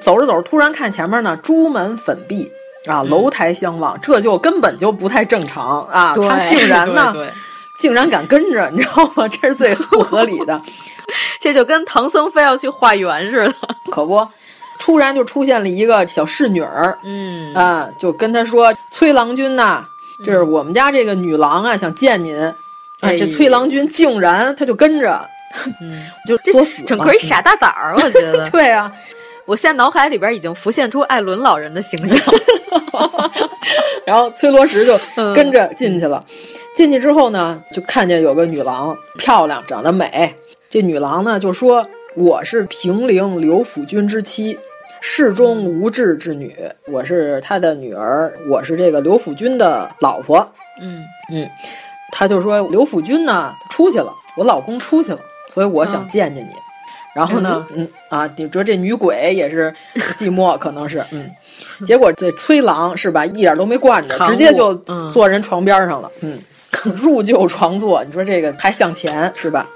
[0.00, 2.50] 走着走着，突然看前面呢，朱门粉壁
[2.86, 6.14] 啊，楼台相望，这就根本就不太正常啊！
[6.14, 7.14] 他竟然呢，
[7.78, 9.26] 竟然敢跟着，你知道吗？
[9.28, 10.60] 这是最不合理的，
[11.40, 13.54] 这就跟唐僧非要去化缘似的，
[13.90, 14.26] 可不。
[14.78, 19.84] 突然就出现了一个小侍女儿，嗯啊，就跟他说：“崔郎君呐。”
[20.24, 22.36] 这是我们家这个女郎啊，想见您。
[23.00, 25.24] 哎，这崔郎君竟然他就跟着，
[25.80, 28.44] 嗯，就作死，整个一傻大胆儿，我觉得。
[28.50, 28.92] 对啊，
[29.46, 32.34] 我现在脑海里边已经浮现出艾伦老人的形象。
[34.04, 34.98] 然后崔罗石就
[35.34, 36.24] 跟着进去了。
[36.74, 40.34] 进去之后呢，就看见有个女郎，漂亮，长得美。
[40.68, 41.86] 这女郎呢就说
[42.16, 44.58] ：“我是平陵刘府君之妻。”
[45.00, 46.54] 世中无志之女，
[46.86, 50.46] 我是他的女儿，我是这个刘府君的老婆。
[50.80, 51.48] 嗯嗯，
[52.12, 55.18] 他就说刘府君呢出去了，我老公出去了，
[55.52, 56.50] 所以我想见见你。
[57.14, 59.74] 然后呢，嗯啊，你说这女鬼也是
[60.14, 61.30] 寂寞， 可能是嗯。
[61.84, 64.74] 结果这崔郎是吧，一点都没惯着，直接就
[65.08, 66.10] 坐人床边上了。
[66.20, 66.38] 嗯，
[66.96, 69.68] 入旧床坐，你说这个还向前是吧？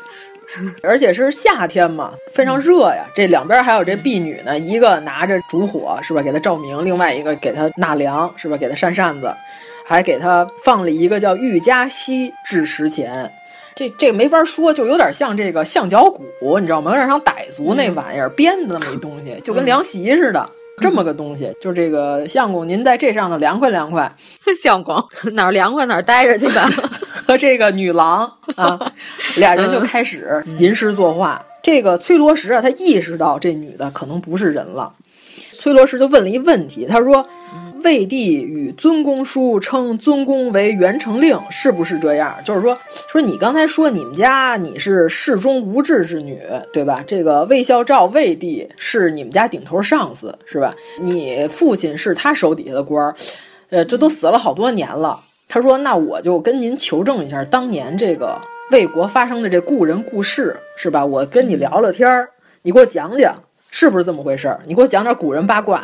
[0.82, 3.06] 而且是夏天嘛，非常热呀。
[3.14, 9.34] 这两边还有这婢女呢，一个拿着烛火是吧，给他照明；另外一个给他纳凉是吧，给他扇扇子，
[9.86, 13.32] 还给他放了一个叫玉家溪至石前。
[13.74, 16.90] 这这个没法说，就有点像这个象脚鼓，你知道吗？
[16.90, 20.50] 有点像傣族那玩意儿编的那么一东西，就跟凉席似的。
[20.82, 24.12] 这么个东西，就这个相公，您在这上头凉快凉快。
[24.60, 25.02] 相公
[25.32, 26.68] 哪儿凉快哪儿待着去吧。
[27.26, 28.92] 和这个女郎啊，
[29.36, 31.42] 俩人就开始吟诗作画。
[31.62, 34.92] 这个崔罗石啊，他意识到这女的可能不是人了。
[35.52, 37.24] 崔罗石就问了一问题，他说
[37.84, 42.34] ：“魏帝与尊公书称尊公为元成令，是不是这样？
[42.44, 42.78] 就是说，
[43.08, 46.40] 说你刚才说你们家你是世中无志之女，
[46.72, 47.02] 对吧？
[47.06, 50.74] 这个魏孝昭魏帝是你们家顶头上司，是吧？
[51.00, 53.14] 你父亲是他手底下的官儿，
[53.70, 55.20] 呃，这都死了好多年了。
[55.48, 58.40] 他说，那我就跟您求证一下当年这个
[58.70, 61.04] 魏国发生的这故人故事，是吧？
[61.04, 62.28] 我跟你聊聊天儿，
[62.62, 63.34] 你给我讲讲。”
[63.74, 64.60] 是不是这么回事儿？
[64.66, 65.82] 你给我讲点古人八卦。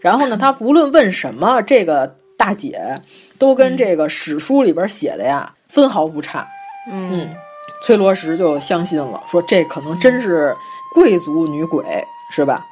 [0.00, 3.00] 然后呢，他不论问什么，这个大姐
[3.38, 6.46] 都跟这个史书里边写的呀分毫不差。
[6.90, 7.28] 嗯，
[7.82, 10.56] 崔罗实就相信了，说这可能真是
[10.94, 11.84] 贵族女鬼，
[12.32, 12.64] 是吧？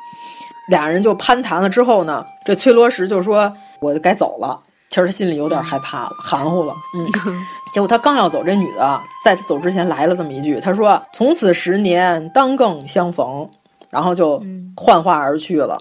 [0.69, 4.61] 俩人就攀谈了之后呢，这崔罗实就说：“我就该走了。”
[4.91, 6.75] 其实他心里有点害怕了，含糊了。
[6.97, 7.07] 嗯，
[7.73, 13.47] 结果他刚要走，这女的在他走之前来了这么一句，他说：“从此十年，当更相逢。”
[13.91, 14.43] 然后就
[14.77, 15.79] 幻化而去了，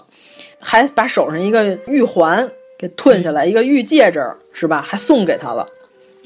[0.60, 2.48] 还把手上一个玉环
[2.78, 4.84] 给吞下来，一个玉戒指是吧？
[4.86, 5.66] 还送给他了。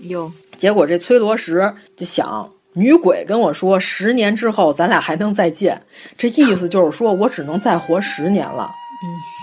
[0.08, 5.80] 哟，结果这崔罗实就想，女鬼跟我说，十年之后咱俩还能再见，
[6.16, 8.68] 这意思就是说我只能再活十年了。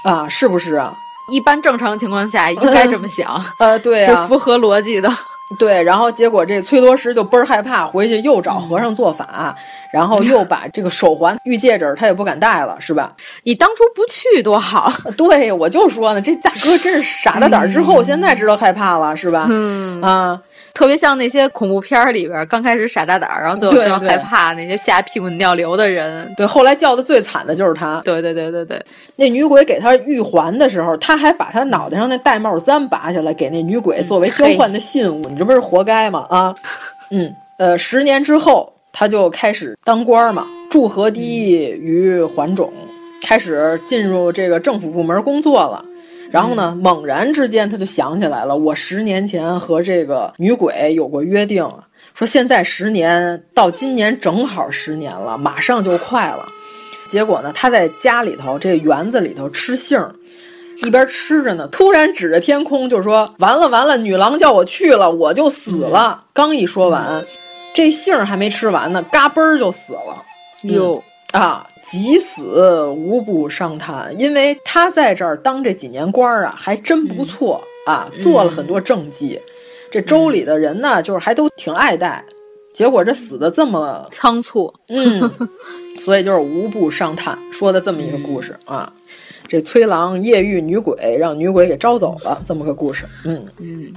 [0.05, 0.97] 嗯啊，是不是啊？
[1.31, 3.43] 一般正常情况下应该这么想。
[3.59, 5.09] 呃，对是符合逻辑的。
[5.57, 9.55] 对，然后结果这崔罗实就倍儿害怕，回去又找和尚做法，
[9.91, 13.13] 然后又把这个手环、玉戒指他也不敢戴了，是吧？
[13.43, 14.93] 你当初不去多好。
[15.17, 19.47] 对，我就说呢，这大哥真是傻了胆儿，之后现在知道害怕了，是吧？
[19.49, 20.39] 嗯啊，
[20.79, 26.33] 特别像那些恐怖片里边，刚开始傻大胆，然后最后非常害怕那些吓屁滚尿流的人。
[26.37, 27.99] 对，后来叫的最惨的就是他。
[28.05, 28.81] 对对对对对，
[29.17, 35.27] 那女鬼给他玉环的时候，他还把他脑袋上那玳瑁簪拔下来，给那女鬼作为交换的信物。
[35.27, 36.25] 你这不是活该吗？
[36.29, 36.55] 啊，
[37.11, 41.51] 嗯，呃，十年之后，他就开始当官嘛，驻河堤
[41.81, 42.71] 于环种，
[43.21, 45.83] 开始进入这个政府部门工作了。
[46.31, 51.67] 然后呢，猛然之间他就想起来了，我十年前和这个女鬼有过约定，
[52.13, 56.47] 说现在十年到今年正好十年了，马上就快了。
[57.07, 60.13] 结果呢，他在家里头这园子里头吃杏儿。
[60.83, 67.25] 一边吃着呢，突然指着天空就说：“完了完了，女郎叫我去了，我就死了。”刚一说完，
[67.73, 70.23] 这杏儿还没吃完呢，嘎嘣儿就死了。
[70.63, 71.03] 哟
[71.33, 79.39] 啊，即死无不伤叹，因为他在这儿当这几年官儿啊，还真不错啊，做了很多政绩。
[79.91, 82.25] 这州里的人呢，就是还都挺爱戴。
[82.73, 85.31] 结果这死的这么仓促，嗯，
[85.99, 88.93] 所以就是无不伤叹，说的这么一个故事、嗯、啊。
[89.47, 93.05] 这崔郎夜遇女鬼，让女鬼给招走了，这么个故事。
[93.25, 93.91] 嗯嗯，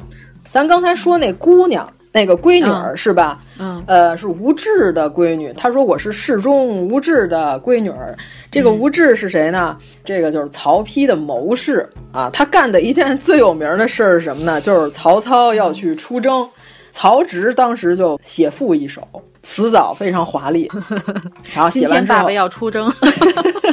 [0.50, 3.40] 咱刚才说那姑娘，那个闺女儿、嗯、是吧？
[3.58, 5.52] 嗯，呃，是吴志的闺女。
[5.54, 8.16] 她说我是侍中吴志的闺女儿。
[8.50, 9.76] 这个吴志是谁呢？
[9.80, 12.28] 嗯、这个就是曹丕的谋士啊。
[12.30, 14.60] 他干的一件最有名的事儿是什么呢？
[14.60, 16.48] 就是曹操要去出征。
[16.90, 19.00] 曹植当时就写赋一首，
[19.42, 20.70] 词藻非常华丽，
[21.52, 22.90] 然后写完之后，爸爸要出征，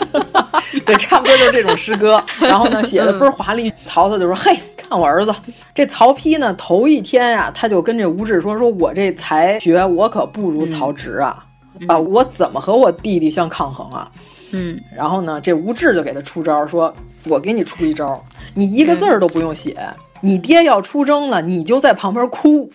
[0.86, 2.24] 对，差不多就是这种诗歌。
[2.42, 3.72] 然后呢，写的倍儿华丽。
[3.86, 5.34] 曹操就说：“嘿，看我儿子。”
[5.74, 11.46] 这曹丕呢，头一天呀、啊，他就跟这吴志说：“说我这才学，我可不如曹植啊，
[11.80, 14.12] 嗯、啊，我怎么和我弟弟相抗衡啊？”
[14.52, 16.92] 嗯，然后呢，这吴志就给他出招，说
[17.30, 18.20] ：“我给你出一招，
[18.56, 22.70] 你一个字儿都不用写，嗯、你爹要出征了，你就在旁边哭。”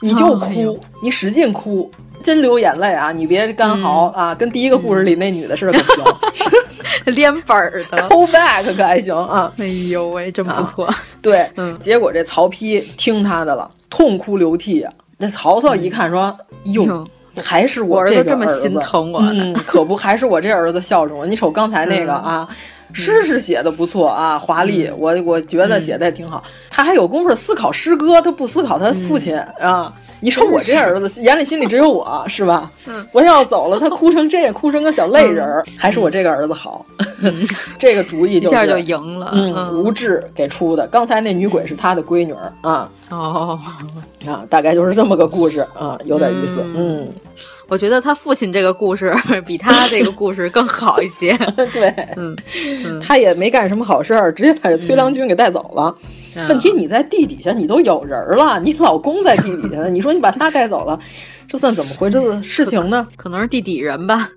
[0.00, 1.90] 你就哭，哦、你使劲哭，
[2.24, 3.12] 真流眼泪啊！
[3.12, 6.04] 你别干嚎、嗯、啊，跟第一个故事里那女的似的，可行。
[7.14, 9.52] 连本儿的，call back 可还行啊！
[9.58, 10.86] 哎呦喂，真不错。
[10.86, 14.90] 啊、对，嗯，结果这曹丕听他的了，痛哭流涕啊！
[15.18, 16.34] 那曹操一看说
[16.72, 17.06] ：“哟、嗯，
[17.44, 21.26] 还是我这个这么心疼我嗯，可不，还是我这儿子孝顺我。
[21.26, 22.48] 你瞅刚才那个啊。
[22.94, 26.42] 嗯”诗是写的不错啊，华丽，嗯、我我觉得写的也挺好。
[26.46, 29.92] 嗯、他还有功夫思考诗歌，他不思考他父亲、嗯、啊。
[30.20, 32.70] 你说我这儿子，眼里心里只有我，是吧？
[32.86, 36.86] 嗯， 我要走了，他哭成这样，哭成个小泪人儿，还是我这个儿子好。
[37.76, 39.30] 这个主意就一下就赢了。
[39.34, 40.86] 嗯，吴志给出的。
[40.86, 42.90] 刚才那女鬼是他的闺女儿啊。
[43.10, 43.58] 哦，
[44.26, 46.64] 啊，大概就是这么个故事啊，有点意思。
[46.74, 47.08] 嗯。
[47.68, 49.14] 我觉得他父亲这个故事
[49.46, 51.36] 比他这个故事更好一些。
[51.72, 52.36] 对，嗯，
[53.00, 55.96] 他也没干什么好事儿，直接把这崔良军给带走了。
[56.36, 60.98] 嗯、问题你在地底下，你都有人了， 你老公在地底下呢，你说你把他带走了，
[61.48, 63.06] 这算怎么回事事情呢？
[63.16, 64.28] 可能是地底人吧。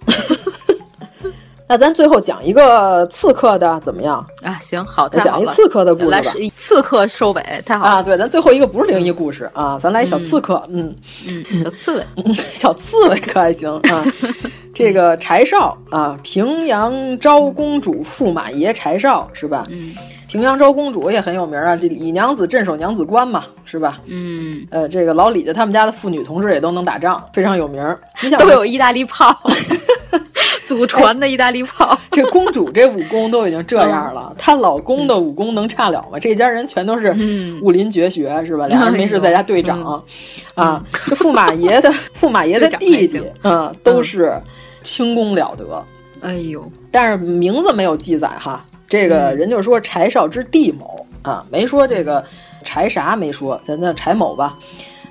[1.70, 4.58] 那咱最后讲一个刺客的怎么样啊？
[4.62, 6.22] 行，好，太讲一刺客的故事吧。
[6.56, 8.02] 刺客收尾，太好了啊！
[8.02, 10.96] 对，咱最后一个不是灵异故事啊，咱来一小刺客，嗯
[11.28, 12.06] 嗯，小刺猬，
[12.54, 14.06] 小刺猬可还行啊。
[14.74, 19.66] 这个柴少啊，平阳昭公主驸马爷柴少是吧？
[19.70, 19.94] 嗯，
[20.30, 24.00] 平阳昭公主也很有名啊，这李娘子镇守娘子关嘛，是吧？
[24.06, 27.84] 嗯，呃，这个老李家他们家的妇女同志也都能打仗，非常有名。
[28.22, 29.36] 你想都有意大利炮。
[30.66, 36.20] 祖传的意大利炮，哎、这公主这武功都已经这样了，她、嗯、老公的武功能差了吗？
[36.20, 37.16] 这家人全都是
[37.62, 38.68] 武林绝学，是吧？
[38.68, 39.80] 俩人没事在家对掌、
[40.56, 40.84] 嗯、啊。
[41.06, 41.90] 这驸马爷的
[42.20, 44.40] 驸马爷的弟弟，嗯，都是
[44.84, 45.86] 轻功了得。
[46.22, 48.64] 哎呦，但是名字没有记载哈。
[48.90, 52.24] 这个人就说柴少之弟某啊，没说这个
[52.64, 54.58] 柴啥没说，咱叫柴某吧。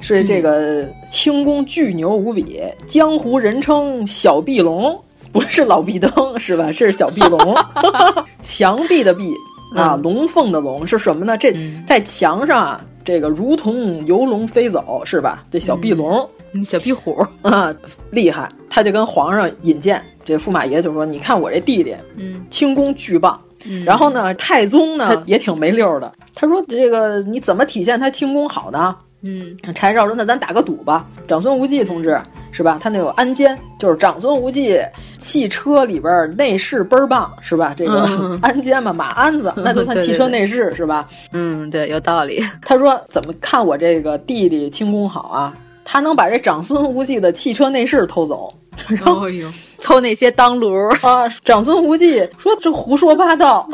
[0.01, 4.98] 是这个轻功巨牛无比，江湖人称小壁龙。
[5.32, 6.68] 不是老壁灯是吧？
[6.68, 7.55] 这是小壁龙，
[8.40, 9.35] 墙壁的壁
[9.74, 11.36] 啊，龙凤的龙是什么呢？
[11.36, 11.55] 这
[11.86, 15.43] 在墙上啊，这个如同游龙飞走是吧？
[15.51, 17.74] 这小壁龙，嗯，小壁虎啊，
[18.10, 18.48] 厉害！
[18.70, 23.39] 他就跟皇上引荐，这驸马爷就说：“你看我这弟弟，嗯，轻功巨棒。
[23.66, 26.10] 嗯、然后呢，太宗呢也挺没溜的。
[26.35, 32.20] 他说：这个你怎么体现他轻功好呢？”嗯，柴少说：“那咱打个赌吧，长孙无忌同志
[32.52, 32.78] 是吧？
[32.80, 34.78] 他那有鞍鞯，就是长孙无忌
[35.18, 37.74] 汽车里边内饰倍儿棒是吧？
[37.76, 38.02] 这个
[38.43, 41.09] 鞍鞯嘛，马鞍子，那就算 汽车内饰是吧？
[41.32, 42.44] 嗯，对，有道理。
[42.62, 45.56] 他说怎么看我这个弟弟轻功好啊？
[45.84, 48.52] 他能把这长孙无忌的汽车内饰偷走，
[48.88, 51.28] 然后、哦、偷那些当炉啊。
[51.44, 53.68] 长孙无忌说这胡说八道。”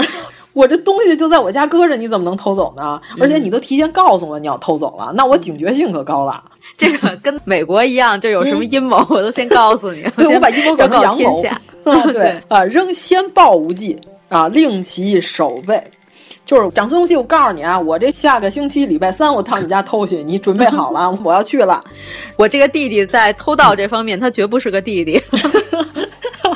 [0.52, 3.00] 我这东西就在我家搁着，你怎么能偷走呢？
[3.18, 6.42] 而且你都提前告诉我你要偷走了，那我警觉性可高了。
[6.76, 10.02] 这个跟美国一样，就有什么阴谋，我都先告诉你。
[10.16, 11.60] 对，我把阴谋昭告告天下。
[12.12, 13.98] 对啊，扔先报无忌
[14.28, 15.82] 啊，令其守备。
[16.44, 21.82] 就是长孙无忌，我告诉你啊，我这下个星期礼拜三我到你家偷去，你准备好了，我要去了。
[22.36, 25.22] 我这个弟弟在偷盗这方面，他绝不是个弟弟。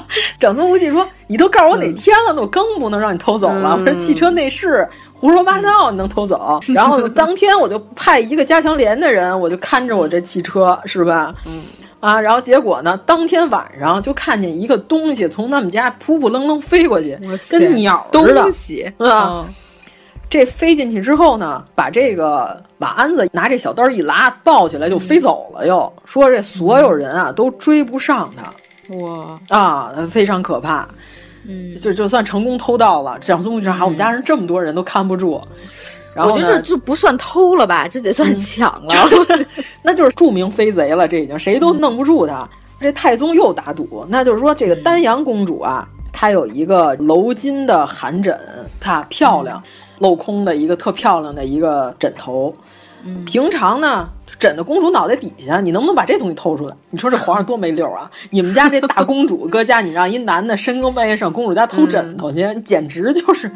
[0.38, 3.76] 长孙无忌说：“你都告诉我哪天了，那我更不能让你偷走了。
[3.76, 6.60] 嗯、我说汽车内饰胡说八道，你能偷走？
[6.74, 11.34] 然后当天我就派一个加强连的人，我就看着我这汽车，是吧？
[11.46, 11.62] 嗯
[12.00, 17.18] 啊，然后结果呢，当天晚上就看见一个东西从他们家扑扑棱棱飞过去，
[17.50, 19.44] 跟鸟似的东西啊。
[19.44, 19.46] 嗯、
[20.28, 25.66] 这飞进去之后呢，把这个马鞍子拿这小刀一拉，抱起来就飞走了。
[25.66, 28.44] 又说这所有人啊都追不上他。”
[28.90, 29.40] 哇。
[29.48, 30.86] 啊，非常可怕，
[31.46, 35.40] 嗯，就就算成功偷到了，长孙无忌还我们家人这么多人都看不住，
[36.14, 38.94] 然后我觉得这就不算偷了吧，这得算抢了，
[39.82, 42.48] 那就是著名飞贼了，这已经谁都弄不住他。
[42.78, 48.38] 这太宗又打赌，那就是说这个丹阳公主啊，她有一个鎏金的寒枕，
[48.78, 49.62] 看漂亮，
[49.98, 52.54] 镂空的一个特漂亮的一个枕头。
[53.24, 54.06] 平常呢，
[54.38, 56.76] 枕在公主脑袋底下，你能不能把这东西偷出来？
[56.90, 58.10] 你说这皇上多没溜啊！
[58.30, 63.50] 你们家这大公主搁家，你让一男的深更半夜上公主家偷枕头去，简直就是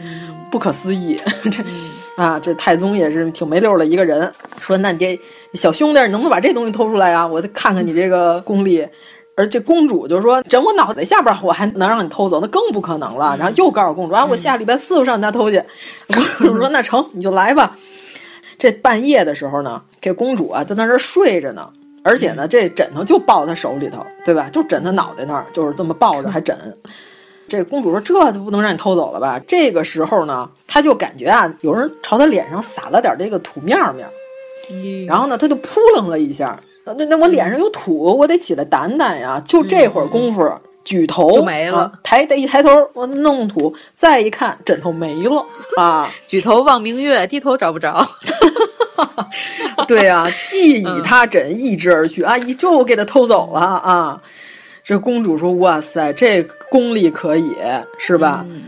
[0.51, 1.17] 不可思议。
[1.51, 1.63] 这
[2.17, 4.33] 啊，这太宗也是挺没溜的一个人。
[4.61, 5.21] 说那你这
[5.55, 7.27] 小兄弟，你能不能把这东西偷出来啊？
[7.27, 8.87] 我再看看你这个功力。
[9.37, 12.41] 而这公主就说：“枕我脑袋下边，我还能让你偷走？
[12.43, 15.63] 那更不可能了。”然后又告诉公主：“啊，我下礼拜四我上你家偷去。”
[16.13, 17.75] 公主说：“那成，你就来吧。”
[18.61, 21.69] 这半夜的时候呢，这公主啊在那儿睡着呢，
[22.05, 24.51] 而且呢，这枕头就抱她手里头，对吧？
[24.53, 26.55] 就枕她脑袋那儿，就是这么抱着还枕。
[27.49, 34.07] 这公主说：“这就不能让你偷走了吧？”这个时候呢，她就感觉啊，有人朝她脸上撒了点这个土面面，
[35.09, 36.61] 然后呢，她就扑棱了一下。
[36.85, 39.43] 那那我脸上有土，我得起来掸掸呀。
[39.45, 40.43] 就这会儿功夫，
[40.85, 45.47] 举头就没了，抬一抬头，我弄土，再一看，枕头没了
[45.77, 46.09] 啊！
[46.27, 48.05] 举头望明月，低头找不着。
[49.89, 52.37] 对呀、啊，既以他枕，一之而去啊！
[52.37, 54.23] 一就给他偷走了啊！
[54.85, 57.55] 这公主说：“哇塞，这功力可以
[57.99, 58.45] 是吧？
[58.49, 58.63] 嗯、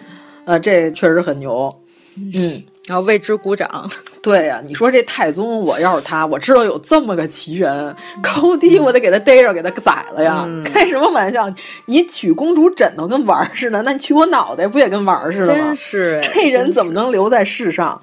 [0.47, 1.74] 呃，这确实很牛。”
[2.16, 2.62] 嗯。
[2.88, 3.88] 然后为之鼓掌。
[4.20, 10.44] 对呀、啊，你说这太宗，我要是他，我知道有这么个奇人，高低我得给他逮着，给他宰了呀！
[10.46, 11.52] 嗯、开什么玩笑？
[11.86, 15.64] 你取公主枕头跟玩儿似的，那你取我脑袋不也跟玩儿似的吗？
[15.64, 18.00] 真是，这人怎么能留在世上？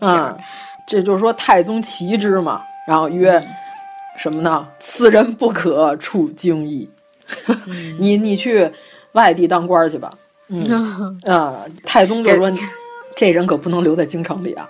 [0.00, 0.36] 嗯，
[0.86, 2.62] 这就是说太宗奇之嘛。
[2.86, 3.42] 然后曰
[4.16, 4.66] 什么呢？
[4.78, 6.88] 此人不可处京邑。
[7.46, 8.70] 嗯 你你去
[9.12, 10.10] 外地当官去吧。
[10.48, 12.50] 嗯啊， 太宗就说。
[13.22, 14.68] 这人可不能留在京城里啊！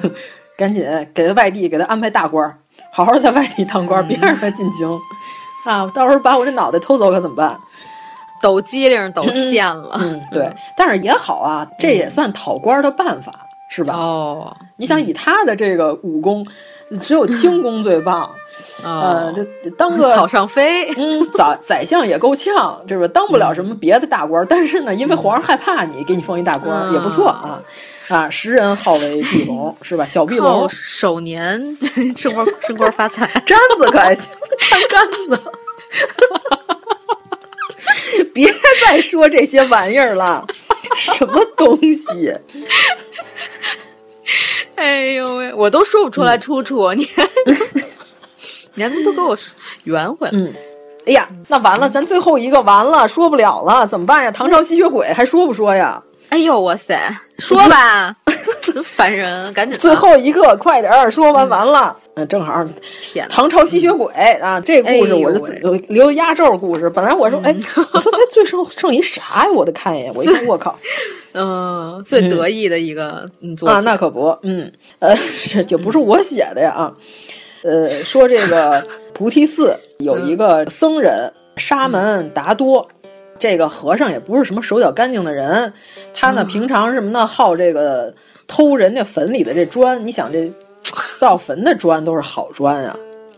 [0.58, 2.54] 赶紧给他外地给他安排大官，
[2.92, 4.86] 好好在外地当官，嗯、别让他进京
[5.64, 5.90] 啊！
[5.94, 7.58] 到时候把我这脑袋偷走可怎么办？
[8.42, 9.96] 抖机灵，抖现了。
[10.02, 13.32] 嗯， 对，但是也好啊，这也算讨官的办法，
[13.70, 13.94] 是吧？
[13.96, 16.46] 哦，你想以他的这个武功，
[17.00, 18.30] 只有轻功最棒。
[18.84, 27.60] 呃，这当个草上飞，嗯，宰宰相也够呛，这不当不了什么别的大官，但是呢，因为皇上害怕你，给你封一大官、也不错啊。
[28.08, 30.04] 啊，时人号为碧龙， 是吧？
[30.04, 31.58] 小碧龙首年
[32.16, 34.30] 升官升官发财， 簪子可还行，
[34.60, 35.42] 穿簪子。
[38.32, 38.52] 别
[38.86, 40.46] 再说这些玩意儿了，
[40.96, 42.34] 什么东西？
[44.76, 47.06] 哎呦喂，我都说不出来出处，你。
[48.76, 49.36] 你还能都给我
[49.84, 50.32] 圆回来？
[50.34, 50.52] 嗯，
[51.06, 54.30] 哎呀，那完了，咱最后一个完了，说不了了，怎么办呀？
[54.32, 56.02] 唐朝吸血鬼还说不说呀？
[56.30, 56.98] 哎呦，哇塞，
[57.38, 58.16] 说吧，
[58.84, 59.78] 烦人，赶紧。
[59.78, 61.96] 最后一个，快点儿，说完完了。
[62.16, 62.64] 嗯，正好，
[63.00, 65.52] 天，唐朝吸血鬼啊，这故事我是
[65.88, 66.88] 留压轴故事。
[66.90, 67.54] 本来我说，哎，
[67.92, 69.52] 我说他最剩剩一啥呀？
[69.52, 70.12] 我得看一眼。
[70.14, 70.78] 我一看， 我靠，
[71.32, 74.70] 嗯，最得意的一个作啊，那可不，嗯，
[75.00, 76.92] 呃，这也不是我写的呀啊。
[77.62, 82.86] 呃，说这个菩提寺有一个僧人沙门达多，
[83.38, 85.72] 这个和尚也不是什么手脚干净的人，
[86.12, 88.14] 他呢平常什么呢好这个
[88.46, 90.50] 偷人家坟里的这砖，你想这
[91.18, 92.96] 造坟的砖都是好砖啊，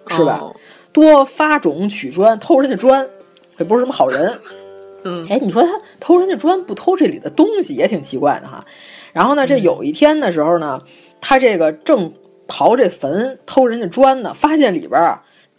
[0.09, 0.39] 是吧？
[0.41, 0.55] 哦、
[0.93, 3.09] 多发种取砖，偷人家砖，
[3.59, 4.33] 也不是什么好人。
[5.05, 5.69] 嗯，哎，你说他
[6.01, 8.65] 偷人家砖不偷这里的东西也挺奇怪的哈。
[9.13, 10.81] 然后呢，这有一天的时候呢，
[11.21, 12.13] 他这个正。
[12.49, 15.19] 刨这坟偷人家砖呢，发现里边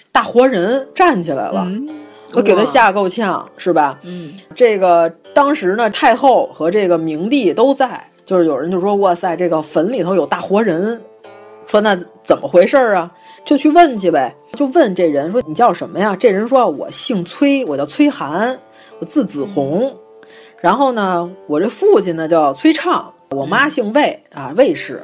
[0.09, 1.85] 大活人站起来了，嗯、
[2.33, 3.99] 我给他吓够呛，是吧？
[4.03, 11.01] 嗯，这个当时呢，太后和这个明帝都在，就是有人就说：“哇塞，这个坟里头有大活人。”
[11.65, 13.11] 说那怎么回事啊？
[13.43, 14.33] 就去问去呗。
[14.53, 18.57] 就问这人说：“你叫什么呀？”这人说：“我姓崔，我叫崔涵，
[18.99, 19.93] 我字子红。
[20.59, 25.01] 然后呢，我这父亲呢叫崔畅，我妈姓魏啊，魏氏。”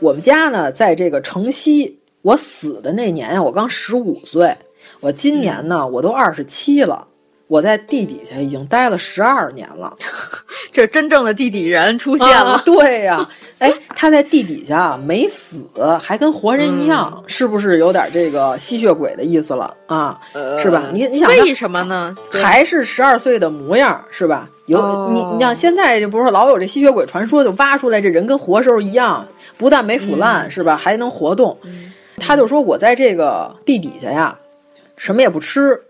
[0.00, 1.98] 我们家呢，在这个城西。
[2.22, 4.54] 我死的那年呀，我刚十五岁。
[4.98, 7.06] 我今年呢，我都二十七了。
[7.46, 9.92] 我在地底下已经待了十二年了。
[10.70, 12.52] 这真正的地底人出现了。
[12.52, 15.64] 啊、对呀、啊，哎，他在地底下没死，
[16.00, 20.16] 还跟活人一样，嗯、是不是有点这个吸血鬼的意思了啊？
[20.32, 20.84] 呃、是吧？
[20.92, 22.14] 你你想为什么呢？
[22.30, 24.48] 还是十二岁的模样，是吧？
[24.66, 29.26] 有、哦、你，你像现在就不是老有这吸血鬼传说，就挖出来这人跟活时候一样，
[29.58, 30.76] 不但没腐烂，嗯、是吧？
[30.76, 31.58] 还能活动。
[31.64, 34.38] 嗯、他就说我在这个地底下呀，
[35.00, 35.80] 什么也不吃，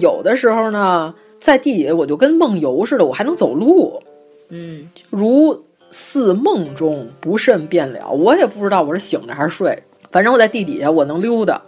[0.00, 4.02] 有的时候呢，在地底下我就跟梦游似的，我还能走路。
[4.48, 8.10] 嗯，如似梦中，不慎便了。
[8.10, 9.80] 我也不知道我是醒着还是睡，
[10.10, 11.62] 反正我在地底下我能溜达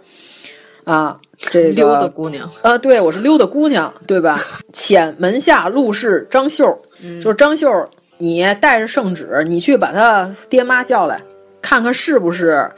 [0.83, 1.17] 啊。
[1.37, 4.43] 这个溜达姑娘啊，对我是溜达姑娘，对吧？
[4.73, 7.69] 浅门下陆氏张秀，嗯、就是张秀，
[8.17, 11.21] 你带着圣旨，你去把他爹妈叫来，
[11.61, 12.69] 看看是不是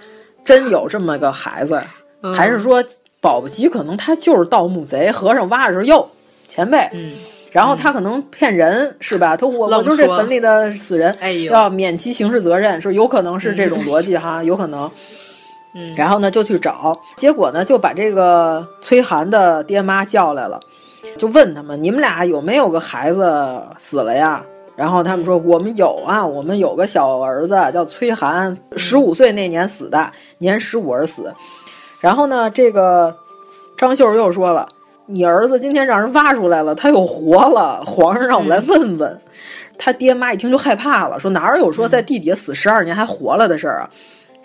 [0.46, 1.82] 真有这么个孩子，
[2.22, 2.84] 嗯、还是说
[3.22, 6.10] 保不齐可能他就是盗墓贼，和尚挖的时候哟，
[6.48, 7.14] 前辈，嗯。
[7.52, 9.36] 然后他可能骗人，是吧？
[9.36, 14.90] 他我我就是这坟里的死人，哎呦，要免其刑事责任，说有可能是这种逻辑哈，有可能。
[15.76, 20.58] 嗯，然后呢就去找，结果呢就把这个崔涵的爹妈叫来了，
[21.18, 24.42] 就问他们：你们俩有没有个孩子死了呀？
[24.78, 31.34] 然后他们说：我们有啊，我们有个小儿子叫崔涵，十五岁那年死的，年十五而死。
[32.02, 33.16] 然后呢，这个
[33.78, 34.68] 张秀又说了。
[35.08, 37.84] 你儿子今天让人挖出来了，他又活了。
[37.86, 39.12] 皇上让我们来问问。
[39.12, 39.22] 嗯、
[39.78, 43.90] 他爹妈一听就害怕了，说哪有说在地底下死十二年还活了的事儿啊？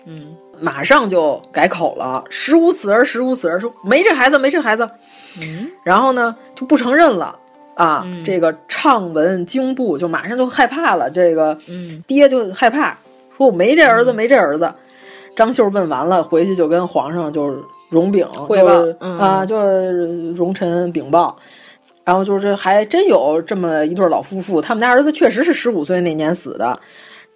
[0.05, 4.89] 嗯，马上就改口了，实无此儿，实无此儿，说没这孩子，没这孩子。
[5.41, 7.33] 嗯， 然后呢就不承认了
[7.75, 8.01] 啊。
[8.05, 12.97] 嗯、这个唱文经部就马上就害怕了，这个嗯爹就害怕，
[13.37, 14.69] 说我没这儿子，没这儿子。
[15.37, 17.57] 张秀问完了，回去就跟皇上就是。
[17.89, 21.33] 荣禀汇报、就是嗯、啊，就是荣臣禀报，
[22.03, 26.77] 然后就是这还真有这么一对老夫妇，他们家儿子确实是十五岁那年死的，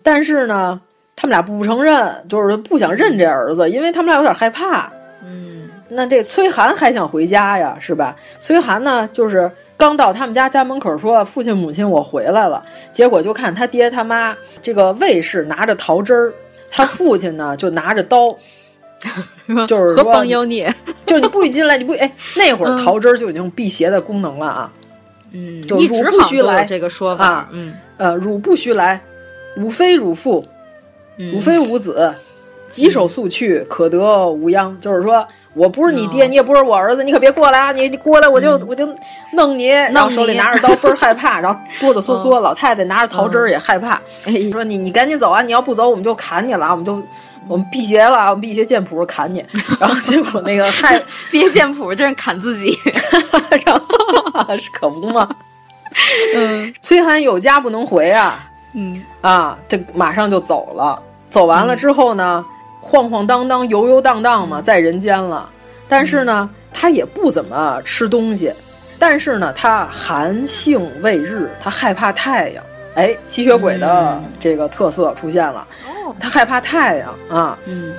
[0.04, 0.78] 但是呢，
[1.16, 4.92] 他们俩不承认，就是不想认这儿子，因为他们俩有点害怕。
[5.24, 8.14] 嗯，那这崔涵还想回家呀，是吧？
[8.42, 12.62] 崔涵呢，就是刚到他们家家门口说：“父亲母亲，我回来了。”
[12.92, 16.34] 结果就看他爹他妈这个卫士拿着桃汁儿，
[16.72, 18.36] 他父亲呢就拿着刀。
[19.68, 20.72] 就是何方妖孽？
[21.08, 24.72] 就是你不许进来，你不哎，那会儿桃汁儿就已经辟邪的功能了啊。
[25.32, 27.50] 嗯，就汝不须来这个说法啊。
[27.52, 29.02] 嗯，呃，汝不须来，
[29.56, 30.48] 汝非汝父，
[31.18, 32.14] 嗯汝非吾子，
[32.70, 34.80] 棘手速去，可得无殃。
[34.80, 37.72] 就是说我不是你爹，你也不是我儿子，你可别过来啊！
[37.72, 38.88] 你你过来，我就我就
[39.34, 42.40] 弄你，然后手里拿着刀，倍儿害怕， 然后哆哆嗦嗦。
[42.40, 44.00] 老太太拿着桃汁儿也害怕，
[44.52, 45.42] 说你你赶紧走啊！
[45.42, 47.02] 你要不走，我们就砍你了，我们就。
[47.48, 49.44] 我们辟邪了，我们辟邪剑谱砍你，
[49.80, 50.98] 然后结果那个害
[51.32, 52.78] 辟邪剑谱真是砍自己，
[53.66, 55.28] 然后是可不嘛。
[56.36, 61.02] 嗯，崔涵有家不能回啊，嗯啊，这马上就走了。
[61.32, 65.50] 走完了之后呢，嗯、晃晃荡荡、游游荡荡嘛，在人间了。
[65.88, 68.52] 但是呢，他也不怎么吃东西，
[68.98, 72.64] 但是呢，他寒性畏日，他害怕太阳。
[72.96, 77.94] 哎，吸血鬼的这个特色出现了，哦，他害怕太阳啊，嗯，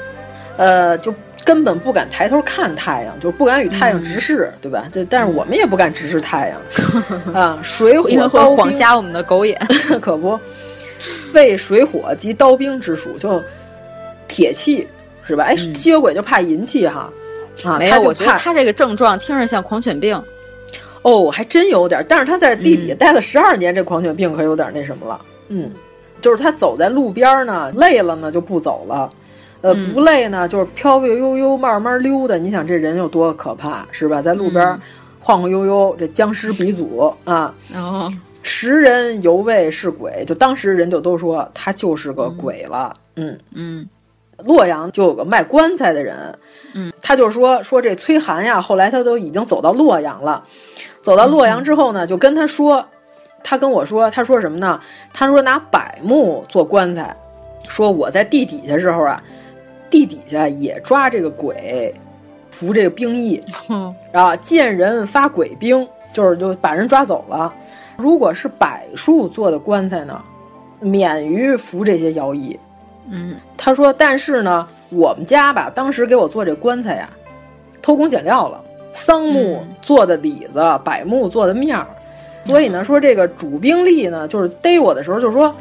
[0.59, 1.15] 呃，就
[1.45, 4.85] 根本不敢抬头看太阳，就不敢与太阳直视，嗯、对吧？
[4.93, 6.61] 这但是我们也不敢直视太阳。
[7.35, 9.59] 啊，水火会刀晃瞎我们的狗眼，
[9.99, 10.39] 可不，
[11.33, 13.43] 为水火及刀兵之属，就
[14.33, 14.89] 铁器
[15.27, 15.45] 是吧？
[15.45, 17.13] 哎，嗯吸血鬼就怕银器哈，
[17.65, 20.21] 啊，没有，我觉得他这个症状听着像狂犬病。
[21.03, 25.21] 哦，还真有点，但是他在地底下待了十二年，嗯、这狂犬病可有点那什么了。
[25.49, 25.71] 嗯，
[26.21, 29.11] 就是他走在路边呢，累了呢就不走了，
[29.61, 32.37] 呃，嗯、不累呢就是飘飘悠悠慢慢溜达。
[32.37, 34.23] 你想这人有多可怕，是吧？
[34.23, 34.65] 在路边
[35.21, 38.13] 晃晃悠悠，这僵尸鼻祖啊，哦，
[38.45, 42.95] 食人犹未是鬼，就当时人就都说他就是个鬼了。
[43.17, 43.87] 嗯嗯，
[44.39, 46.39] 洛阳就有个卖棺材的人，
[46.75, 50.45] 嗯，他就说说这崔涵呀，后来他都已经走到洛阳了。
[51.03, 52.85] 走到洛阳之后呢，就跟他说，
[53.45, 54.81] 他跟我说，他说什么呢？
[55.13, 57.15] 他说拿柏木做棺材，
[57.69, 59.23] 说我在地底下时候啊，
[59.91, 61.95] 地底下也抓这个鬼，
[62.51, 63.41] 服这个兵役，
[64.13, 67.53] 啊，见人发鬼兵，就是就把人抓走了。
[67.97, 70.21] 如果是柏树做的棺材呢，
[70.81, 72.59] 免于服这些徭役。
[73.11, 77.09] 嗯，他说，但是呢，我们家吧，当时给我做这棺材呀，
[77.81, 78.63] 偷工减料了。
[78.95, 81.87] 桑木做的里子，嗯、柏木做的面儿，
[82.45, 85.55] 所以呢，说这个主兵力呢，就是逮我的时候就说，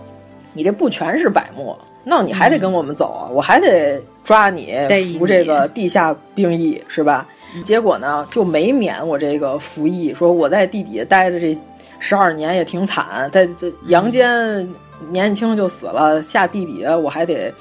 [0.52, 1.74] 你这不全是柏木，
[2.04, 4.74] 那你还得跟我们走啊，嗯、我还得抓你
[5.18, 7.26] 服这个地下兵役是吧？
[7.56, 11.58] 嗯、结果呢，就没免我这个服役，说我在地底下待的这
[12.00, 14.68] 十二年也挺惨，在这阳间
[15.10, 17.54] 年轻就死了，下地底下我还得。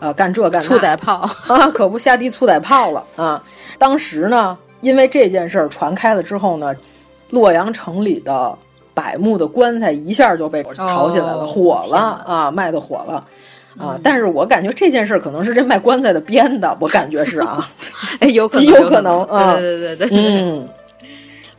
[0.00, 3.42] 呃，干这干那，粗歹炮啊，可不下地粗歹炮了啊！
[3.78, 6.72] 当时呢，因为这件事儿传开了之后呢，
[7.30, 8.56] 洛阳城里的
[8.94, 13.14] 柏木的棺材一下就被炒起来了，哦、火了啊，卖的火了
[13.76, 13.94] 啊！
[13.96, 17.68] 嗯、但是我感觉这件事儿可能是这卖棺材的编的，我感觉是啊，
[18.20, 20.68] 哎，有可极能，有可能啊，对对对对，嗯，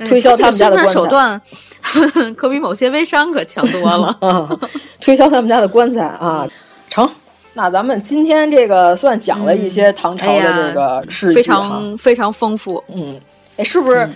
[0.05, 1.41] 推销他们家的棺材手段
[2.35, 4.49] 可比某些微商可强多了 啊！
[5.01, 6.47] 推销他们家的棺材啊，
[6.89, 7.09] 成。
[7.53, 12.81] 那咱们今天这个算讲了一些唐朝的这个事迹、嗯哎、非常非常丰富。
[12.93, 13.19] 嗯，
[13.57, 13.97] 哎，是不是？
[14.05, 14.13] 嗯、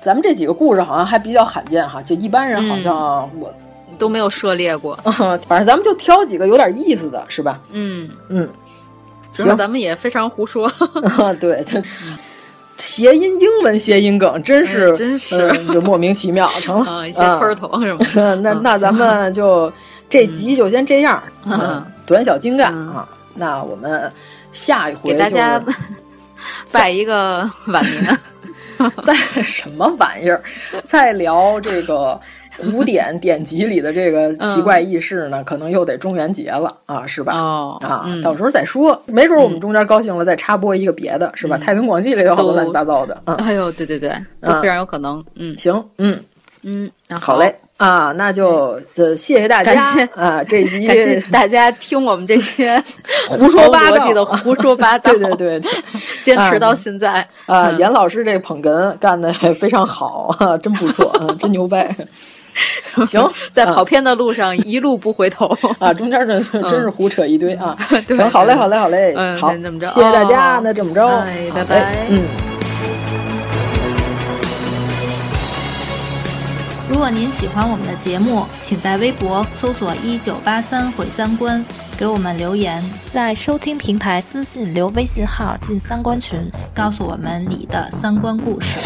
[0.00, 3.48] 咱们这几个故事好像还比较罕见哈，就一般人好像我、
[3.88, 4.94] 嗯、都没有涉猎过。
[5.46, 7.60] 反正咱们就挑几个有点意思的，是吧？
[7.70, 8.46] 嗯嗯，
[9.32, 10.66] 行，咱们也非常胡说。
[11.16, 11.80] 啊，对，就
[12.76, 18.34] 谐音英文谐音梗，真是、哎、真是、嗯、就莫名其妙，成了、 啊、一些 turtle 是吗？
[18.42, 19.72] 那那咱们就
[20.08, 21.22] 这集就先这样。
[21.46, 23.08] 嗯短小精干、嗯、啊！
[23.34, 24.12] 那我们
[24.52, 25.58] 下一回给大家
[26.70, 30.42] 拜一个晚年， 在什么玩意儿？
[30.84, 32.20] 再聊这个
[32.58, 35.38] 古典典籍里的这个奇怪轶事呢？
[35.40, 37.32] 嗯、可能又得中元节了啊，是吧？
[37.34, 39.00] 哦啊，嗯、到时候再说。
[39.06, 41.56] 没准我们中间高兴了，再插播一个别的，是吧？
[41.56, 43.20] 嗯、太平广记里有好多乱七八糟的。
[43.26, 44.10] 嗯、哎呦，对对对，
[44.40, 45.24] 都非常有可能。
[45.36, 46.18] 嗯，行，嗯
[46.62, 46.90] 嗯，
[47.20, 47.54] 好嘞。
[47.76, 49.82] 啊，那就这谢谢大家
[50.14, 50.44] 啊！
[50.44, 52.80] 这集感谢大家听我们这些
[53.28, 55.72] 胡说八道的胡说八道， 对对对对，
[56.22, 57.72] 坚持到现在啊！
[57.72, 61.92] 严老师这捧哏干的非常好啊，真不错啊，真牛掰！
[63.06, 65.46] 行， 在跑偏的路上一路不回头。
[65.78, 67.76] 啊，中间这真是胡扯一堆啊！
[68.06, 72.22] 对，好嘞，好嘞，好嘞，嗯，好，这么着，谢谢大家，那这么着，哎，拜拜，嗯。
[76.86, 81.64] 如果您喜欢我们的节目，请在微博搜索“一九八三毁三观”，
[81.98, 82.82] 给我们留言，
[83.12, 86.38] 在收听平台私信留微信号进三观群，
[86.72, 88.78] 告诉我们你的三观故事。